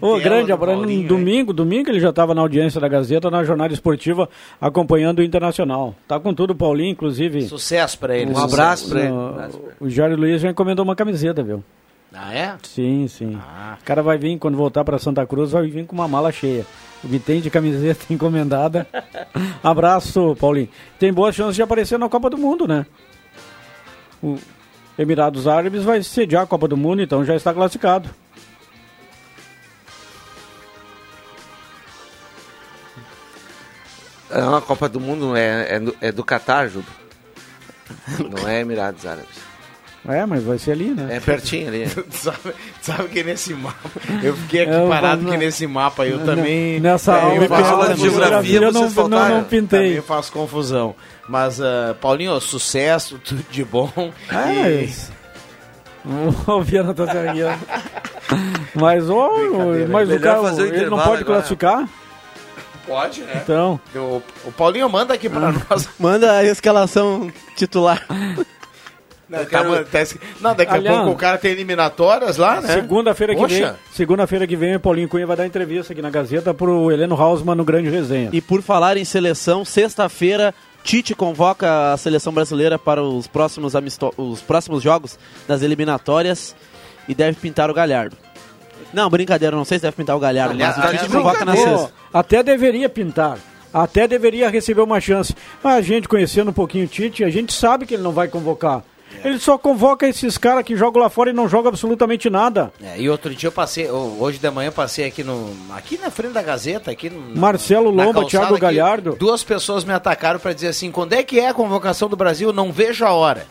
Ô, 0.00 0.18
grande 0.18 0.50
abraço. 0.50 0.80
Domingo, 1.06 1.52
domingo 1.52 1.88
ele 1.88 2.00
já 2.00 2.10
estava 2.10 2.34
na 2.34 2.40
audiência 2.40 2.80
da 2.80 2.88
Gazeta, 2.88 3.30
na 3.30 3.44
jornada 3.44 3.72
esportiva, 3.72 4.28
acompanhando 4.60 5.20
o 5.20 5.22
Internacional. 5.22 5.94
Tá 6.08 6.18
com 6.18 6.34
tudo, 6.34 6.52
Paulinho, 6.56 6.90
inclusive. 6.90 7.42
Sucesso 7.42 7.96
pra 7.96 8.16
ele. 8.18 8.32
O- 8.32 8.36
sucesso. 8.36 8.92
o- 8.98 9.84
O 9.86 9.88
Jário 9.88 10.16
Luiz 10.16 10.42
já 10.42 10.50
encomendou 10.50 10.84
uma 10.84 10.96
camiseta, 10.96 11.44
viu? 11.44 11.62
Ah, 12.12 12.34
é? 12.34 12.56
Sim, 12.62 13.06
sim. 13.06 13.36
O 13.36 13.84
cara 13.84 14.02
vai 14.02 14.18
vir, 14.18 14.38
quando 14.38 14.56
voltar 14.56 14.84
para 14.84 14.98
Santa 14.98 15.24
Cruz, 15.26 15.52
vai 15.52 15.68
vir 15.68 15.86
com 15.86 15.94
uma 15.94 16.08
mala 16.08 16.32
cheia. 16.32 16.66
O 17.02 17.08
que 17.08 17.18
tem 17.18 17.40
de 17.40 17.50
camiseta 17.50 18.04
encomendada. 18.12 18.86
Abraço, 19.62 20.36
Paulinho. 20.38 20.68
Tem 20.98 21.12
boas 21.12 21.34
chances 21.34 21.54
de 21.56 21.62
aparecer 21.62 21.98
na 21.98 22.08
Copa 22.08 22.28
do 22.28 22.36
Mundo, 22.36 22.66
né? 22.66 22.84
O 24.22 24.36
Emirados 24.98 25.46
Árabes 25.46 25.84
vai 25.84 26.02
sediar 26.02 26.42
a 26.42 26.46
Copa 26.46 26.68
do 26.68 26.76
Mundo, 26.76 27.00
então 27.00 27.24
já 27.24 27.34
está 27.34 27.54
classificado. 27.54 28.10
É 34.28 34.42
uma 34.42 34.60
Copa 34.60 34.88
do 34.88 35.00
Mundo, 35.00 35.34
é, 35.36 35.76
é, 35.76 35.80
do, 35.80 35.96
é 36.00 36.12
do 36.12 36.22
Catar, 36.22 36.68
Juba. 36.68 36.86
Não 38.30 38.48
é 38.48 38.60
Emirados 38.60 39.06
Árabes. 39.06 39.49
É, 40.08 40.24
mas 40.24 40.42
vai 40.42 40.58
ser 40.58 40.72
ali, 40.72 40.90
né? 40.90 41.16
É 41.16 41.20
pertinho 41.20 41.68
ali. 41.68 41.86
sabe, 42.10 42.38
sabe 42.80 43.08
que 43.08 43.22
nesse 43.22 43.52
mapa. 43.52 43.90
Eu 44.22 44.34
fiquei 44.36 44.62
aqui 44.62 44.72
Eu 44.72 44.88
parado 44.88 45.22
vou- 45.22 45.30
que 45.30 45.36
nesse 45.36 45.66
mapa 45.66 46.06
eu 46.06 46.16
N- 46.18 46.24
também. 46.24 46.80
nessa 46.80 47.18
é, 47.18 47.36
eu 47.38 47.54
aula 47.54 47.94
de 47.94 48.00
geografia, 48.00 48.56
eu 48.56 48.72
não- 48.72 48.88
vocês 48.88 48.96
não- 49.08 49.28
não 49.28 49.44
pintei. 49.44 49.88
Também 49.88 50.00
faço 50.02 50.32
confusão. 50.32 50.94
Mas, 51.28 51.60
ah, 51.60 51.94
Paulinho, 52.00 52.40
sucesso, 52.40 53.20
tudo 53.22 53.44
de 53.50 53.62
bom. 53.64 53.92
Ah, 54.30 54.50
E- 54.52 54.86
mas... 54.86 55.12
O 56.48 56.62
Viana 56.62 56.94
tá 56.94 57.06
se 57.06 57.18
arriando. 57.18 57.60
Mas, 58.74 59.10
ô, 59.10 59.28
mas 59.90 60.10
o 60.10 60.18
cara, 60.18 60.40
fazer 60.42 60.62
o 60.62 60.66
ele 60.74 60.84
não 60.86 60.96
pode 60.98 61.08
agora. 61.22 61.24
classificar? 61.24 61.88
Pode, 62.86 63.20
né? 63.20 63.40
Então, 63.44 63.78
O, 63.94 64.22
o 64.46 64.52
Paulinho 64.52 64.88
manda 64.88 65.12
aqui 65.12 65.28
pra 65.28 65.52
nós. 65.68 65.88
Manda 65.98 66.32
a 66.38 66.44
escalação 66.44 67.30
titular. 67.54 68.02
Não, 69.30 69.44
tá, 69.46 69.84
tá 69.84 70.02
esqui- 70.02 70.18
não, 70.40 70.54
daqui 70.56 70.74
Aliás, 70.74 70.96
a 70.96 71.00
pouco 71.02 71.14
o 71.16 71.18
cara 71.18 71.38
tem 71.38 71.52
eliminatórias 71.52 72.36
lá, 72.36 72.60
né? 72.60 72.74
segunda-feira 72.74 73.34
que 73.34 73.46
vem, 73.46 73.60
Poxa. 73.60 73.76
segunda-feira 73.92 74.46
que 74.46 74.56
vem, 74.56 74.74
o 74.74 74.80
Paulinho 74.80 75.08
Cunha 75.08 75.26
vai 75.26 75.36
dar 75.36 75.46
entrevista 75.46 75.92
aqui 75.92 76.02
na 76.02 76.10
Gazeta 76.10 76.52
pro 76.52 76.90
Heleno 76.90 77.14
Hausmann 77.14 77.54
no 77.56 77.64
Grande 77.64 77.88
Resenha. 77.88 78.30
E 78.32 78.40
por 78.40 78.60
falar 78.60 78.96
em 78.96 79.04
seleção, 79.04 79.64
sexta-feira, 79.64 80.52
Tite 80.82 81.14
convoca 81.14 81.92
a 81.92 81.96
seleção 81.96 82.32
brasileira 82.32 82.78
para 82.78 83.02
os 83.02 83.26
próximos, 83.26 83.76
amisto- 83.76 84.12
os 84.16 84.40
próximos 84.40 84.82
jogos 84.82 85.18
das 85.46 85.62
eliminatórias 85.62 86.56
e 87.06 87.14
deve 87.14 87.36
pintar 87.38 87.70
o 87.70 87.74
Galhardo. 87.74 88.16
Não, 88.92 89.08
brincadeira, 89.08 89.54
não 89.54 89.64
sei 89.64 89.78
se 89.78 89.82
deve 89.82 89.96
pintar 89.96 90.16
o 90.16 90.18
Galhardo, 90.18 90.54
Aliás, 90.54 90.76
mas 90.76 90.86
o 90.86 90.96
Tite 90.96 91.08
convoca 91.12 91.44
na 91.44 91.54
sexta. 91.54 91.92
até 92.12 92.42
deveria 92.42 92.88
pintar. 92.88 93.38
Até 93.72 94.08
deveria 94.08 94.48
receber 94.50 94.80
uma 94.80 95.00
chance. 95.00 95.32
Mas 95.62 95.74
a 95.76 95.80
gente 95.80 96.08
conhecendo 96.08 96.50
um 96.50 96.52
pouquinho 96.52 96.86
o 96.86 96.88
Tite, 96.88 97.22
a 97.22 97.30
gente 97.30 97.52
sabe 97.52 97.86
que 97.86 97.94
ele 97.94 98.02
não 98.02 98.10
vai 98.10 98.26
convocar. 98.26 98.82
Ele 99.24 99.38
só 99.38 99.58
convoca 99.58 100.06
esses 100.08 100.38
caras 100.38 100.64
que 100.64 100.76
jogam 100.76 101.02
lá 101.02 101.10
fora 101.10 101.30
e 101.30 101.32
não 101.32 101.48
jogam 101.48 101.68
absolutamente 101.68 102.30
nada. 102.30 102.72
É, 102.82 102.98
e 103.00 103.10
outro 103.10 103.34
dia 103.34 103.48
eu 103.48 103.52
passei, 103.52 103.90
ho- 103.90 104.16
hoje 104.18 104.38
de 104.38 104.50
manhã 104.50 104.68
eu 104.68 104.72
passei 104.72 105.04
aqui 105.06 105.22
no. 105.22 105.50
Aqui 105.74 105.98
na 105.98 106.10
frente 106.10 106.32
da 106.32 106.42
Gazeta, 106.42 106.90
aqui 106.90 107.10
no. 107.10 107.36
Marcelo 107.38 107.92
na 107.92 108.04
Lomba, 108.04 108.20
calçada 108.20 108.46
Thiago 108.46 108.58
Galhardo. 108.58 109.16
Duas 109.18 109.42
pessoas 109.44 109.84
me 109.84 109.92
atacaram 109.92 110.38
pra 110.40 110.52
dizer 110.52 110.68
assim: 110.68 110.90
quando 110.90 111.12
é 111.12 111.22
que 111.22 111.38
é 111.38 111.48
a 111.48 111.54
convocação 111.54 112.08
do 112.08 112.16
Brasil? 112.16 112.52
Não 112.52 112.72
vejo 112.72 113.04
a 113.04 113.12
hora. 113.12 113.46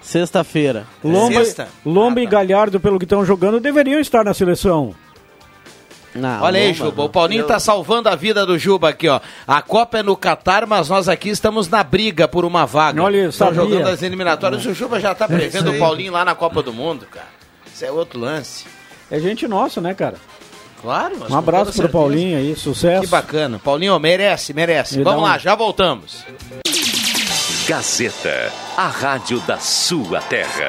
Sexta-feira. 0.00 0.86
Lomba, 1.04 1.44
Sexta? 1.44 1.68
Lomba 1.84 2.20
e 2.20 2.26
Galhardo, 2.26 2.80
pelo 2.80 2.98
que 2.98 3.04
estão 3.04 3.24
jogando, 3.24 3.60
deveriam 3.60 4.00
estar 4.00 4.24
na 4.24 4.32
seleção. 4.34 4.94
Não, 6.14 6.42
Olha 6.42 6.58
aí, 6.60 6.74
Juba. 6.74 6.92
não. 6.96 7.04
O 7.04 7.08
Paulinho 7.08 7.46
tá 7.46 7.60
salvando 7.60 8.08
a 8.08 8.16
vida 8.16 8.44
do 8.44 8.58
Juba 8.58 8.88
aqui, 8.88 9.08
ó. 9.08 9.20
A 9.46 9.62
Copa 9.62 9.98
é 9.98 10.02
no 10.02 10.16
Catar, 10.16 10.66
mas 10.66 10.88
nós 10.88 11.08
aqui 11.08 11.28
estamos 11.28 11.68
na 11.68 11.84
briga 11.84 12.26
por 12.26 12.44
uma 12.44 12.66
vaga. 12.66 13.00
Olha, 13.02 13.28
Estão 13.28 13.54
jogando 13.54 13.86
as 13.86 14.02
eliminatórias. 14.02 14.64
O 14.66 14.74
Juba 14.74 14.98
já 14.98 15.14
tá 15.14 15.28
prevendo 15.28 15.70
o 15.70 15.78
Paulinho 15.78 16.12
lá 16.12 16.24
na 16.24 16.34
Copa 16.34 16.62
do 16.62 16.72
Mundo, 16.72 17.06
cara. 17.10 17.28
Isso 17.72 17.84
é 17.84 17.92
outro 17.92 18.18
lance. 18.18 18.64
É 19.10 19.20
gente 19.20 19.46
nossa, 19.46 19.80
né, 19.80 19.94
cara? 19.94 20.16
Claro. 20.82 21.16
mas 21.20 21.30
Um 21.30 21.36
abraço 21.36 21.72
pro. 21.74 21.88
Paulinho 21.88 22.38
aí, 22.38 22.56
sucesso. 22.56 23.02
Que 23.02 23.06
bacana. 23.08 23.60
Paulinho 23.62 23.98
merece, 24.00 24.52
merece. 24.52 24.98
Me 24.98 25.04
Vamos 25.04 25.20
um- 25.20 25.24
lá, 25.24 25.38
já 25.38 25.54
voltamos. 25.54 26.24
Gazeta, 27.68 28.52
a 28.76 28.88
rádio 28.88 29.38
da 29.40 29.58
sua 29.58 30.20
terra. 30.22 30.68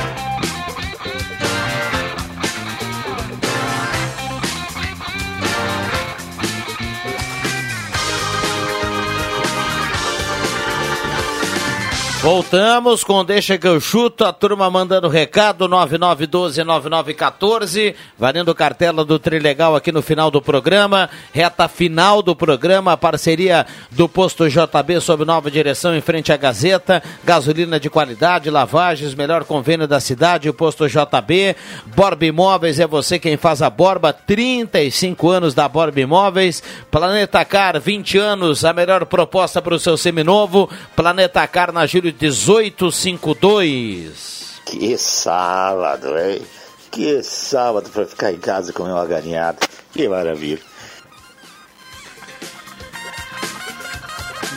Voltamos 12.21 13.03
com 13.03 13.25
Deixa 13.25 13.57
que 13.57 13.67
eu 13.67 13.81
chuto, 13.81 14.23
a 14.23 14.31
turma 14.31 14.69
mandando 14.69 15.07
recado, 15.07 15.67
9912-9914, 15.67 17.95
valendo 18.15 18.53
cartela 18.53 19.03
do 19.03 19.17
Trilegal 19.17 19.75
aqui 19.75 19.91
no 19.91 20.03
final 20.03 20.29
do 20.29 20.39
programa, 20.39 21.09
reta 21.33 21.67
final 21.67 22.21
do 22.21 22.35
programa, 22.35 22.95
parceria 22.95 23.65
do 23.89 24.07
posto 24.07 24.47
JB 24.47 25.01
sob 25.01 25.25
nova 25.25 25.49
direção 25.49 25.95
em 25.95 26.01
frente 26.01 26.31
à 26.31 26.37
Gazeta, 26.37 27.01
gasolina 27.23 27.79
de 27.79 27.89
qualidade, 27.89 28.51
lavagens, 28.51 29.15
melhor 29.15 29.43
convênio 29.43 29.87
da 29.87 29.99
cidade, 29.99 30.47
o 30.47 30.53
posto 30.53 30.87
JB, 30.87 31.55
Borba 31.87 32.23
Imóveis 32.23 32.79
é 32.79 32.85
você 32.85 33.17
quem 33.17 33.35
faz 33.35 33.63
a 33.63 33.69
Borba, 33.71 34.13
35 34.13 35.27
anos 35.27 35.55
da 35.55 35.67
Borba 35.67 35.99
Imóveis, 35.99 36.61
Planeta 36.91 37.43
Car, 37.43 37.81
20 37.81 38.19
anos, 38.19 38.63
a 38.63 38.71
melhor 38.73 39.07
proposta 39.07 39.59
para 39.59 39.73
o 39.73 39.79
seu 39.79 39.97
seminovo, 39.97 40.69
Planeta 40.95 41.47
Car 41.47 41.71
na 41.71 41.87
Júlio 41.87 42.10
1852. 42.13 44.61
Que 44.65 44.97
sábado, 44.97 46.17
hein? 46.17 46.41
Que 46.89 47.21
sábado 47.23 47.89
pra 47.89 48.05
ficar 48.05 48.31
em 48.31 48.37
casa 48.37 48.71
e 48.71 48.73
comer 48.73 48.91
uma 48.91 49.05
galinhada. 49.05 49.59
Que 49.93 50.07
maravilha. 50.07 50.59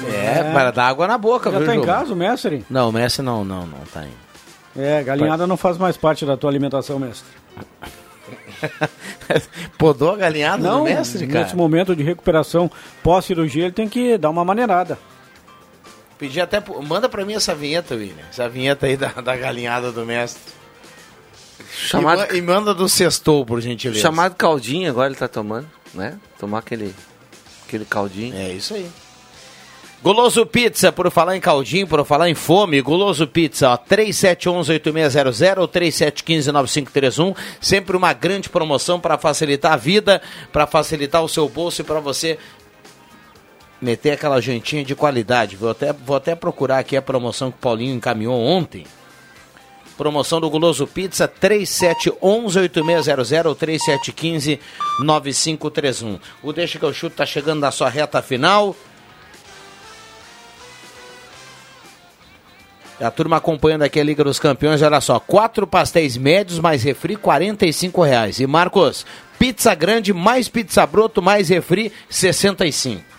É, 0.06 0.52
para 0.52 0.70
dar 0.70 0.88
água 0.88 1.06
na 1.06 1.16
boca, 1.16 1.50
Já 1.50 1.58
viu, 1.58 1.66
tá 1.66 1.76
em 1.76 1.82
casa 1.82 2.12
o 2.12 2.16
mestre? 2.16 2.64
Não, 2.68 2.90
o 2.90 2.92
Messi 2.92 3.22
não, 3.22 3.44
não, 3.44 3.66
não 3.66 3.78
tá 3.92 4.04
indo. 4.04 4.24
É, 4.76 5.02
galinhada 5.02 5.46
não 5.46 5.56
faz 5.56 5.78
mais 5.78 5.96
parte 5.96 6.26
da 6.26 6.36
tua 6.36 6.50
alimentação, 6.50 6.98
mestre. 6.98 7.26
Podou 9.78 10.12
a 10.12 10.16
galinhada 10.16 10.62
Não, 10.62 10.78
do 10.78 10.84
mestre, 10.84 11.26
cara? 11.26 11.44
nesse 11.44 11.56
momento 11.56 11.94
de 11.94 12.02
recuperação 12.02 12.70
pós-cirurgia, 13.02 13.64
ele 13.64 13.72
tem 13.72 13.88
que 13.88 14.18
dar 14.18 14.30
uma 14.30 14.44
maneirada. 14.44 14.98
Pedi 16.18 16.40
até. 16.40 16.62
Manda 16.86 17.08
pra 17.08 17.24
mim 17.24 17.34
essa 17.34 17.54
vinheta, 17.54 17.94
William. 17.94 18.24
Essa 18.30 18.48
vinheta 18.48 18.86
aí 18.86 18.96
da, 18.96 19.08
da 19.08 19.36
galinhada 19.36 19.90
do 19.92 20.04
mestre. 20.06 20.40
Chamado- 21.76 22.32
E, 22.34 22.38
e 22.38 22.42
manda 22.42 22.72
do 22.72 22.88
sextou, 22.88 23.44
por 23.44 23.60
gentileza. 23.60 24.00
Chamado 24.00 24.34
caldinho, 24.36 24.88
agora 24.90 25.08
ele 25.08 25.16
tá 25.16 25.26
tomando, 25.28 25.68
né? 25.92 26.18
Tomar 26.38 26.58
aquele, 26.58 26.94
aquele 27.66 27.84
caldinho. 27.84 28.36
É 28.36 28.50
isso 28.52 28.74
aí. 28.74 28.88
Goloso 30.02 30.44
Pizza, 30.44 30.92
por 30.92 31.10
falar 31.10 31.34
em 31.34 31.40
caldinho, 31.40 31.86
por 31.86 32.04
falar 32.04 32.28
em 32.28 32.34
fome, 32.34 32.80
Goloso 32.82 33.26
Pizza, 33.26 33.70
ó, 33.70 33.78
3711-8600 33.78 35.58
ou 35.58 35.66
3715-9531, 35.66 37.34
sempre 37.58 37.96
uma 37.96 38.12
grande 38.12 38.50
promoção 38.50 39.00
para 39.00 39.16
facilitar 39.16 39.72
a 39.72 39.76
vida, 39.76 40.20
para 40.52 40.66
facilitar 40.66 41.24
o 41.24 41.28
seu 41.28 41.48
bolso 41.48 41.80
e 41.80 41.84
para 41.84 42.00
você 42.00 42.38
meter 43.84 44.12
aquela 44.12 44.40
jantinha 44.40 44.82
de 44.82 44.94
qualidade. 44.94 45.56
Vou 45.56 45.68
até, 45.70 45.92
vou 45.92 46.16
até 46.16 46.34
procurar 46.34 46.78
aqui 46.78 46.96
a 46.96 47.02
promoção 47.02 47.52
que 47.52 47.58
o 47.58 47.60
Paulinho 47.60 47.94
encaminhou 47.94 48.40
ontem. 48.40 48.86
Promoção 49.96 50.40
do 50.40 50.50
Guloso 50.50 50.88
Pizza 50.88 51.28
3711-8600 51.28 53.46
ou 53.46 53.54
3715-9531. 53.54 56.18
O 56.42 56.52
Deixa 56.52 56.80
que 56.80 56.84
eu 56.84 56.92
chuto 56.92 57.14
tá 57.16 57.24
chegando 57.24 57.60
na 57.60 57.70
sua 57.70 57.88
reta 57.88 58.20
final. 58.20 58.74
A 63.00 63.10
turma 63.10 63.36
acompanhando 63.36 63.82
aqui 63.82 64.00
a 64.00 64.04
Liga 64.04 64.24
dos 64.24 64.40
Campeões, 64.40 64.80
olha 64.80 65.00
só, 65.00 65.20
quatro 65.20 65.66
pastéis 65.66 66.16
médios 66.16 66.58
mais 66.58 66.82
refri, 66.82 67.14
R$ 67.14 67.20
reais. 68.04 68.40
E 68.40 68.46
Marcos, 68.46 69.04
pizza 69.38 69.74
grande 69.74 70.12
mais 70.12 70.48
pizza 70.48 70.86
broto 70.86 71.20
mais 71.20 71.48
refri, 71.48 71.92
65. 72.08 73.13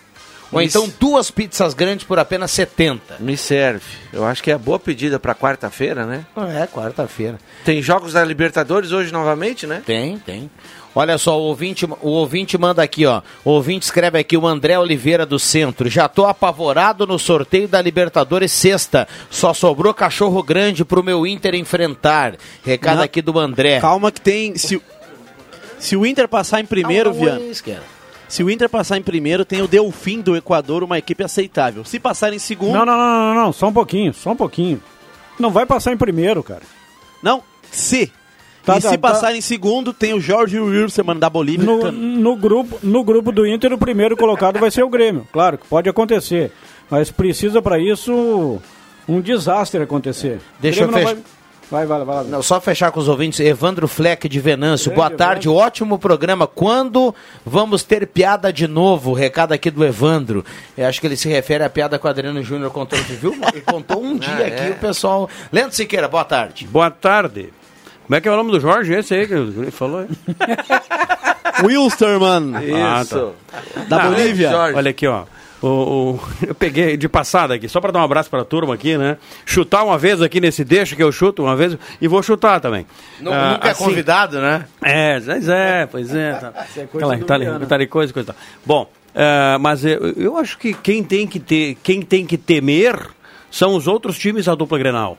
Ou 0.52 0.62
Isso. 0.62 0.78
então 0.78 0.94
duas 1.00 1.32
pizzas 1.32 1.74
grandes 1.74 2.06
por 2.06 2.20
apenas 2.20 2.52
70. 2.52 3.16
Me 3.20 3.36
serve. 3.36 3.84
Eu 4.14 4.26
acho 4.26 4.42
que 4.44 4.52
é 4.52 4.58
boa 4.58 4.80
pedida 4.80 5.20
pra 5.20 5.36
quarta-feira, 5.36 6.06
né? 6.06 6.26
É, 6.62 6.68
quarta-feira. 6.68 7.38
Tem 7.64 7.82
jogos 7.82 8.14
da 8.14 8.24
Libertadores 8.24 8.92
hoje 8.92 9.12
novamente, 9.12 9.66
né? 9.68 9.82
Tem, 9.86 10.18
tem. 10.20 10.50
Olha 10.98 11.18
só, 11.18 11.38
o 11.38 11.44
ouvinte, 11.44 11.84
o 11.86 12.10
ouvinte 12.10 12.58
manda 12.58 12.82
aqui, 12.82 13.06
ó. 13.06 13.22
O 13.44 13.50
ouvinte 13.50 13.84
escreve 13.84 14.18
aqui, 14.18 14.38
o 14.38 14.48
André 14.48 14.80
Oliveira 14.80 15.26
do 15.26 15.38
Centro. 15.38 15.90
Já 15.90 16.08
tô 16.08 16.26
apavorado 16.26 17.06
no 17.06 17.20
sorteio 17.20 17.68
da 17.68 17.82
Libertadores 17.82 18.54
sexta. 18.54 19.06
Só 19.30 19.54
sobrou 19.54 19.94
cachorro 19.94 20.42
grande 20.42 20.86
pro 20.86 21.04
meu 21.04 21.28
Inter 21.28 21.54
enfrentar. 21.56 22.36
Recado 22.64 22.98
Não. 22.98 23.04
aqui 23.04 23.22
do 23.22 23.38
André. 23.38 23.82
Calma 23.82 24.10
que 24.10 24.22
tem. 24.22 24.56
Se, 24.56 24.82
se 25.80 25.98
o 25.98 26.06
Inter 26.06 26.30
passar 26.30 26.62
em 26.62 26.66
primeiro, 26.66 27.10
Não, 27.10 27.18
não 27.20 27.28
é 27.28 27.32
Viana. 27.32 27.52
isso, 27.52 27.64
cara. 27.64 27.84
Se 28.28 28.44
o 28.44 28.50
Inter 28.50 28.70
passar 28.70 28.98
em 28.98 29.02
primeiro, 29.02 29.46
tem 29.46 29.62
o 29.62 29.68
Delfim 29.68 30.22
do 30.22 30.36
Equador, 30.36 30.84
uma 30.84 30.98
equipe 30.98 31.24
aceitável. 31.24 31.86
Se 31.86 32.00
passar 32.00 32.34
em 32.34 32.40
segundo. 32.40 32.74
Não, 32.74 32.86
não, 32.86 32.98
não, 32.98 33.34
não, 33.34 33.44
não, 33.44 33.54
só 33.54 33.68
um 33.68 33.74
pouquinho, 33.74 34.14
só 34.14 34.32
um 34.32 34.36
pouquinho. 34.36 34.82
Não 35.40 35.52
vai 35.52 35.66
passar 35.66 35.94
em 35.94 35.98
primeiro, 35.98 36.42
cara. 36.44 36.64
Não, 37.22 37.44
se. 37.72 38.12
Tá, 38.64 38.78
e 38.78 38.82
tá, 38.82 38.90
se 38.90 38.98
tá. 38.98 39.10
passar 39.10 39.36
em 39.36 39.42
segundo, 39.42 39.94
tem 39.94 40.14
o 40.14 40.20
Jorge 40.20 40.60
Wilson 40.60 41.04
da 41.18 41.30
Bolívia. 41.30 41.66
No, 41.66 41.80
Tam- 41.80 41.92
no, 41.92 42.36
grupo, 42.36 42.80
no 42.82 43.04
grupo 43.04 43.32
do 43.32 43.46
Inter, 43.46 43.72
o 43.74 43.78
primeiro 43.78 44.18
colocado 44.18 44.60
vai 44.60 44.72
ser 44.72 44.84
o 44.84 44.90
Grêmio. 44.90 45.28
Claro 45.32 45.58
que 45.58 45.68
pode 45.68 45.88
acontecer. 45.88 46.52
Mas 46.90 47.12
precisa 47.12 47.62
para 47.62 47.78
isso 47.78 48.60
um 49.08 49.22
desastre 49.22 49.84
acontecer. 49.84 50.40
Deixa 50.60 50.84
eu 50.84 50.92
fechar. 50.92 51.14
Vai, 51.14 51.24
vai, 51.70 51.86
vai, 51.86 52.04
vai. 52.06 52.24
Não, 52.26 52.42
só 52.44 52.60
fechar 52.62 52.92
com 52.92 53.00
os 53.00 53.08
ouvintes. 53.08 53.40
Evandro 53.40 53.88
Fleck 53.88 54.28
de 54.30 54.40
Venâncio. 54.40 54.92
Grande 54.92 54.96
Boa 54.96 55.10
tarde, 55.18 55.50
ótimo 55.50 55.98
programa. 56.00 56.48
Quando 56.48 57.14
vamos 57.46 57.84
ter 57.84 58.08
piada 58.08 58.52
de 58.54 58.68
novo? 58.68 59.14
Recado 59.14 59.52
aqui 59.54 59.70
do 59.72 59.84
Evandro. 59.86 60.44
Eu 60.78 60.88
acho 60.88 61.00
que 61.02 61.08
ele 61.08 61.18
se 61.18 61.28
refere 61.28 61.64
à 61.64 61.70
piada 61.70 61.98
com 62.00 62.08
o 62.08 62.10
Adriano 62.12 62.42
Júnior 62.44 62.72
contou, 62.72 62.98
viu? 63.00 63.34
Ele 63.52 63.62
contou 63.62 64.02
um 64.04 64.16
dia 64.20 64.32
Ah, 64.44 64.48
aqui, 64.48 64.68
é. 64.68 64.72
o 64.72 64.76
pessoal. 64.76 65.30
Leandro 65.52 65.76
Siqueira, 65.76 66.08
boa 66.08 66.24
tarde. 66.26 66.66
Boa 66.68 66.90
tarde. 66.92 67.52
Como 68.06 68.16
é 68.16 68.22
que 68.22 68.28
é 68.28 68.32
o 68.32 68.36
nome 68.36 68.52
do 68.52 68.60
Jorge? 68.60 68.94
Esse 68.94 69.16
aí 69.16 69.26
que 69.28 69.34
ele 69.34 69.72
falou? 69.72 70.02
aí? 70.02 70.08
Wilstermann, 71.66 72.54
Ah, 72.56 73.02
Isso. 73.02 73.34
da 73.88 73.98
Ah, 74.04 74.10
Bolívia. 74.10 74.50
Jorge. 74.52 74.78
Olha 74.78 74.92
aqui, 74.92 75.08
ó. 75.08 75.24
O, 75.62 75.68
o- 75.68 76.20
eu 76.46 76.54
peguei 76.54 76.98
de 76.98 77.08
passada 77.10 77.54
aqui, 77.56 77.68
só 77.70 77.80
para 77.82 77.92
dar 77.92 78.00
um 78.00 78.04
abraço 78.04 78.30
para 78.30 78.42
a 78.42 78.46
turma 78.46 78.74
aqui, 78.74 78.98
né? 78.98 79.18
Chutar 79.46 79.84
uma 79.84 79.98
vez 79.98 80.22
aqui 80.22 80.40
nesse 80.42 80.64
deixa 80.64 80.96
que 80.96 81.02
eu 81.04 81.12
chuto 81.12 81.44
uma 81.44 81.56
vez 81.56 81.78
e 82.00 82.08
vou 82.08 82.22
chutar 82.22 82.60
também. 82.60 82.86
Nu- 83.20 83.32
Ah, 83.34 83.54
Nunca 83.54 83.68
é 83.68 83.72
assim, 83.72 83.84
convidado, 83.84 84.40
né? 84.40 84.66
É, 84.84 85.20
pois 85.20 85.48
é, 85.50 85.86
pois 85.88 86.14
é. 86.16 86.34
Tá. 86.34 86.52
coisa 86.92 87.14
Aquela, 87.14 87.18
tá, 87.60 87.66
tá, 87.78 87.88
coisa, 87.88 88.14
coisa. 88.14 88.34
Tá. 88.34 88.40
Bom, 88.66 88.90
eh, 89.16 89.58
mas 89.60 89.84
eu, 89.86 90.14
eu 90.18 90.38
acho 90.38 90.58
que 90.58 90.74
quem 90.74 91.04
tem 91.04 91.26
que 91.26 91.40
ter, 91.40 91.78
quem 91.82 92.02
tem 92.02 92.26
que 92.26 92.38
temer 92.38 93.00
são 93.50 93.76
os 93.76 93.88
outros 93.88 94.18
times 94.20 94.46
da 94.46 94.56
dupla 94.56 94.78
Grenal. 94.78 95.18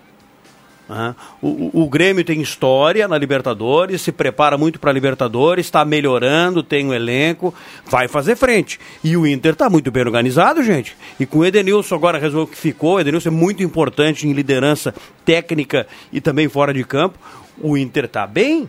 Né? 0.88 1.14
O, 1.42 1.48
o- 1.48 1.82
o 1.84 1.88
Grêmio 1.88 2.24
tem 2.24 2.40
história 2.40 3.06
na 3.08 3.18
Libertadores, 3.18 4.02
se 4.02 4.12
prepara 4.12 4.56
muito 4.56 4.78
para 4.78 4.90
a 4.90 4.94
Libertadores, 4.94 5.66
está 5.66 5.84
melhorando, 5.84 6.62
tem 6.62 6.86
um 6.86 6.94
elenco, 6.94 7.54
vai 7.86 8.08
fazer 8.08 8.36
frente. 8.36 8.78
E 9.02 9.16
o 9.16 9.26
Inter 9.26 9.52
está 9.52 9.68
muito 9.68 9.90
bem 9.90 10.02
organizado, 10.04 10.62
gente. 10.62 10.96
E 11.18 11.26
com 11.26 11.38
o 11.38 11.44
Edenilson 11.44 11.94
agora 11.94 12.18
resolveu 12.18 12.46
que 12.46 12.56
ficou, 12.56 12.94
o 12.96 13.00
Edenilson 13.00 13.28
é 13.28 13.32
muito 13.32 13.62
importante 13.62 14.26
em 14.28 14.32
liderança 14.32 14.94
técnica 15.24 15.86
e 16.12 16.20
também 16.20 16.48
fora 16.48 16.72
de 16.72 16.84
campo. 16.84 17.18
O 17.58 17.76
Inter 17.76 18.04
está 18.04 18.26
bem, 18.26 18.68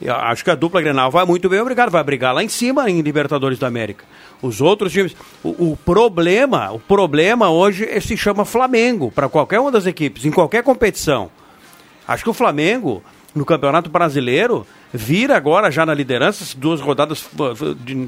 eu 0.00 0.14
acho 0.14 0.44
que 0.44 0.50
a 0.50 0.54
dupla 0.54 0.82
Grenal 0.82 1.10
vai 1.10 1.24
muito 1.24 1.48
bem, 1.48 1.60
obrigado. 1.60 1.90
Vai 1.90 2.04
brigar 2.04 2.34
lá 2.34 2.42
em 2.42 2.48
cima 2.48 2.90
em 2.90 3.00
Libertadores 3.00 3.58
da 3.58 3.66
América. 3.66 4.04
Os 4.42 4.60
outros 4.60 4.92
times. 4.92 5.16
O, 5.42 5.72
o 5.72 5.76
problema, 5.76 6.70
o 6.72 6.78
problema 6.78 7.50
hoje 7.50 7.84
é, 7.84 7.98
se 8.00 8.16
chama 8.16 8.44
Flamengo, 8.44 9.10
para 9.10 9.28
qualquer 9.28 9.58
uma 9.58 9.70
das 9.70 9.86
equipes, 9.86 10.24
em 10.24 10.30
qualquer 10.30 10.62
competição. 10.62 11.30
Acho 12.06 12.22
que 12.22 12.30
o 12.30 12.34
Flamengo, 12.34 13.02
no 13.36 13.44
Campeonato 13.44 13.88
Brasileiro, 13.90 14.66
vira 14.92 15.36
agora 15.36 15.70
já 15.70 15.84
na 15.86 15.92
liderança, 15.94 16.42
as 16.42 16.54
duas 16.54 16.80
rodadas 16.80 17.22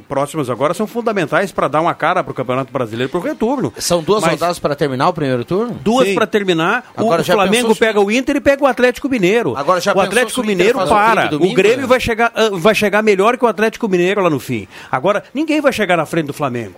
próximas 0.08 0.48
agora 0.50 0.74
são 0.74 0.86
fundamentais 0.86 1.52
para 1.52 1.68
dar 1.68 1.80
uma 1.80 1.94
cara 1.94 2.24
para 2.24 2.30
o 2.30 2.34
Campeonato 2.34 2.72
Brasileiro 2.72 3.10
para 3.10 3.20
o 3.20 3.22
retorno. 3.22 3.72
São 3.78 4.02
duas 4.02 4.22
Mas- 4.22 4.32
rodadas 4.32 4.58
para 4.58 4.74
terminar 4.74 5.08
o 5.08 5.12
primeiro 5.12 5.44
turno? 5.44 5.78
Duas 5.82 6.08
para 6.14 6.26
terminar. 6.26 6.90
O- 6.96 7.00
Agora 7.02 7.22
o 7.22 7.24
já 7.24 7.34
Flamengo 7.34 7.74
se- 7.74 7.80
pega 7.80 8.00
o 8.00 8.10
Inter 8.10 8.36
e 8.36 8.40
pega 8.40 8.62
o 8.64 8.66
Atlético 8.66 9.08
Mineiro. 9.08 9.56
Agora 9.56 9.80
já 9.80 9.94
o 9.94 10.00
Atlético 10.00 10.40
o 10.40 10.44
Mineiro 10.46 10.78
o 10.82 10.88
para. 10.88 11.24
de 11.24 11.28
domingo, 11.30 11.52
o 11.52 11.56
Grêmio 11.56 11.82
né? 11.82 11.86
vai 11.86 12.00
chegar, 12.00 12.32
ah, 12.34 12.48
vai 12.52 12.74
chegar 12.74 13.02
melhor 13.02 13.36
que 13.36 13.44
o 13.44 13.48
Atlético 13.48 13.88
Mineiro 13.88 14.22
lá 14.22 14.30
no 14.30 14.40
fim. 14.40 14.66
Agora, 14.90 15.22
ninguém 15.34 15.60
vai 15.60 15.72
chegar 15.72 15.96
na 15.96 16.06
frente 16.06 16.26
do 16.26 16.32
Flamengo. 16.32 16.74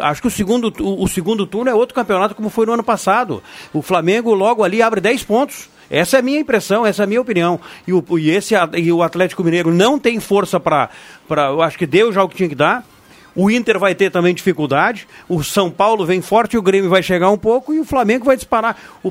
Acho 0.00 0.22
que 0.22 0.28
o 0.28 0.30
segundo, 0.30 0.70
tu- 0.70 1.02
o, 1.02 1.06
segundo 1.08 1.46
turno 1.46 1.68
é 1.70 1.74
outro 1.74 1.94
campeonato 1.94 2.34
como 2.34 2.48
foi 2.48 2.64
no 2.64 2.72
ano 2.72 2.84
passado. 2.84 3.42
O 3.74 3.82
Flamengo 3.82 4.32
logo 4.32 4.62
ali 4.64 4.80
abre 4.80 5.00
10 5.00 5.22
pontos. 5.24 5.68
Essa 5.92 6.16
é 6.16 6.20
a 6.20 6.22
minha 6.22 6.40
impressão, 6.40 6.86
essa 6.86 7.02
é 7.02 7.04
a 7.04 7.06
minha 7.06 7.20
opinião. 7.20 7.60
E 7.86 7.92
o, 7.92 8.02
e 8.18 8.30
esse, 8.30 8.54
e 8.78 8.90
o 8.90 9.02
Atlético 9.02 9.44
Mineiro 9.44 9.70
não 9.70 9.98
tem 9.98 10.18
força 10.18 10.58
para. 10.58 10.88
Eu 11.28 11.60
acho 11.60 11.76
que 11.76 11.86
deu 11.86 12.10
já 12.10 12.24
o 12.24 12.28
que 12.30 12.36
tinha 12.36 12.48
que 12.48 12.54
dar. 12.54 12.82
O 13.34 13.50
Inter 13.50 13.78
vai 13.78 13.94
ter 13.94 14.10
também 14.10 14.34
dificuldade. 14.34 15.06
O 15.28 15.42
São 15.42 15.70
Paulo 15.70 16.04
vem 16.04 16.20
forte, 16.20 16.56
o 16.58 16.62
Grêmio 16.62 16.90
vai 16.90 17.02
chegar 17.02 17.30
um 17.30 17.38
pouco 17.38 17.72
e 17.72 17.80
o 17.80 17.84
Flamengo 17.84 18.24
vai 18.26 18.36
disparar. 18.36 18.76
O 19.02 19.10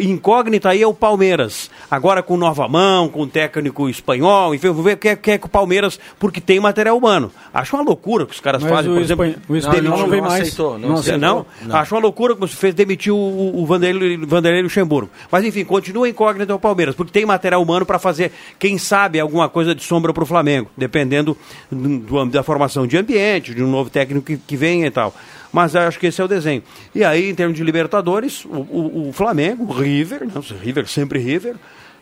incógnita 0.00 0.70
aí 0.70 0.82
é 0.82 0.86
o 0.86 0.94
Palmeiras. 0.94 1.70
Agora 1.90 2.22
com 2.22 2.36
nova 2.36 2.66
mão, 2.68 3.08
com 3.08 3.26
técnico 3.26 3.88
espanhol, 3.88 4.54
enfim, 4.54 4.68
vamos 4.68 4.84
ver 4.84 4.94
o 4.94 4.96
que 4.96 5.08
é, 5.08 5.16
que 5.16 5.30
é 5.32 5.38
que 5.38 5.46
o 5.46 5.48
Palmeiras, 5.48 5.98
porque 6.18 6.40
tem 6.40 6.60
material 6.60 6.96
humano. 6.96 7.30
Acho 7.52 7.76
uma 7.76 7.84
loucura 7.84 8.26
que 8.26 8.32
os 8.32 8.40
caras 8.40 8.62
Mas 8.62 8.72
fazem, 8.72 8.90
o 8.90 8.94
por 8.94 9.02
exemplo. 9.02 9.24
espan- 9.26 9.40
o 9.48 9.56
espanhol 9.56 9.98
não 9.98 10.08
vem 10.08 10.20
mais. 10.20 10.42
aceitou, 10.42 10.78
Não 10.78 10.94
aceitou. 10.94 11.18
Não? 11.20 11.46
Não. 11.62 11.76
Acho 11.76 11.94
uma 11.94 12.00
loucura 12.00 12.34
como 12.34 12.46
se 12.48 12.56
fez 12.56 12.74
demitir 12.74 13.12
o, 13.12 13.16
o 13.54 13.66
Vanderlei, 13.66 14.16
Vanderlei 14.18 14.62
Luxemburgo. 14.62 15.10
Mas 15.30 15.44
enfim, 15.44 15.64
continua 15.64 16.08
incógnito 16.08 16.52
o 16.54 16.58
Palmeiras, 16.58 16.94
porque 16.94 17.12
tem 17.12 17.26
material 17.26 17.62
humano 17.62 17.84
para 17.86 17.98
fazer, 17.98 18.32
quem 18.58 18.78
sabe, 18.78 19.18
alguma 19.20 19.48
coisa 19.48 19.74
de 19.74 19.82
sombra 19.82 20.12
para 20.12 20.22
o 20.22 20.26
Flamengo, 20.26 20.70
dependendo 20.76 21.36
do- 21.70 21.98
do- 21.98 22.26
da 22.26 22.42
formação 22.42 22.86
de 22.86 22.96
ambiente, 22.96 23.41
de 23.42 23.62
um 23.62 23.70
novo 23.70 23.90
técnico 23.90 24.24
que, 24.26 24.36
que 24.36 24.56
venha 24.56 24.86
e 24.86 24.90
tal. 24.90 25.14
Mas 25.52 25.74
acho 25.76 25.98
que 25.98 26.06
esse 26.06 26.20
é 26.20 26.24
o 26.24 26.28
desenho. 26.28 26.62
E 26.94 27.04
aí, 27.04 27.28
em 27.30 27.34
termos 27.34 27.56
de 27.56 27.62
Libertadores, 27.64 28.44
o, 28.44 28.48
o- 28.56 29.08
o 29.08 29.12
Flamengo, 29.12 29.64
o 29.64 29.72
River, 29.72 30.20
né? 30.26 30.32
River 30.62 30.86
sempre 30.88 31.18
River, 31.18 31.56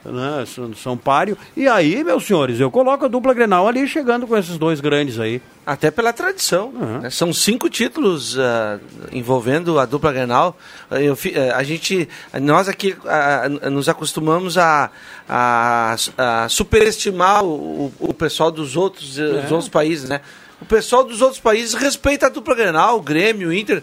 né? 0.04 0.44
São, 0.76 0.96
Pário. 0.96 1.36
E 1.56 1.66
aí, 1.68 2.02
meus 2.04 2.24
senhores, 2.24 2.58
eu 2.60 2.70
coloco 2.70 3.04
a 3.04 3.08
dupla 3.08 3.34
Grenal 3.34 3.66
ali 3.68 3.86
chegando 3.88 4.26
com 4.26 4.36
esses 4.36 4.56
dois 4.56 4.80
grandes 4.80 5.18
aí. 5.18 5.42
Até 5.66 5.90
pela 5.90 6.12
tradição. 6.12 6.72
né? 6.72 7.10
São 7.10 7.32
cinco 7.34 7.68
títulos 7.68 8.38
ah, 8.38 8.78
envolvendo 9.12 9.78
a 9.78 9.84
dupla 9.84 10.10
Grenal. 10.12 10.56
Eu, 10.90 11.14
ah, 11.52 11.56
a 11.58 11.62
gente, 11.62 12.08
nós 12.40 12.68
aqui 12.68 12.96
ah, 13.04 13.48
nos 13.70 13.88
acostumamos 13.88 14.56
a, 14.56 14.90
a, 15.28 15.96
a 16.16 16.48
superestimar 16.48 17.44
o, 17.44 17.92
o 18.00 18.14
pessoal 18.14 18.50
dos 18.50 18.76
outros, 18.76 19.18
eh, 19.18 19.26
dos 19.42 19.50
É. 19.50 19.54
outros 19.54 19.68
países, 19.68 20.08
né? 20.08 20.20
O 20.60 20.64
pessoal 20.66 21.04
dos 21.04 21.22
outros 21.22 21.40
países 21.40 21.74
respeita 21.74 22.26
a 22.26 22.28
dupla 22.28 22.54
Grenal, 22.54 22.98
o 22.98 23.02
Grêmio, 23.02 23.48
o 23.48 23.52
Inter. 23.52 23.82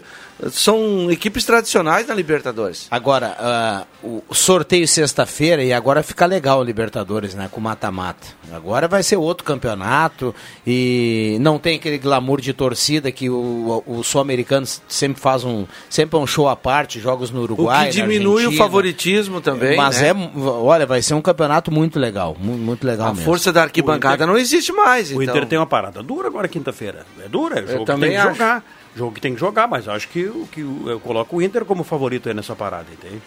São 0.52 1.10
equipes 1.10 1.44
tradicionais 1.44 2.06
na 2.06 2.14
Libertadores. 2.14 2.86
Agora, 2.90 3.34
ah, 3.40 3.84
o 4.02 4.22
sorteio 4.32 4.86
sexta-feira 4.86 5.64
e 5.64 5.72
agora 5.72 6.02
fica 6.02 6.24
legal 6.26 6.60
o 6.60 6.62
Libertadores, 6.64 7.34
né? 7.34 7.48
Com 7.50 7.60
mata-mata. 7.60 8.26
Agora 8.52 8.86
vai 8.86 9.02
ser 9.02 9.16
outro 9.16 9.44
campeonato 9.44 10.32
e 10.66 11.36
não 11.40 11.58
tem 11.58 11.76
aquele 11.76 11.98
glamour 11.98 12.40
de 12.40 12.52
torcida 12.52 13.10
que 13.10 13.28
o, 13.28 13.82
o 13.86 14.02
sul-americano 14.04 14.66
sempre 14.86 15.20
faz 15.20 15.42
um 15.44 15.66
sempre 15.90 16.16
é 16.18 16.22
um 16.22 16.26
show 16.26 16.48
à 16.48 16.54
parte, 16.54 17.00
jogos 17.00 17.30
no 17.30 17.40
O 17.40 17.42
Uruguai. 17.42 17.90
que 17.90 17.98
na 17.98 18.06
diminui 18.06 18.46
o 18.46 18.52
favoritismo 18.52 19.40
também. 19.40 19.76
Mas 19.76 20.00
né? 20.00 20.10
é, 20.10 20.14
olha, 20.40 20.86
vai 20.86 21.02
ser 21.02 21.14
um 21.14 21.20
campeonato 21.20 21.70
muito 21.72 21.98
legal, 21.98 22.36
mu- 22.38 22.56
muito 22.56 22.86
legal 22.86 23.08
A 23.08 23.10
mesmo. 23.10 23.24
força 23.24 23.52
da 23.52 23.62
arquibancada 23.62 24.24
não 24.26 24.36
existe 24.38 24.72
mais. 24.72 25.10
O 25.10 25.20
então. 25.22 25.34
Inter 25.34 25.48
tem 25.48 25.58
uma 25.58 25.66
parada 25.66 26.02
dura 26.02 26.28
agora 26.28 26.46
quinta-feira. 26.48 27.04
É 27.24 27.28
dura, 27.28 27.58
é 27.60 27.66
jogo 27.66 27.78
que 27.80 27.84
também 27.86 28.10
tem 28.10 28.20
que 28.20 28.26
acho. 28.26 28.34
jogar. 28.38 28.64
Jogo 28.98 29.12
que 29.12 29.20
tem 29.20 29.32
que 29.34 29.40
jogar, 29.40 29.68
mas 29.68 29.86
acho 29.86 30.08
que, 30.08 30.24
o- 30.24 30.48
que 30.50 30.60
o- 30.62 30.90
eu 30.90 30.98
coloco 30.98 31.36
o 31.36 31.42
Inter 31.42 31.64
como 31.64 31.84
favorito 31.84 32.28
aí 32.28 32.34
nessa 32.34 32.56
parada, 32.56 32.86
entende? 32.92 33.22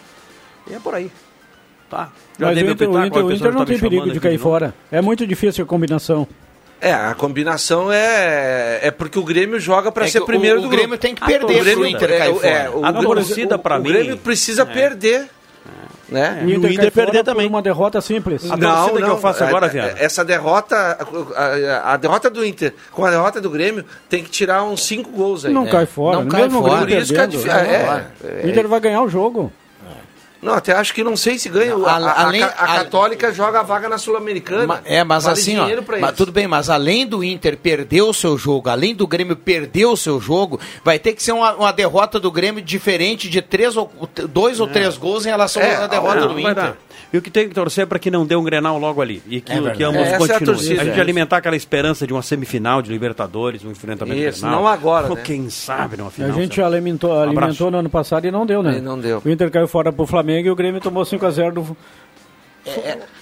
E 0.70 0.74
é 0.74 0.78
por 0.78 0.94
aí. 0.94 1.10
Tá. 1.88 2.10
Já 2.38 2.46
Mas 2.48 2.56
o 2.56 2.60
Inter, 2.60 2.90
o 2.90 3.04
Inter, 3.06 3.24
o 3.24 3.32
Inter 3.32 3.48
tá 3.48 3.52
não 3.52 3.60
me 3.60 3.66
tem 3.66 3.78
perigo 3.78 4.10
de 4.10 4.20
cair 4.20 4.32
novo. 4.38 4.42
fora. 4.44 4.74
É 4.90 5.00
muito 5.00 5.26
difícil 5.26 5.64
a 5.64 5.66
combinação. 5.66 6.28
É, 6.80 6.92
a 6.92 7.14
combinação 7.14 7.92
é, 7.92 8.80
é 8.82 8.90
porque 8.90 9.18
o 9.18 9.22
Grêmio 9.22 9.58
joga 9.60 9.90
para 9.92 10.04
É 10.04 10.08
ser 10.08 10.20
primeiro 10.22 10.58
o- 10.58 10.62
do 10.62 10.66
o 10.66 10.70
Grêmio 10.70 10.88
grupo. 10.88 11.00
tem 11.02 11.14
que 11.14 11.22
A 11.22 11.26
perder 11.26 11.46
torcida- 11.46 11.76
pro 11.76 11.86
Inter 11.86 12.10
é, 12.10 12.16
é, 12.26 12.70
o, 12.70 12.84
A 12.84 12.90
Grêmio- 12.92 13.08
torcida, 13.14 13.56
o- 13.56 13.58
pra 13.58 13.78
o 13.78 13.82
mim, 13.82 13.88
Grêmio 13.88 14.16
precisa 14.18 14.66
é. 16.16 16.34
perder. 16.34 16.46
Né? 16.46 16.56
O 16.56 16.72
Inter, 16.72 16.92
fora 16.92 17.24
por 17.24 17.46
uma 17.46 17.62
derrota 17.62 18.00
simples. 18.00 18.50
A 18.50 18.56
torcida 18.56 19.02
que 19.02 19.10
eu 19.10 19.18
faço 19.18 19.44
agora, 19.44 19.66
é- 19.66 19.70
Viana. 19.70 19.94
é- 19.96 20.04
Essa 20.04 20.24
derrota, 20.24 20.76
a, 21.36 21.92
a- 21.92 21.96
derrota 21.96 22.30
do 22.30 22.44
Inter 22.44 22.74
com 22.90 23.04
a 23.04 23.10
derrota 23.10 23.40
do 23.40 23.50
Grêmio 23.50 23.84
tem 24.08 24.22
que 24.22 24.30
tirar 24.30 24.62
uns 24.64 24.84
cinco 24.84 25.10
gols 25.10 25.44
aí. 25.44 25.52
Não 25.52 25.64
né? 25.64 25.70
cai 25.70 25.86
fora. 25.86 26.18
Não 26.18 26.28
cai 26.28 26.48
fora. 26.48 26.84
Grêmio 26.84 26.94
Por 26.94 27.02
isso 27.02 27.12
que 27.12 27.48
não, 27.48 27.54
é, 27.54 28.06
O 28.44 28.48
Inter 28.48 28.68
vai 28.68 28.80
ganhar 28.80 29.02
o 29.02 29.08
jogo. 29.08 29.52
Não, 30.42 30.54
até 30.54 30.72
acho 30.72 30.92
que 30.92 31.04
não 31.04 31.16
sei 31.16 31.38
se 31.38 31.48
ganha. 31.48 31.72
A, 31.76 31.90
a- 31.96 32.22
além- 32.26 32.42
a- 32.42 32.46
a 32.48 32.66
Católica 32.78 33.32
joga 33.32 33.60
a 33.60 33.62
vaga 33.62 33.88
na 33.88 33.96
Sul-Americana. 33.96 34.82
É, 34.84 35.04
mas 35.04 35.22
Vale 35.24 35.38
assim, 35.38 35.56
ó, 35.56 35.68
mas 36.00 36.16
tudo 36.16 36.32
bem, 36.32 36.48
mas 36.48 36.68
além 36.68 37.06
do 37.06 37.22
Inter 37.22 37.56
perder 37.56 38.02
o 38.02 38.12
seu 38.12 38.36
jogo, 38.36 38.68
além 38.68 38.92
do 38.92 39.06
Grêmio 39.06 39.36
perder 39.36 39.86
o 39.86 39.96
seu 39.96 40.20
jogo, 40.20 40.58
vai 40.84 40.98
ter 40.98 41.12
que 41.12 41.22
ser 41.22 41.30
uma, 41.30 41.54
uma 41.54 41.72
derrota 41.72 42.18
do 42.18 42.30
Grêmio 42.32 42.60
diferente 42.60 43.30
de 43.30 43.40
três 43.40 43.76
ou, 43.76 43.90
dois 44.30 44.58
ou 44.58 44.66
três 44.66 44.96
gols 44.96 45.24
em 45.24 45.28
relação 45.28 45.62
É, 45.62 45.76
à 45.76 45.86
derrota 45.86 46.20
não, 46.22 46.34
do 46.34 46.40
Inter. 46.40 46.74
E 47.12 47.18
o 47.18 47.22
que 47.22 47.30
tem 47.30 47.46
que 47.48 47.54
torcer 47.54 47.86
para 47.86 47.98
que 47.98 48.10
não 48.10 48.24
dê 48.24 48.34
um 48.34 48.42
Grenal 48.42 48.78
logo 48.78 49.02
ali. 49.02 49.22
E 49.28 49.40
que, 49.40 49.52
É 49.52 49.70
que 49.72 49.84
ambos 49.84 50.00
é 50.00 50.14
a 50.14 50.18
continuem. 50.18 50.44
torcida, 50.46 50.80
a 50.80 50.84
gente 50.86 50.98
é. 50.98 51.00
alimentar 51.00 51.36
aquela 51.36 51.54
esperança 51.56 52.06
de 52.06 52.12
uma 52.12 52.22
semifinal 52.22 52.80
de 52.80 52.90
Libertadores, 52.90 53.62
um 53.64 53.70
enfrentamento 53.70 54.18
Isso, 54.18 54.40
Grenal. 54.40 54.60
não 54.62 54.66
agora, 54.68 55.08
Ou 55.10 55.16
né? 55.16 55.22
Quem 55.22 55.50
sabe 55.50 55.96
numa 55.98 56.08
A 56.08 56.10
final. 56.10 56.32
gente 56.32 56.56
sabe? 56.56 56.66
alimentou, 56.74 57.12
alimentou 57.20 57.70
no 57.70 57.78
ano 57.78 57.90
passado 57.90 58.26
e 58.26 58.30
não 58.30 58.46
deu, 58.46 58.62
né? 58.62 58.78
E 58.78 58.80
não 58.80 58.98
deu. 58.98 59.20
O 59.24 59.28
Inter 59.28 59.50
caiu 59.50 59.68
fora 59.68 59.92
pro 59.92 60.06
Flamengo 60.06 60.48
e 60.48 60.50
o 60.50 60.56
Grêmio 60.56 60.80
tomou 60.80 61.04
5x0 61.04 61.52
do. 61.52 61.60
o 61.62 61.76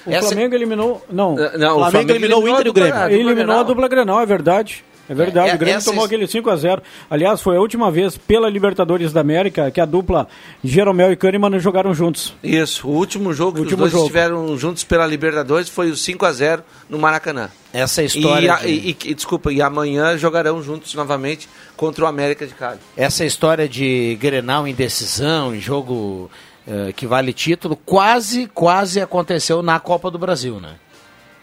essa- 0.07 0.29
Flamengo 0.29 0.55
eliminou. 0.55 1.05
Não, 1.11 1.39
É, 1.39 1.57
não, 1.59 1.77
o 1.79 1.91
Flamengo 1.91 2.11
eliminou 2.13 2.43
o 2.45 2.49
Inter 2.49 2.67
e 2.67 2.71
o 2.71 2.73
Grêmio. 2.73 2.95
A 2.95 3.07
eliminou 3.11 3.35
Grenal. 3.35 3.61
a 3.61 3.63
dupla 3.63 3.89
Grenal, 3.89 4.21
é 4.21 4.27
verdade. 4.27 4.85
É 5.11 5.15
verdade, 5.15 5.51
É, 5.51 5.55
o 5.57 5.59
Grêmio 5.59 5.79
essa 5.79 5.91
tomou 5.91 6.05
aquele 6.05 6.25
5x0. 6.29 6.81
Aliás, 7.11 7.43
foi 7.43 7.57
a 7.57 7.61
última 7.61 7.91
vez 7.91 8.17
pela 8.17 8.49
Libertadores 8.49 9.13
da 9.13 9.21
América 9.21 9.69
que 9.69 9.81
a 9.81 9.85
dupla 9.85 10.29
Jeromel 10.63 11.11
e 11.11 11.17
Kahneman 11.17 11.59
jogaram 11.59 11.93
juntos. 11.93 12.33
Isso, 12.45 12.87
o 12.87 12.93
último 12.93 13.35
jogo 13.35 13.55
que 13.55 13.61
Último 13.63 13.75
os 13.85 13.91
dois 13.91 13.93
jogo. 13.93 14.05
estiveram 14.05 14.57
juntos 14.57 14.85
pela 14.85 15.05
Libertadores 15.05 15.69
foi 15.69 15.91
o 15.91 15.97
5 15.97 16.25
a 16.25 16.31
0 16.33 16.63
no 16.89 16.97
Maracanã. 16.97 17.51
Essa 17.73 18.05
história 18.05 18.47
E, 18.47 18.49
a- 18.51 18.57
de- 18.59 18.69
e- 18.69 18.97
e- 19.07 19.15
desculpa, 19.15 19.53
e 19.53 19.61
amanhã 19.61 20.17
jogarão 20.17 20.63
juntos 20.63 20.95
novamente 20.95 21.49
contra 21.77 22.05
o 22.05 22.07
América 22.07 22.47
de 22.47 22.55
Cali. 22.55 22.79
Essa 22.97 23.25
história 23.25 23.69
de 23.69 24.17
Grenal 24.21 24.67
em 24.69 24.75
decisão, 24.75 25.53
em 25.53 25.61
jogo 25.61 26.31
eh, 26.69 26.93
que 26.95 27.05
vale 27.07 27.33
título, 27.33 27.75
quase, 27.75 28.47
quase 28.55 29.01
aconteceu 29.01 29.61
na 29.61 29.81
Copa 29.81 30.09
do 30.09 30.19
Brasil, 30.19 30.61
né? 30.61 30.75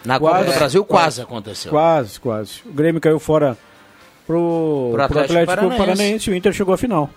Na 0.05 0.19
Copa 0.19 0.31
Quase, 0.31 0.45
do 0.51 0.55
Brasil 0.57 0.85
quase, 0.85 1.03
quase. 1.03 1.21
aconteceu. 1.21 1.71
Quase, 1.71 2.19
quase. 2.19 2.61
O 2.65 2.71
Grêmio 2.71 3.01
caiu 3.01 3.19
fora 3.19 3.57
pro, 4.25 4.91
pro 4.93 5.03
Atlético 5.03 5.33
Atlético, 5.33 5.55
Paranaense. 5.55 5.77
Paranaense. 5.77 6.29
e 6.29 6.33
o 6.33 6.35
Inter 6.35 6.53
chegou 6.53 6.73
à 6.73 6.77
final. 6.77 7.09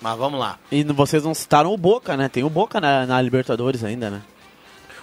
Mas 0.00 0.18
vamos 0.18 0.40
lá. 0.40 0.58
E 0.72 0.82
vocês 0.84 1.22
não 1.24 1.34
citaram 1.34 1.72
o 1.72 1.76
Boca, 1.76 2.16
né? 2.16 2.28
Tem 2.28 2.42
o 2.42 2.48
Boca 2.48 2.80
na, 2.80 3.04
na 3.06 3.20
Libertadores 3.20 3.84
ainda, 3.84 4.08
né? 4.08 4.22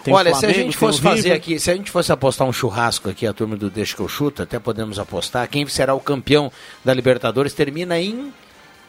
Tem 0.04 0.14
o 0.14 0.18
Olha, 0.18 0.32
se 0.32 0.38
a 0.38 0.40
Flamengo, 0.40 0.60
gente 0.64 0.78
fosse 0.78 1.02
fazer 1.02 1.34
aqui, 1.34 1.60
se 1.60 1.70
a 1.70 1.76
gente 1.76 1.92
fosse 1.92 2.12
apostar 2.12 2.48
um 2.48 2.54
churrasco 2.54 3.10
aqui, 3.10 3.28
a 3.28 3.34
turma 3.34 3.56
do 3.56 3.70
Deixa 3.70 3.96
que 3.96 4.02
eu 4.02 4.08
chuto, 4.08 4.42
até 4.42 4.58
podemos 4.58 4.98
apostar, 4.98 5.48
quem 5.50 5.68
será 5.68 5.94
o 5.94 6.00
campeão 6.00 6.52
da 6.84 6.94
Libertadores 6.94 7.54
termina 7.54 8.00
em 8.00 8.34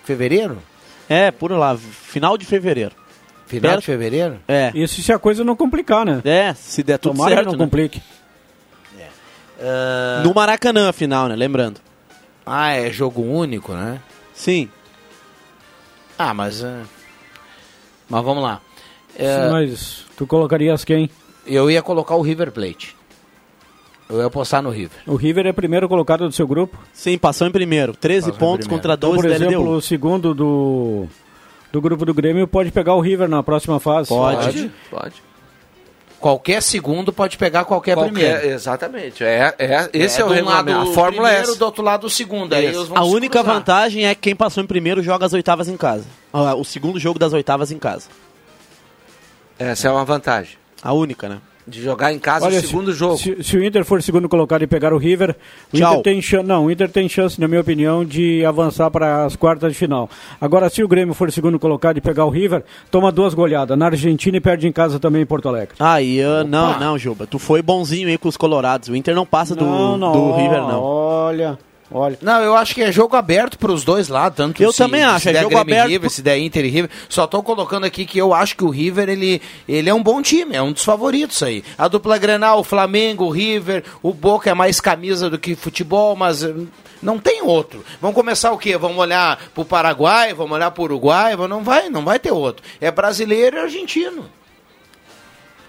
fevereiro? 0.04 0.58
É, 1.08 1.30
por 1.30 1.50
lá, 1.50 1.76
final 1.76 2.38
de 2.38 2.46
fevereiro. 2.46 2.94
Final 3.48 3.70
Perto- 3.70 3.80
de 3.80 3.86
fevereiro? 3.86 4.38
É. 4.46 4.70
Isso 4.74 5.00
se 5.02 5.12
a 5.12 5.18
coisa 5.18 5.42
não 5.42 5.56
complicar, 5.56 6.04
né? 6.06 6.20
É, 6.24 6.54
se 6.54 6.82
der 6.82 6.98
tudo 6.98 7.12
Tomara 7.14 7.30
certo. 7.36 7.46
que 7.46 7.52
não 7.52 7.58
né? 7.58 7.64
complique. 7.64 8.02
No 10.22 10.32
Maracanã, 10.34 10.88
a 10.88 10.92
final, 10.92 11.26
né? 11.28 11.34
Lembrando. 11.34 11.80
Ah, 12.46 12.72
é 12.72 12.90
jogo 12.90 13.22
único, 13.22 13.72
né? 13.72 14.00
Sim. 14.32 14.68
Ah, 16.18 16.32
mas. 16.32 16.62
eh, 16.62 16.82
Mas 18.08 18.24
vamos 18.24 18.42
lá. 18.42 18.60
É, 19.16 19.50
Mas 19.50 20.04
tu 20.16 20.26
colocarias 20.26 20.84
quem? 20.84 21.10
Eu 21.46 21.70
ia 21.70 21.82
colocar 21.82 22.14
o 22.14 22.22
River 22.22 22.52
Plate. 22.52 22.96
Eu 24.08 24.18
ia 24.20 24.26
apostar 24.26 24.62
no 24.62 24.70
River. 24.70 24.98
O 25.06 25.16
River 25.16 25.46
é 25.46 25.52
primeiro 25.52 25.88
colocado 25.88 26.26
do 26.26 26.32
seu 26.32 26.46
grupo? 26.46 26.78
Sim, 26.92 27.18
passou 27.18 27.46
em 27.46 27.50
primeiro. 27.50 27.94
13 27.94 28.30
Passou 28.32 28.38
pontos 28.38 28.66
primeiro. 28.66 28.82
contra 28.82 28.94
Então, 28.94 29.10
12 29.10 29.22
por 29.22 29.28
da 29.28 29.34
exemplo, 29.34 29.60
LDU. 29.62 29.70
o 29.76 29.82
segundo 29.82 30.34
do, 30.34 31.06
do 31.72 31.80
grupo 31.80 32.04
do 32.04 32.14
Grêmio 32.14 32.46
pode 32.48 32.70
pegar 32.70 32.94
o 32.94 33.00
River 33.00 33.28
na 33.28 33.42
próxima 33.42 33.78
fase. 33.80 34.08
Pode. 34.08 34.70
Pode. 34.90 35.28
Qualquer 36.20 36.60
segundo 36.62 37.12
pode 37.12 37.38
pegar 37.38 37.64
qualquer, 37.64 37.94
Qualquer- 37.94 38.12
primeiro. 38.40 38.46
exatamente. 38.54 39.22
É, 39.22 39.54
é, 39.56 39.88
esse 39.92 40.20
é, 40.20 40.24
o 40.24 40.26
de 40.26 40.32
um 40.32 40.36
regulamento. 40.36 40.78
lado 40.78 40.90
A 40.90 40.94
fórmula 40.94 41.28
é 41.28 41.32
primeiro, 41.34 41.50
essa. 41.52 41.58
do 41.60 41.64
outro 41.64 41.82
lado 41.84 42.06
o 42.08 42.10
segundo. 42.10 42.52
Aí 42.54 42.66
Isso. 42.70 42.78
eles 42.78 42.88
vão 42.88 42.98
A 42.98 43.04
única 43.04 43.38
cruzar. 43.38 43.54
vantagem 43.54 44.04
é 44.04 44.14
que 44.16 44.22
quem 44.22 44.34
passou 44.34 44.62
em 44.62 44.66
primeiro 44.66 45.00
joga 45.00 45.24
as 45.26 45.32
oitavas 45.32 45.68
em 45.68 45.76
casa. 45.76 46.04
Ah, 46.32 46.56
o 46.56 46.64
segundo 46.64 46.98
jogo 46.98 47.20
das 47.20 47.32
oitavas 47.32 47.70
em 47.70 47.78
casa. 47.78 48.08
Essa 49.58 49.86
é 49.88 49.90
uma 49.92 50.04
vantagem. 50.04 50.56
A 50.82 50.92
única, 50.92 51.28
né? 51.28 51.38
De 51.68 51.82
jogar 51.82 52.12
em 52.12 52.18
casa 52.18 52.46
Olha, 52.46 52.58
o 52.58 52.62
segundo 52.62 52.92
jogo. 52.92 53.18
Se, 53.18 53.42
se 53.42 53.56
o 53.56 53.64
Inter 53.64 53.84
for 53.84 54.02
segundo 54.02 54.28
colocado 54.28 54.62
e 54.62 54.66
pegar 54.66 54.92
o 54.92 54.98
River, 54.98 55.36
o 55.72 55.76
Tchau. 55.76 55.92
Inter 55.92 56.02
tem 56.02 56.22
chance, 56.22 56.46
não, 56.46 56.66
o 56.66 56.70
Inter 56.70 56.88
tem 56.88 57.08
chance, 57.08 57.40
na 57.40 57.46
minha 57.46 57.60
opinião, 57.60 58.04
de 58.04 58.44
avançar 58.44 58.90
para 58.90 59.24
as 59.24 59.36
quartas 59.36 59.72
de 59.72 59.78
final. 59.78 60.08
Agora, 60.40 60.68
se 60.70 60.82
o 60.82 60.88
Grêmio 60.88 61.14
for 61.14 61.30
segundo 61.30 61.58
colocado 61.58 61.98
e 61.98 62.00
pegar 62.00 62.24
o 62.24 62.30
River, 62.30 62.64
toma 62.90 63.12
duas 63.12 63.34
goleadas 63.34 63.76
na 63.76 63.86
Argentina 63.86 64.36
e 64.36 64.40
perde 64.40 64.66
em 64.66 64.72
casa 64.72 64.98
também 64.98 65.22
em 65.22 65.26
Porto 65.26 65.48
Alegre. 65.48 65.76
Ah, 65.78 66.00
e, 66.00 66.22
ah, 66.22 66.44
não, 66.44 66.78
não, 66.80 66.98
Juba. 66.98 67.26
Tu 67.26 67.38
foi 67.38 67.60
bonzinho 67.60 68.08
aí 68.08 68.16
com 68.16 68.28
os 68.28 68.36
colorados. 68.36 68.88
O 68.88 68.96
Inter 68.96 69.14
não 69.14 69.26
passa 69.26 69.54
do, 69.54 69.64
Não, 69.64 69.96
não, 69.98 70.12
do 70.12 70.32
River, 70.36 70.60
não. 70.62 70.80
Olha, 70.82 71.58
olha. 71.90 72.18
Não, 72.22 72.40
eu 72.40 72.54
acho 72.54 72.74
que 72.74 72.82
é 72.82 72.90
jogo 72.92 73.16
aberto 73.16 73.58
para 73.58 73.72
os 73.72 73.84
dois 73.84 74.08
lá, 74.08 74.30
tanto 74.30 74.62
Eu 74.62 74.72
se, 74.72 74.78
também 74.78 75.02
acho, 75.02 75.20
se 75.24 75.28
é 75.30 75.32
der 75.32 75.42
jogo 75.42 75.54
Grêmio 75.54 75.72
aberto 75.74 75.86
River, 75.88 76.00
pro- 76.00 76.10
se 76.10 76.22
der 76.22 76.38
Inter 76.38 76.64
e 76.64 76.68
River. 76.68 76.90
Só 77.08 77.26
tô 77.26 77.42
colocando 77.42 77.84
aqui 77.84 78.04
que 78.06 78.18
eu 78.18 78.32
acho 78.34 78.56
que 78.56 78.64
o 78.64 78.68
River, 78.70 79.08
ele, 79.08 79.40
ele 79.68 79.88
é 79.88 79.94
um 79.94 80.02
bom 80.02 80.20
time, 80.22 80.54
é 80.54 80.62
um 80.62 80.72
dos 80.72 80.84
favoritos 80.84 81.42
aí. 81.42 81.62
A 81.76 81.88
dupla 81.88 82.18
Grenal, 82.18 82.60
o 82.60 82.64
Flamengo, 82.64 83.24
o 83.24 83.30
River, 83.30 83.84
o 84.02 84.12
Boca 84.12 84.50
é 84.50 84.54
mais 84.54 84.80
camisa 84.80 85.28
do 85.30 85.38
que 85.38 85.54
futebol, 85.54 86.14
mas 86.16 86.42
eh, 86.42 86.54
não 87.02 87.18
tem 87.18 87.42
outro. 87.42 87.84
Vamos 88.00 88.14
começar 88.14 88.52
o 88.52 88.58
quê? 88.58 88.76
Vamos 88.76 88.98
olhar 88.98 89.38
pro 89.54 89.64
Paraguai, 89.64 90.34
vamos 90.34 90.52
olhar 90.52 90.70
pro 90.70 90.84
Uruguai, 90.84 91.36
Vamos- 91.36 91.50
não 91.50 91.64
vai, 91.64 91.88
não 91.88 92.04
vai 92.04 92.18
ter 92.18 92.32
outro. 92.32 92.64
É 92.80 92.90
brasileiro 92.90 93.56
e 93.56 93.60
argentino. 93.60 94.26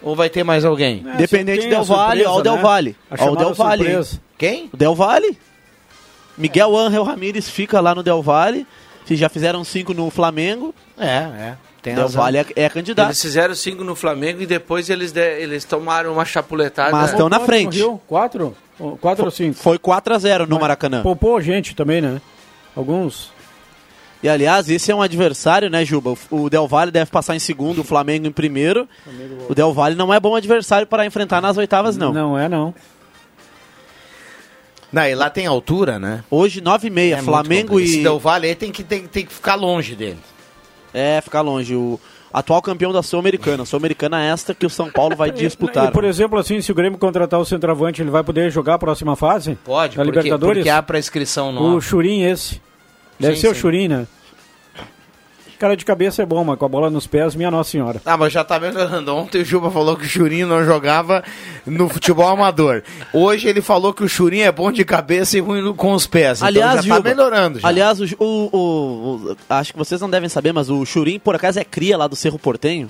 Ou 0.01 0.15
vai 0.15 0.29
ter 0.29 0.43
mais 0.45 0.63
alguém? 0.63 1.05
É, 1.13 1.17
Dependente 1.17 1.67
Del 1.67 1.81
o 1.81 2.41
Del 2.41 2.55
né? 2.55 2.61
Valle. 2.61 2.95
A 3.11 3.15
Ó 3.15 3.15
o 3.15 3.17
chamada 3.17 3.45
Del 3.45 3.55
surpresa. 3.55 4.21
Quem? 4.37 4.69
O 4.73 4.77
Del 4.77 4.95
Valle. 4.95 5.37
Miguel 6.39 6.75
Ángel 6.77 7.03
Ramírez 7.03 7.49
fica 7.49 7.79
lá 7.79 7.93
no 7.93 8.01
Del 8.01 8.21
Valle. 8.23 8.65
Se 9.05 9.15
já 9.15 9.27
fizeram 9.29 9.63
cinco 9.63 9.93
no 9.93 10.09
Flamengo, 10.09 10.73
É, 10.97 11.05
é. 11.07 11.57
Tem 11.81 11.95
Del 11.95 12.03
razão. 12.05 12.21
Valle 12.21 12.37
é, 12.39 12.45
é 12.55 12.69
candidato. 12.69 13.07
Eles 13.07 13.21
fizeram 13.21 13.55
cinco 13.55 13.83
no 13.83 13.95
Flamengo 13.95 14.41
e 14.41 14.45
depois 14.45 14.89
eles, 14.89 15.11
de- 15.11 15.39
eles 15.41 15.63
tomaram 15.63 16.11
uma 16.13 16.25
chapuletada. 16.25 16.91
Mas 16.91 17.11
estão 17.11 17.29
na 17.29 17.39
frente. 17.39 17.77
Rio? 17.77 17.99
Quatro? 18.07 18.55
Quatro 19.01 19.25
ou 19.25 19.31
cinco? 19.31 19.57
Foi 19.57 19.77
4x0 19.79 20.45
no 20.47 20.59
Maracanã. 20.59 21.01
Poupou 21.01 21.39
gente 21.41 21.75
também, 21.75 22.01
né? 22.01 22.21
Alguns. 22.75 23.31
E 24.21 24.27
aliás, 24.27 24.69
esse 24.69 24.91
é 24.91 24.95
um 24.95 25.01
adversário, 25.01 25.69
né, 25.69 25.85
Juba? 25.85 26.11
O 26.29 26.41
o 26.43 26.49
Del 26.49 26.67
Valle 26.67 26.91
deve 26.91 27.09
passar 27.09 27.35
em 27.35 27.39
segundo, 27.39 27.79
o 27.79 27.83
Flamengo 27.85 28.27
em 28.27 28.31
primeiro. 28.31 28.87
O 29.49 29.55
Del 29.55 29.73
Valle 29.73 29.95
não 29.95 30.13
é 30.13 30.19
bom 30.19 30.35
adversário 30.35 30.85
para 30.85 31.05
enfrentar 31.05 31.41
nas 31.41 31.55
oitavas, 31.57 31.95
não. 31.95 32.11
Não 32.13 32.37
é, 32.37 32.49
não. 32.49 32.73
Não, 34.91 35.03
e 35.05 35.13
lá 35.13 35.29
tem 35.29 35.45
altura, 35.45 35.99
né? 35.99 36.23
Hoje, 36.29 36.61
9h30, 36.61 37.17
É 37.17 37.21
Flamengo 37.21 37.79
e. 37.79 37.83
Esse 37.83 38.03
Del 38.03 38.19
Valle 38.19 38.47
aí 38.47 38.55
tem 38.55 38.71
que, 38.71 38.83
tem, 38.83 39.05
tem 39.07 39.25
que 39.25 39.33
ficar 39.33 39.55
longe 39.55 39.95
dele. 39.95 40.17
É, 40.93 41.21
ficar 41.21 41.41
longe. 41.41 41.75
O 41.75 41.99
atual 42.33 42.61
campeão 42.61 42.91
da 42.91 43.03
Sul-Americana. 43.03 43.65
Sul-Americana 43.65 44.23
é 44.23 44.29
esta 44.29 44.53
que 44.55 44.65
o 44.65 44.69
São 44.69 44.89
Paulo 44.89 45.15
vai 45.15 45.29
disputar. 45.31 45.89
E, 45.89 45.91
por 45.91 46.03
exemplo, 46.03 46.39
assim, 46.39 46.59
se 46.61 46.71
o 46.71 46.75
Grêmio 46.75 46.97
contratar 46.97 47.39
o 47.39 47.45
centroavante, 47.45 48.01
ele 48.01 48.09
vai 48.09 48.23
poder 48.23 48.51
jogar 48.51 48.75
a 48.75 48.79
próxima 48.79 49.15
fase? 49.15 49.57
Pode, 49.63 49.95
da 49.97 50.03
porque, 50.03 50.17
Libertadores? 50.19 50.57
porque 50.59 50.69
há 50.69 50.81
prescrição 50.81 51.51
nova. 51.51 51.75
O 51.75 51.81
Churim 51.81 52.23
esse. 52.23 52.59
Deve 53.19 53.35
Sim, 53.35 53.41
ser 53.41 53.47
o 53.49 53.53
sim. 53.53 53.59
Churim, 53.61 53.87
né? 53.87 54.07
Cara 55.59 55.75
de 55.75 55.83
cabeça 55.83 56.23
é 56.23 56.25
bom, 56.25 56.41
mas 56.45 56.57
com 56.57 56.63
a 56.65 56.69
bola 56.69 56.89
nos 56.89 57.05
pés, 57.05 57.35
minha 57.35 57.51
Nossa 57.51 57.71
Senhora. 57.71 58.01
Ah, 58.05 58.15
mas 58.15 58.31
já 58.31 58.45
tá 58.45 58.57
melhorando. 58.57 59.13
Ontem 59.13 59.41
o 59.41 59.45
Juba 59.45 59.69
falou 59.69 59.97
que 59.97 60.05
o 60.05 60.09
Churinho 60.09 60.47
não 60.47 60.63
jogava 60.63 61.21
no 61.67 61.89
futebol 61.89 62.29
amador. 62.29 62.81
Hoje 63.13 63.49
ele 63.49 63.61
falou 63.61 63.93
que 63.93 64.01
o 64.01 64.07
Churinho 64.07 64.45
é 64.45 64.51
bom 64.53 64.71
de 64.71 64.85
cabeça 64.85 65.37
e 65.37 65.41
ruim 65.41 65.73
com 65.73 65.91
os 65.93 66.07
pés. 66.07 66.41
Aliás, 66.41 66.71
então 66.79 66.83
já 66.83 66.89
tá 66.89 66.95
Juba, 66.97 67.09
melhorando. 67.09 67.59
Já. 67.59 67.67
Aliás, 67.67 67.99
o, 67.99 68.05
o- 68.17 68.25
o- 68.25 69.15
o- 69.33 69.37
acho 69.49 69.73
que 69.73 69.77
vocês 69.77 69.99
não 69.99 70.09
devem 70.09 70.29
saber, 70.29 70.53
mas 70.53 70.69
o 70.69 70.85
Churim, 70.85 71.19
por 71.19 71.35
acaso, 71.35 71.59
é 71.59 71.65
cria 71.65 71.97
lá 71.97 72.07
do 72.07 72.15
Cerro 72.15 72.39
Portenho? 72.39 72.89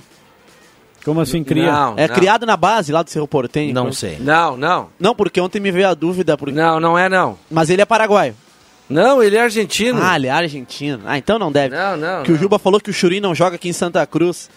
Como 1.04 1.20
assim 1.20 1.42
cria? 1.42 1.72
Não, 1.72 1.94
é 1.96 2.06
não. 2.06 2.14
criado 2.14 2.46
na 2.46 2.56
base 2.56 2.92
lá 2.92 3.02
do 3.02 3.10
Cerro 3.10 3.26
Portenho? 3.26 3.74
Não 3.74 3.90
sei. 3.92 4.18
Não, 4.20 4.56
não. 4.56 4.90
Não, 5.00 5.12
porque 5.14 5.40
ontem 5.40 5.58
me 5.58 5.72
veio 5.72 5.88
a 5.88 5.94
dúvida. 5.94 6.36
Porque... 6.38 6.54
Não, 6.54 6.78
não 6.78 6.96
é 6.96 7.08
não. 7.08 7.36
Mas 7.50 7.68
ele 7.68 7.82
é 7.82 7.84
paraguaio. 7.86 8.34
Não, 8.90 9.22
ele 9.22 9.36
é 9.36 9.40
argentino. 9.40 10.00
Ah, 10.02 10.16
ele 10.16 10.26
é 10.26 10.30
argentino. 10.30 11.02
Ah, 11.06 11.16
então 11.16 11.38
não 11.38 11.52
deve. 11.52 11.74
Não, 11.74 11.96
não, 11.96 12.22
Que 12.24 12.32
o 12.32 12.34
não. 12.34 12.40
Juba 12.40 12.58
falou 12.58 12.80
que 12.80 12.90
o 12.90 12.92
Churim 12.92 13.20
não 13.20 13.34
joga 13.34 13.54
aqui 13.54 13.68
em 13.68 13.72
Santa 13.72 14.04
Cruz. 14.04 14.50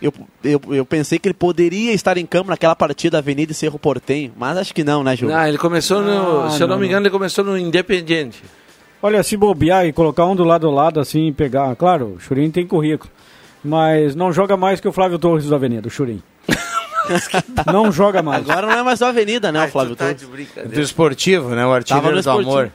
Eu, 0.00 0.12
eu, 0.42 0.60
eu 0.70 0.84
pensei 0.84 1.18
que 1.18 1.28
ele 1.28 1.34
poderia 1.34 1.92
estar 1.92 2.16
em 2.18 2.26
campo 2.26 2.50
naquela 2.50 2.74
partida 2.74 3.18
Avenida 3.18 3.52
e 3.52 3.54
Cerro 3.54 3.78
Portenho, 3.78 4.32
mas 4.36 4.56
acho 4.56 4.74
que 4.74 4.82
não, 4.82 5.04
né, 5.04 5.14
Juba? 5.16 5.32
Não, 5.32 5.46
ele 5.46 5.58
começou 5.58 6.02
no. 6.02 6.42
Ah, 6.42 6.50
se 6.50 6.62
eu 6.62 6.66
não, 6.66 6.74
não, 6.74 6.80
me 6.80 6.86
engano, 6.86 7.06
ele 7.06 7.12
começou 7.12 7.44
no 7.44 7.56
Independiente. 7.56 8.42
Olha, 9.02 9.22
se 9.22 9.36
bobear 9.36 9.86
e 9.86 9.92
colocar 9.92 10.24
um 10.26 10.34
do 10.34 10.44
lado 10.44 10.62
do 10.62 10.70
lado 10.70 10.98
assim 10.98 11.28
e 11.28 11.32
pegar. 11.32 11.76
Claro, 11.76 12.14
o 12.16 12.20
Churim 12.20 12.50
tem 12.50 12.66
currículo. 12.66 13.10
Mas 13.62 14.14
não 14.14 14.32
joga 14.32 14.56
mais 14.56 14.80
que 14.80 14.88
o 14.88 14.92
Flávio 14.92 15.18
Torres 15.18 15.48
da 15.48 15.56
Avenida, 15.56 15.88
o 15.88 15.90
Churim. 15.90 16.22
não 17.72 17.90
joga 17.92 18.22
mais. 18.22 18.48
Agora 18.48 18.66
não 18.66 18.78
é 18.78 18.82
mais 18.82 19.00
uma 19.00 19.08
Avenida, 19.08 19.50
né, 19.50 19.64
o 19.64 19.68
Flávio 19.68 19.96
tá 19.96 20.06
Torres? 20.06 20.26
Do 20.70 20.80
esportivo, 20.80 21.50
né? 21.50 21.66
O 21.66 21.72
artilheiro 21.72 22.12
do 22.12 22.18
esportivo. 22.18 22.72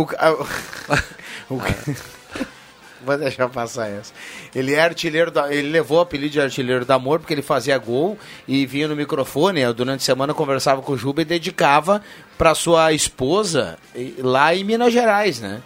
Amor. 0.00 0.16
Eu, 0.20 1.56
o- 1.56 1.60
Vou 3.04 3.18
deixar 3.18 3.48
passar 3.50 3.88
essa. 3.90 4.14
Ele 4.54 4.72
é 4.72 4.80
artilheiro, 4.80 5.30
da, 5.30 5.52
ele 5.54 5.68
levou 5.68 5.98
o 5.98 6.00
apelido 6.00 6.32
de 6.32 6.40
artilheiro 6.40 6.86
do 6.86 6.90
amor 6.90 7.18
porque 7.20 7.34
ele 7.34 7.42
fazia 7.42 7.76
gol 7.76 8.18
e 8.48 8.64
vinha 8.64 8.88
no 8.88 8.96
microfone, 8.96 9.60
eu, 9.60 9.74
durante 9.74 10.00
a 10.00 10.04
semana 10.04 10.32
conversava 10.32 10.80
com 10.80 10.92
o 10.92 10.96
Juba 10.96 11.20
e 11.20 11.24
dedicava 11.26 12.00
para 12.38 12.54
sua 12.54 12.92
esposa 12.94 13.78
lá 14.18 14.54
em 14.54 14.64
Minas 14.64 14.90
Gerais, 14.90 15.38
né? 15.38 15.60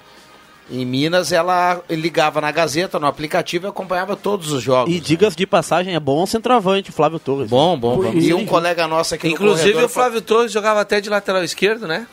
Em 0.69 0.85
Minas 0.85 1.31
ela 1.31 1.81
ligava 1.89 2.41
na 2.41 2.51
Gazeta, 2.51 2.99
no 2.99 3.07
aplicativo 3.07 3.67
e 3.67 3.71
acompanhava 3.71 4.17
todos 4.17 4.51
os 4.51 4.61
jogos. 4.63 4.93
E 4.93 4.99
digas 4.99 5.37
de 5.37 5.47
passagem, 5.47 5.95
é 5.95 6.01
bom 6.01 6.27
centroavante, 6.27 6.91
o 6.91 6.93
Flávio 6.93 7.21
Torres. 7.21 7.49
Bom, 7.49 7.79
bom, 7.79 7.99
bom. 8.03 8.13
E- 8.15 8.35
um 8.35 8.45
colega 8.47 8.89
nosso 8.89 9.15
aqui 9.15 9.29
no 9.29 9.35
Inclusive 9.35 9.63
corredor 9.71 9.85
o 9.85 9.89
Flávio 9.89 10.21
Torres 10.21 10.51
jogava 10.51 10.81
até 10.81 11.01
de 11.01 11.09
lateral 11.09 11.45
esquerdo, 11.45 11.87
né? 11.87 12.07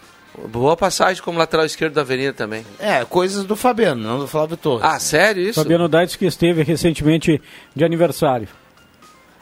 Boa 0.50 0.76
passagem 0.76 1.22
como 1.24 1.40
lateral 1.40 1.66
esquerdo 1.66 1.94
da 1.94 2.02
Avenida 2.02 2.34
também. 2.34 2.66
É, 2.80 3.04
coisas 3.06 3.46
do 3.46 3.56
Fabiano, 3.56 4.02
não 4.02 4.20
do 4.20 4.28
Flávio 4.28 4.58
Torres. 4.58 4.84
Ah, 4.84 5.00
sério 5.00 5.42
isso? 5.42 5.62
Fabiano 5.62 5.88
Daitz 5.88 6.16
que 6.16 6.26
esteve 6.26 6.64
recentemente 6.64 7.42
de 7.76 7.86
aniversário. 7.86 8.48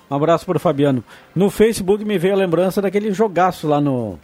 Um 0.09 0.15
abraço 0.15 0.45
para 0.45 0.57
o 0.57 0.59
Fabiano. 0.59 1.03
No 1.35 1.49
Facebook 1.49 2.05
me 2.05 2.17
veio 2.17 2.33
a 2.33 2.37
lembrança 2.37 2.81
daquele 2.81 3.11
jogaço 3.11 3.67
lá 3.67 3.81
no 3.81 4.19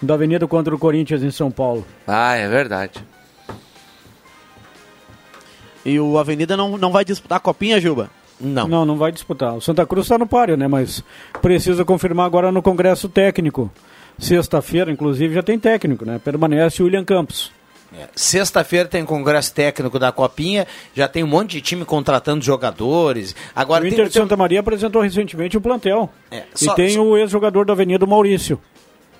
da 0.00 0.14
Avenida 0.14 0.46
contra 0.46 0.74
o 0.74 0.78
Corinthians 0.78 1.22
em 1.22 1.30
São 1.30 1.50
Paulo. 1.50 1.84
Ah, 2.06 2.34
é 2.34 2.48
verdade. 2.48 3.04
E 5.84 5.98
o 5.98 6.18
Avenida 6.18 6.56
não, 6.56 6.78
não 6.78 6.92
vai 6.92 7.04
disputar 7.04 7.38
a 7.38 7.40
copinha, 7.40 7.80
Juba? 7.80 8.10
Não. 8.40 8.68
Não, 8.68 8.84
não 8.84 8.96
vai 8.96 9.10
disputar. 9.10 9.54
O 9.54 9.60
Santa 9.60 9.84
Cruz 9.84 10.06
está 10.06 10.16
no 10.16 10.26
páreo, 10.26 10.56
né? 10.56 10.68
Mas 10.68 11.02
precisa 11.42 11.84
confirmar 11.84 12.26
agora 12.26 12.52
no 12.52 12.62
Congresso 12.62 13.08
Técnico. 13.08 13.70
Sexta-feira, 14.18 14.90
inclusive, 14.90 15.34
já 15.34 15.42
tem 15.42 15.58
técnico, 15.58 16.04
né? 16.04 16.20
Permanece 16.22 16.82
o 16.82 16.86
William 16.86 17.04
Campos. 17.04 17.52
É, 17.96 18.06
Sexta-feira 18.14 18.86
tem 18.88 19.02
congresso 19.04 19.54
técnico 19.54 19.98
da 19.98 20.12
Copinha, 20.12 20.66
já 20.94 21.08
tem 21.08 21.24
um 21.24 21.26
monte 21.26 21.52
de 21.52 21.60
time 21.62 21.84
contratando 21.86 22.44
jogadores. 22.44 23.34
Agora 23.56 23.82
o 23.82 23.86
Inter 23.86 24.08
de 24.08 24.12
Santa 24.12 24.36
Maria 24.36 24.60
apresentou 24.60 25.00
recentemente 25.00 25.56
o 25.56 25.60
plantel. 25.60 26.10
É, 26.30 26.42
e 26.54 26.64
só- 26.64 26.74
tem 26.74 26.90
só- 26.90 27.02
o 27.02 27.16
ex-jogador 27.16 27.64
da 27.64 27.72
Avenida, 27.72 28.04
Maurício. 28.04 28.60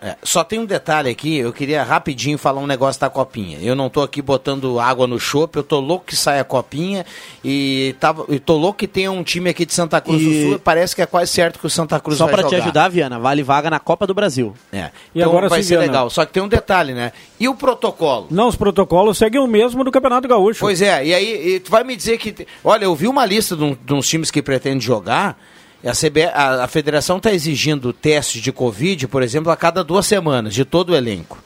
É, 0.00 0.16
só 0.22 0.44
tem 0.44 0.58
um 0.60 0.64
detalhe 0.64 1.10
aqui, 1.10 1.38
eu 1.38 1.52
queria 1.52 1.82
rapidinho 1.82 2.38
falar 2.38 2.60
um 2.60 2.66
negócio 2.66 3.00
da 3.00 3.10
Copinha. 3.10 3.58
Eu 3.60 3.74
não 3.74 3.88
tô 3.90 4.00
aqui 4.02 4.22
botando 4.22 4.78
água 4.78 5.06
no 5.06 5.18
chope, 5.18 5.56
eu 5.58 5.62
tô 5.62 5.80
louco 5.80 6.06
que 6.06 6.14
saia 6.16 6.40
a 6.40 6.44
Copinha 6.44 7.04
e, 7.44 7.94
tava, 7.98 8.24
e 8.28 8.38
tô 8.38 8.56
louco 8.56 8.78
que 8.78 8.86
tenha 8.86 9.10
um 9.10 9.22
time 9.22 9.50
aqui 9.50 9.66
de 9.66 9.74
Santa 9.74 10.00
Cruz 10.00 10.22
E- 10.22 10.24
do 10.24 10.50
Sul, 10.50 10.58
parece 10.60 10.94
que 10.94 11.02
é 11.02 11.06
quase 11.06 11.32
certo 11.32 11.58
que 11.58 11.66
o 11.66 11.70
Santa 11.70 11.98
Cruz 11.98 12.18
Só 12.18 12.26
vai 12.26 12.34
para 12.34 12.42
te 12.44 12.50
jogar. 12.50 12.62
ajudar, 12.64 12.88
Viana, 12.88 13.18
vale 13.18 13.42
vaga 13.42 13.68
na 13.70 13.80
Copa 13.80 14.06
do 14.06 14.14
Brasil. 14.14 14.54
É. 14.72 14.90
E 15.14 15.18
Então 15.18 15.30
agora 15.30 15.48
vai 15.48 15.62
sim, 15.62 15.68
ser 15.68 15.74
Viana. 15.78 15.86
legal. 15.86 16.10
Só 16.10 16.24
que 16.24 16.32
tem 16.32 16.42
um 16.42 16.48
detalhe, 16.48 16.92
né? 16.94 17.12
E 17.40 17.48
o 17.48 17.54
protocolo? 17.54 18.26
Não, 18.30 18.48
os 18.48 18.56
protocolos 18.56 19.18
seguem 19.18 19.40
o 19.40 19.46
mesmo 19.46 19.82
do 19.84 19.90
Campeonato 19.90 20.26
Gaúcho. 20.28 20.60
Pois 20.60 20.80
é, 20.82 21.04
e 21.04 21.14
aí 21.14 21.54
e 21.54 21.60
tu 21.60 21.70
vai 21.70 21.82
me 21.84 21.96
dizer 21.96 22.18
que. 22.18 22.46
Olha, 22.62 22.84
eu 22.84 22.94
vi 22.94 23.08
uma 23.08 23.24
lista 23.26 23.56
de, 23.56 23.64
um- 23.64 23.76
de 23.84 23.92
uns 23.94 24.08
times 24.08 24.30
que 24.30 24.40
pretendem 24.42 24.80
jogar. 24.80 25.36
A, 25.84 25.92
CB, 25.92 26.24
a, 26.24 26.64
a 26.64 26.68
federação 26.68 27.18
está 27.18 27.32
exigindo 27.32 27.92
testes 27.92 28.42
de 28.42 28.50
Covid, 28.50 29.06
por 29.06 29.22
exemplo, 29.22 29.50
a 29.52 29.56
cada 29.56 29.84
duas 29.84 30.06
semanas, 30.06 30.52
de 30.54 30.64
todo 30.64 30.90
o 30.90 30.96
elenco. 30.96 31.38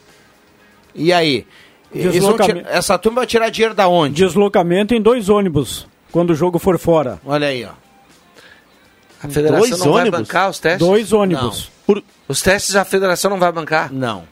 E 0.94 1.12
aí? 1.12 1.46
Deslocamento. 1.94 2.60
tirar- 2.60 2.74
essa 2.76 2.98
turma 2.98 3.16
vai 3.20 3.26
tirar 3.26 3.50
dinheiro 3.50 3.74
da 3.74 3.86
onde? 3.88 4.14
Deslocamento 4.14 4.94
em 4.94 5.00
dois 5.02 5.28
ônibus, 5.28 5.86
quando 6.10 6.30
o 6.30 6.34
jogo 6.34 6.58
for 6.58 6.78
fora. 6.78 7.20
Olha 7.26 7.48
aí, 7.48 7.64
ó. 7.64 7.70
A 9.22 9.28
federação 9.28 9.60
Dois 9.68 9.78
não 9.78 9.92
ônibus? 9.92 10.10
vai 10.10 10.20
bancar 10.22 10.50
os 10.50 10.58
testes? 10.58 10.86
Dois 10.86 11.12
ônibus. 11.12 11.70
Por... 11.86 12.02
Os 12.26 12.40
testes 12.42 12.74
a 12.74 12.84
federação 12.84 13.30
não 13.30 13.38
vai 13.38 13.52
bancar? 13.52 13.92
Não. 13.92 14.24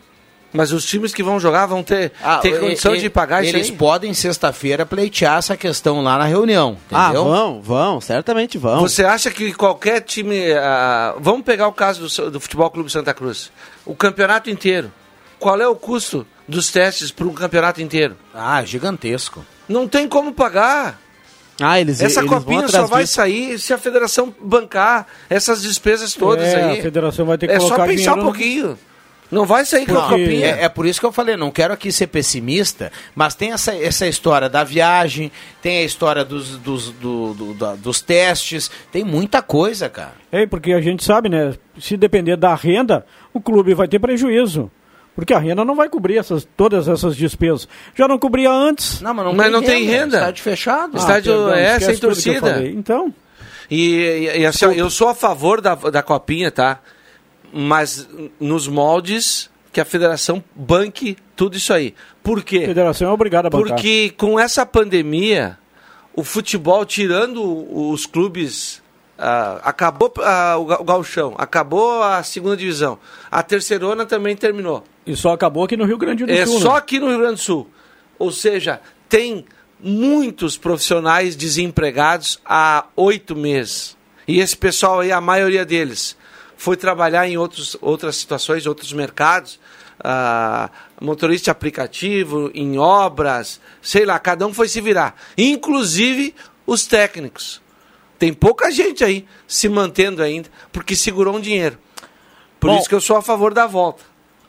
Mas 0.53 0.72
os 0.72 0.84
times 0.84 1.14
que 1.14 1.22
vão 1.22 1.38
jogar 1.38 1.66
vão 1.66 1.82
ter, 1.82 2.11
ter 2.42 2.55
e- 2.55 2.59
condição 2.59 2.94
e- 2.94 2.98
de 2.98 3.09
pagar 3.09 3.44
isso 3.44 3.55
Eles 3.57 3.70
aí? 3.70 3.76
podem, 3.76 4.12
sexta-feira, 4.12 4.84
pleitear 4.84 5.38
essa 5.38 5.57
questão 5.57 6.03
lá 6.03 6.18
na 6.18 6.24
reunião. 6.24 6.76
Ah, 6.90 7.05
Entendeu? 7.11 7.24
vão, 7.24 7.62
vão, 7.62 8.01
certamente 8.01 8.59
vão. 8.59 8.80
Você 8.80 9.05
acha 9.05 9.30
que 9.30 9.53
qualquer 9.53 10.01
time. 10.01 10.53
ah, 10.55 11.14
vamos 11.20 11.42
pegar 11.42 11.68
o 11.68 11.72
caso 11.72 12.09
do, 12.09 12.30
do 12.32 12.40
Futebol 12.40 12.68
Clube 12.70 12.90
Santa 12.90 13.14
Cruz. 13.14 13.53
O 13.86 13.94
campeonato 13.94 14.51
inteiro. 14.51 14.90
Qual 15.38 15.59
é 15.61 15.66
o 15.68 15.76
custo 15.76 16.26
dos 16.48 16.70
testes 16.70 17.11
para 17.11 17.26
um 17.26 17.32
campeonato 17.32 17.80
inteiro? 17.80 18.16
Ah, 18.34 18.62
gigantesco. 18.64 19.44
Não 19.68 19.86
tem 19.88 20.09
como 20.09 20.32
pagar. 20.32 21.01
Ah, 21.62 21.78
eles 21.80 22.01
Essa 22.01 22.20
eles 22.20 22.30
copinha 22.30 22.66
só 22.68 22.86
vai 22.86 23.03
disso. 23.05 23.14
sair 23.14 23.59
se 23.59 23.72
a 23.72 23.78
federação 23.78 24.34
bancar 24.40 25.07
essas 25.28 25.62
despesas 25.62 26.14
todas 26.14 26.44
É, 26.46 26.62
aí. 26.64 26.78
a 26.80 26.82
federação 26.82 27.24
vai 27.24 27.38
ter 27.38 27.46
que 27.46 27.53
é 27.53 27.61
só 27.61 27.66
colocar 27.68 27.86
pensar 27.86 28.12
um 28.12 28.14
dinheiro 28.14 28.16
no- 28.16 28.24
pouquinho. 28.24 28.78
Não 29.31 29.47
vai 29.47 29.64
sair 29.64 29.87
com 29.87 29.97
a 29.99 30.09
copinha. 30.09 30.47
é, 30.47 30.64
é 30.64 30.68
por 30.68 30.85
isso 30.87 30.99
que 30.99 31.07
eu 31.07 31.12
falei, 31.12 31.37
não 31.37 31.51
quero 31.51 31.72
aqui 31.72 31.93
ser 31.93 32.09
pessimista, 32.09 32.91
mas 33.14 33.35
tem 33.35 33.53
essa, 33.53 33.74
essa 33.74 34.07
história 34.07 34.49
da 34.49 34.64
viagem, 34.64 35.31
tem 35.62 35.78
a 35.78 35.83
história 35.85 36.24
dos, 36.24 36.57
dos, 36.59 36.91
do- 36.91 37.35
do- 37.35 37.55
da- 37.55 37.74
dos 37.76 38.01
testes, 38.01 38.70
tem 38.91 39.05
muita 39.05 39.41
coisa, 39.41 39.89
cara. 39.89 40.14
É, 40.33 40.47
porque 40.47 40.72
a 40.72 40.81
gente 40.81 41.05
sabe, 41.05 41.28
né? 41.28 41.55
Se 41.78 41.97
depender 41.97 42.37
da 42.37 42.55
renda, 42.55 43.07
o 43.33 43.41
clube 43.41 43.72
vai 43.74 43.87
ter 43.87 43.99
prejuízo. 44.01 44.70
Porque 45.14 45.35
a 45.35 45.39
renda 45.39 45.64
não 45.64 45.74
vai 45.74 45.89
cobrir 45.89 46.16
essas, 46.18 46.47
todas 46.57 46.89
essas 46.89 47.14
despesas. 47.16 47.68
Já 47.95 48.09
não 48.09 48.18
cobria 48.18 48.51
antes. 48.51 49.01
Não, 49.01 49.12
mas 49.12 49.26
não, 49.26 49.33
Mas 49.35 49.45
tem, 49.47 49.53
não 49.53 49.62
tem 49.62 49.85
renda. 49.85 49.99
renda. 50.05 50.16
Estádio 50.18 50.43
fechado. 50.43 50.97
Estádio 50.97 51.33
perdão, 51.35 51.55
é 51.55 51.81
sem 51.81 51.97
torcida. 51.99 52.66
Então, 52.66 53.12
E, 53.70 53.95
e- 54.35 54.41
e 54.41 54.47
assim, 54.47 54.66
eu 54.74 54.89
sou 54.91 55.09
a 55.09 55.14
favor 55.14 55.61
da, 55.61 55.74
da 55.74 56.03
copinha, 56.03 56.51
tá? 56.51 56.81
Mas 57.53 58.09
nos 58.38 58.68
moldes 58.68 59.51
que 59.72 59.80
a 59.80 59.84
federação 59.84 60.42
banque 60.55 61.16
tudo 61.36 61.57
isso 61.57 61.72
aí. 61.72 61.94
Por 62.22 62.38
a 62.40 62.42
quê? 62.42 62.66
federação 62.66 63.09
é 63.09 63.12
obrigada 63.12 63.48
a 63.48 63.51
bancar. 63.51 63.68
Porque 63.76 64.11
com 64.16 64.38
essa 64.38 64.64
pandemia, 64.66 65.59
o 66.14 66.22
futebol, 66.24 66.84
tirando 66.84 67.42
os 67.90 68.07
clubes. 68.07 68.82
ah, 69.18 69.61
acabou 69.64 70.12
ah, 70.22 70.57
o 70.59 70.64
ga- 70.64 70.80
o 70.80 70.84
gauchão, 70.84 71.34
acabou 71.38 72.03
a 72.03 72.22
segunda 72.22 72.57
divisão. 72.57 72.98
A 73.30 73.42
terceirona 73.42 74.05
também 74.07 74.34
terminou. 74.36 74.82
E 75.07 75.14
só 75.16 75.32
acabou 75.32 75.64
aqui 75.64 75.76
no 75.76 75.84
Rio 75.84 75.98
Grande 75.98 76.24
do 76.24 76.30
É 76.32 76.44
Sul. 76.46 76.61
só 76.61 76.72
né? 76.72 76.78
aqui 76.78 76.98
no 77.01 77.09
Rio 77.09 77.18
Grande 77.18 77.34
do 77.34 77.40
Sul. 77.40 77.68
Ou 78.18 78.30
seja, 78.30 78.80
tem 79.09 79.44
muitos 79.82 80.57
profissionais 80.59 81.34
desempregados 81.36 82.38
há 82.44 82.84
oito 82.96 83.34
meses. 83.34 83.96
E 84.28 84.40
esse 84.40 84.57
pessoal 84.57 85.01
aí, 85.01 85.11
a 85.11 85.20
maioria 85.20 85.64
deles, 85.64 86.16
foi 86.61 86.76
trabalhar 86.76 87.26
em 87.26 87.38
outros, 87.38 87.74
outras 87.80 88.16
situações, 88.16 88.66
outros 88.66 88.92
mercados, 88.92 89.58
ah, 89.98 90.68
motorista 91.00 91.44
de 91.44 91.50
aplicativo, 91.50 92.50
em 92.52 92.76
obras, 92.76 93.58
sei 93.80 94.04
lá, 94.04 94.18
cada 94.18 94.46
um 94.46 94.52
foi 94.52 94.68
se 94.68 94.78
virar. 94.78 95.14
Inclusive 95.38 96.34
os 96.66 96.86
técnicos. 96.86 97.62
Tem 98.18 98.34
pouca 98.34 98.70
gente 98.70 99.02
aí 99.02 99.24
se 99.48 99.70
mantendo 99.70 100.22
ainda, 100.22 100.50
porque 100.70 100.94
segurou 100.94 101.34
um 101.34 101.40
dinheiro. 101.40 101.78
Por 102.61 102.68
Bom. 102.68 102.78
isso 102.78 102.90
que 102.90 102.94
eu 102.94 103.00
sou 103.00 103.16
a 103.16 103.22
favor 103.22 103.54
da 103.54 103.66
volta. 103.66 104.02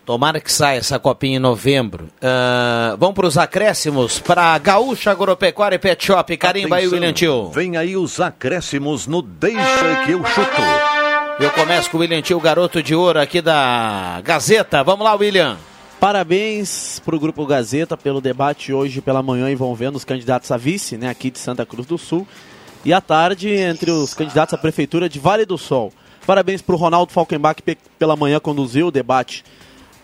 Tomara 0.06 0.42
que 0.42 0.52
saia 0.52 0.80
essa 0.80 1.00
copinha 1.00 1.38
em 1.38 1.40
novembro. 1.40 2.10
Ah, 2.22 2.98
vamos 3.00 3.16
para 3.16 3.28
os 3.28 3.38
acréscimos 3.38 4.20
para 4.20 4.58
Gaúcha 4.58 5.12
Agropecuária 5.12 5.78
e 5.78 5.80
Pet 5.80 6.06
Shop. 6.08 6.36
Carimba 6.36 6.76
aí, 6.76 6.82
Atenção, 6.82 6.98
William 6.98 7.14
Tio. 7.14 7.52
Vem 7.52 7.78
aí 7.78 7.96
os 7.96 8.20
acréscimos 8.20 9.08
no 9.08 9.22
Deixa 9.22 10.04
que 10.06 10.12
eu 10.12 10.26
chuto. 10.26 11.11
Eu 11.40 11.50
começo 11.52 11.90
com 11.90 11.98
o 11.98 12.00
William 12.02 12.22
Tio, 12.22 12.40
garoto 12.40 12.84
de 12.84 12.94
ouro 12.94 13.20
aqui 13.20 13.42
da 13.42 14.22
Gazeta. 14.24 14.84
Vamos 14.84 15.04
lá, 15.04 15.14
William. 15.16 15.58
Parabéns 16.00 17.00
para 17.04 17.16
o 17.16 17.20
Grupo 17.20 17.46
Gazeta 17.46 17.98
pelo 17.98 18.22
debate 18.22 18.72
hoje 18.74 19.02
pela 19.02 19.22
manhã 19.24 19.50
envolvendo 19.52 19.96
os 19.96 20.06
candidatos 20.06 20.52
a 20.52 20.58
vice, 20.58 20.98
né, 20.98 21.10
aqui 21.10 21.30
de 21.32 21.40
Santa 21.40 21.66
Cruz 21.66 21.88
do 21.88 21.98
Sul, 21.98 22.28
e 22.86 22.94
à 22.94 23.00
tarde 23.02 23.50
entre 23.50 23.92
os 23.92 24.14
candidatos 24.14 24.54
à 24.54 24.58
Prefeitura 24.58 25.08
de 25.10 25.20
Vale 25.20 25.46
do 25.46 25.58
Sol. 25.58 25.92
Parabéns 26.26 26.62
para 26.62 26.76
o 26.76 26.78
Ronaldo 26.78 27.12
Falkenbach, 27.12 27.56
que 27.56 27.62
pe- 27.64 27.78
pela 28.00 28.16
manhã 28.16 28.40
conduziu 28.40 28.88
o 28.88 28.92
debate 28.92 29.44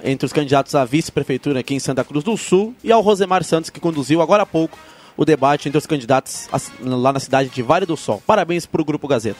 entre 0.03 0.25
os 0.25 0.33
candidatos 0.33 0.75
à 0.75 0.85
vice-prefeitura 0.85 1.59
aqui 1.59 1.73
em 1.73 1.79
Santa 1.79 2.03
Cruz 2.03 2.23
do 2.23 2.35
Sul, 2.37 2.75
e 2.83 2.91
ao 2.91 3.01
Rosemar 3.01 3.43
Santos, 3.43 3.69
que 3.71 3.79
conduziu 3.79 4.21
agora 4.21 4.43
há 4.43 4.45
pouco 4.45 4.77
o 5.15 5.25
debate 5.25 5.67
entre 5.67 5.77
os 5.79 5.85
candidatos 5.87 6.47
lá 6.79 7.11
na 7.11 7.19
cidade 7.19 7.49
de 7.49 7.61
Vale 7.63 7.85
do 7.87 7.97
Sol. 7.97 8.21
Parabéns 8.25 8.65
para 8.67 8.81
o 8.81 8.85
Grupo 8.85 9.07
Gazeta. 9.07 9.39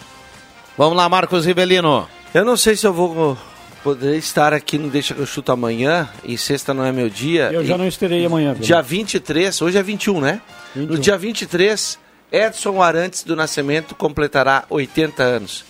Vamos 0.77 0.95
lá, 0.95 1.09
Marcos 1.09 1.45
Rivelino. 1.45 2.07
Eu 2.33 2.45
não 2.45 2.55
sei 2.55 2.75
se 2.75 2.85
eu 2.85 2.93
vou 2.93 3.37
poder 3.83 4.15
estar 4.17 4.53
aqui 4.53 4.77
no 4.77 4.89
Deixa 4.89 5.13
que 5.13 5.19
eu 5.19 5.25
chuto 5.25 5.51
amanhã, 5.51 6.07
e 6.23 6.37
sexta 6.37 6.73
não 6.73 6.85
é 6.85 6.91
meu 6.91 7.09
dia. 7.09 7.49
Eu 7.51 7.65
já 7.65 7.75
E 7.75 7.77
não 7.77 7.87
estarei 7.87 8.25
amanhã. 8.25 8.53
viu? 8.53 8.61
Dia 8.63 8.81
23, 8.81 9.61
hoje 9.61 9.77
é 9.77 9.83
21, 9.83 10.21
né? 10.21 10.41
21. 10.75 10.93
No 10.93 10.99
dia 10.99 11.17
23, 11.17 11.97
Edson 12.31 12.81
Arantes 12.81 13.23
do 13.23 13.35
Nascimento 13.35 13.95
completará 13.95 14.65
80 14.69 15.23
anos. 15.23 15.65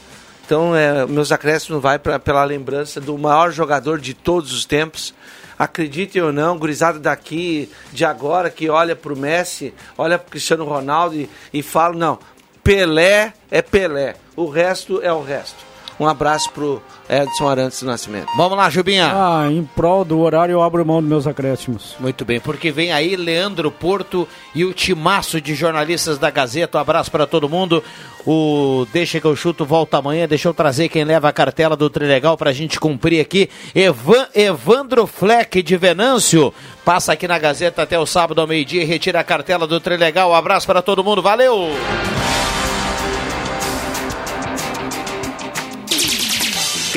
Então, 0.45 0.76
é, 0.76 1.05
meus 1.05 1.32
acréscimos 1.32 1.82
vai 1.82 1.99
pra, 1.99 2.20
pela 2.20 2.43
lembrança 2.43 2.99
do 2.99 3.18
maior 3.18 3.51
jogador 3.51 3.99
de 3.99 4.14
todos 4.14 4.51
os 4.53 4.66
tempos. 4.66 5.14
Acreditem 5.60 6.22
ou 6.22 6.32
não, 6.32 6.58
gurizada 6.58 6.99
daqui, 6.99 7.70
de 7.91 8.05
agora, 8.05 8.49
que 8.49 8.70
olha 8.70 8.95
pro 8.95 9.16
Messi, 9.18 9.74
olha 9.97 10.20
pro 10.20 10.32
Cristiano 10.32 10.66
Ronaldo 10.66 11.16
e, 11.16 11.30
e 11.53 11.64
fala, 11.64 11.95
não, 11.95 12.20
Pelé 12.64 13.34
é 13.49 13.62
Pelé, 13.62 14.16
o 14.38 14.47
resto 14.47 15.01
é 15.01 15.11
o 15.11 15.21
resto. 15.21 15.67
Um 15.99 16.07
abraço 16.07 16.51
pro 16.51 16.81
Edson 17.09 17.47
Arantes 17.47 17.81
do 17.81 17.88
Nascimento. 17.88 18.27
Vamos 18.38 18.55
lá, 18.55 18.69
Jubinha. 18.69 19.11
Ah, 19.11 19.47
em 19.49 19.63
prol 19.63 20.05
do 20.05 20.19
horário 20.19 20.53
eu 20.53 20.61
abro 20.61 20.85
mão 20.85 21.01
dos 21.01 21.09
meus 21.09 21.25
acréscimos. 21.25 21.95
Muito 21.99 22.23
bem, 22.23 22.39
porque 22.39 22.71
vem 22.71 22.91
aí 22.91 23.15
Leandro 23.15 23.71
Porto 23.71 24.27
e 24.53 24.63
o 24.63 24.73
timaço 24.73 25.41
de 25.41 25.55
jornalistas 25.55 26.19
da 26.19 26.29
Gazeta. 26.29 26.77
Um 26.77 26.81
abraço 26.81 27.09
para 27.09 27.25
todo 27.25 27.49
mundo. 27.49 27.83
O 28.27 28.85
Deixa 28.93 29.19
que 29.19 29.25
eu 29.25 29.35
chuto 29.35 29.65
volta 29.65 29.97
amanhã. 29.97 30.27
Deixa 30.27 30.47
eu 30.47 30.53
trazer 30.53 30.88
quem 30.88 31.03
leva 31.03 31.29
a 31.29 31.33
cartela 31.33 31.75
do 31.75 31.89
Trilegal 31.89 32.38
para 32.38 32.51
a 32.51 32.53
gente 32.53 32.79
cumprir 32.79 33.19
aqui. 33.19 33.49
Evan, 33.73 34.27
Evandro 34.35 35.07
Fleck 35.07 35.63
de 35.63 35.77
Venâncio. 35.77 36.53
Passa 36.85 37.13
aqui 37.13 37.27
na 37.27 37.39
Gazeta 37.39 37.81
até 37.81 37.97
o 37.97 38.05
sábado 38.05 38.39
ao 38.39 38.45
meio-dia 38.45 38.83
e 38.83 38.85
retira 38.85 39.19
a 39.19 39.23
cartela 39.23 39.65
do 39.65 39.79
Trilegal. 39.79 40.29
Um 40.29 40.35
abraço 40.35 40.67
para 40.67 40.83
todo 40.83 41.03
mundo. 41.03 41.23
Valeu! 41.23 41.71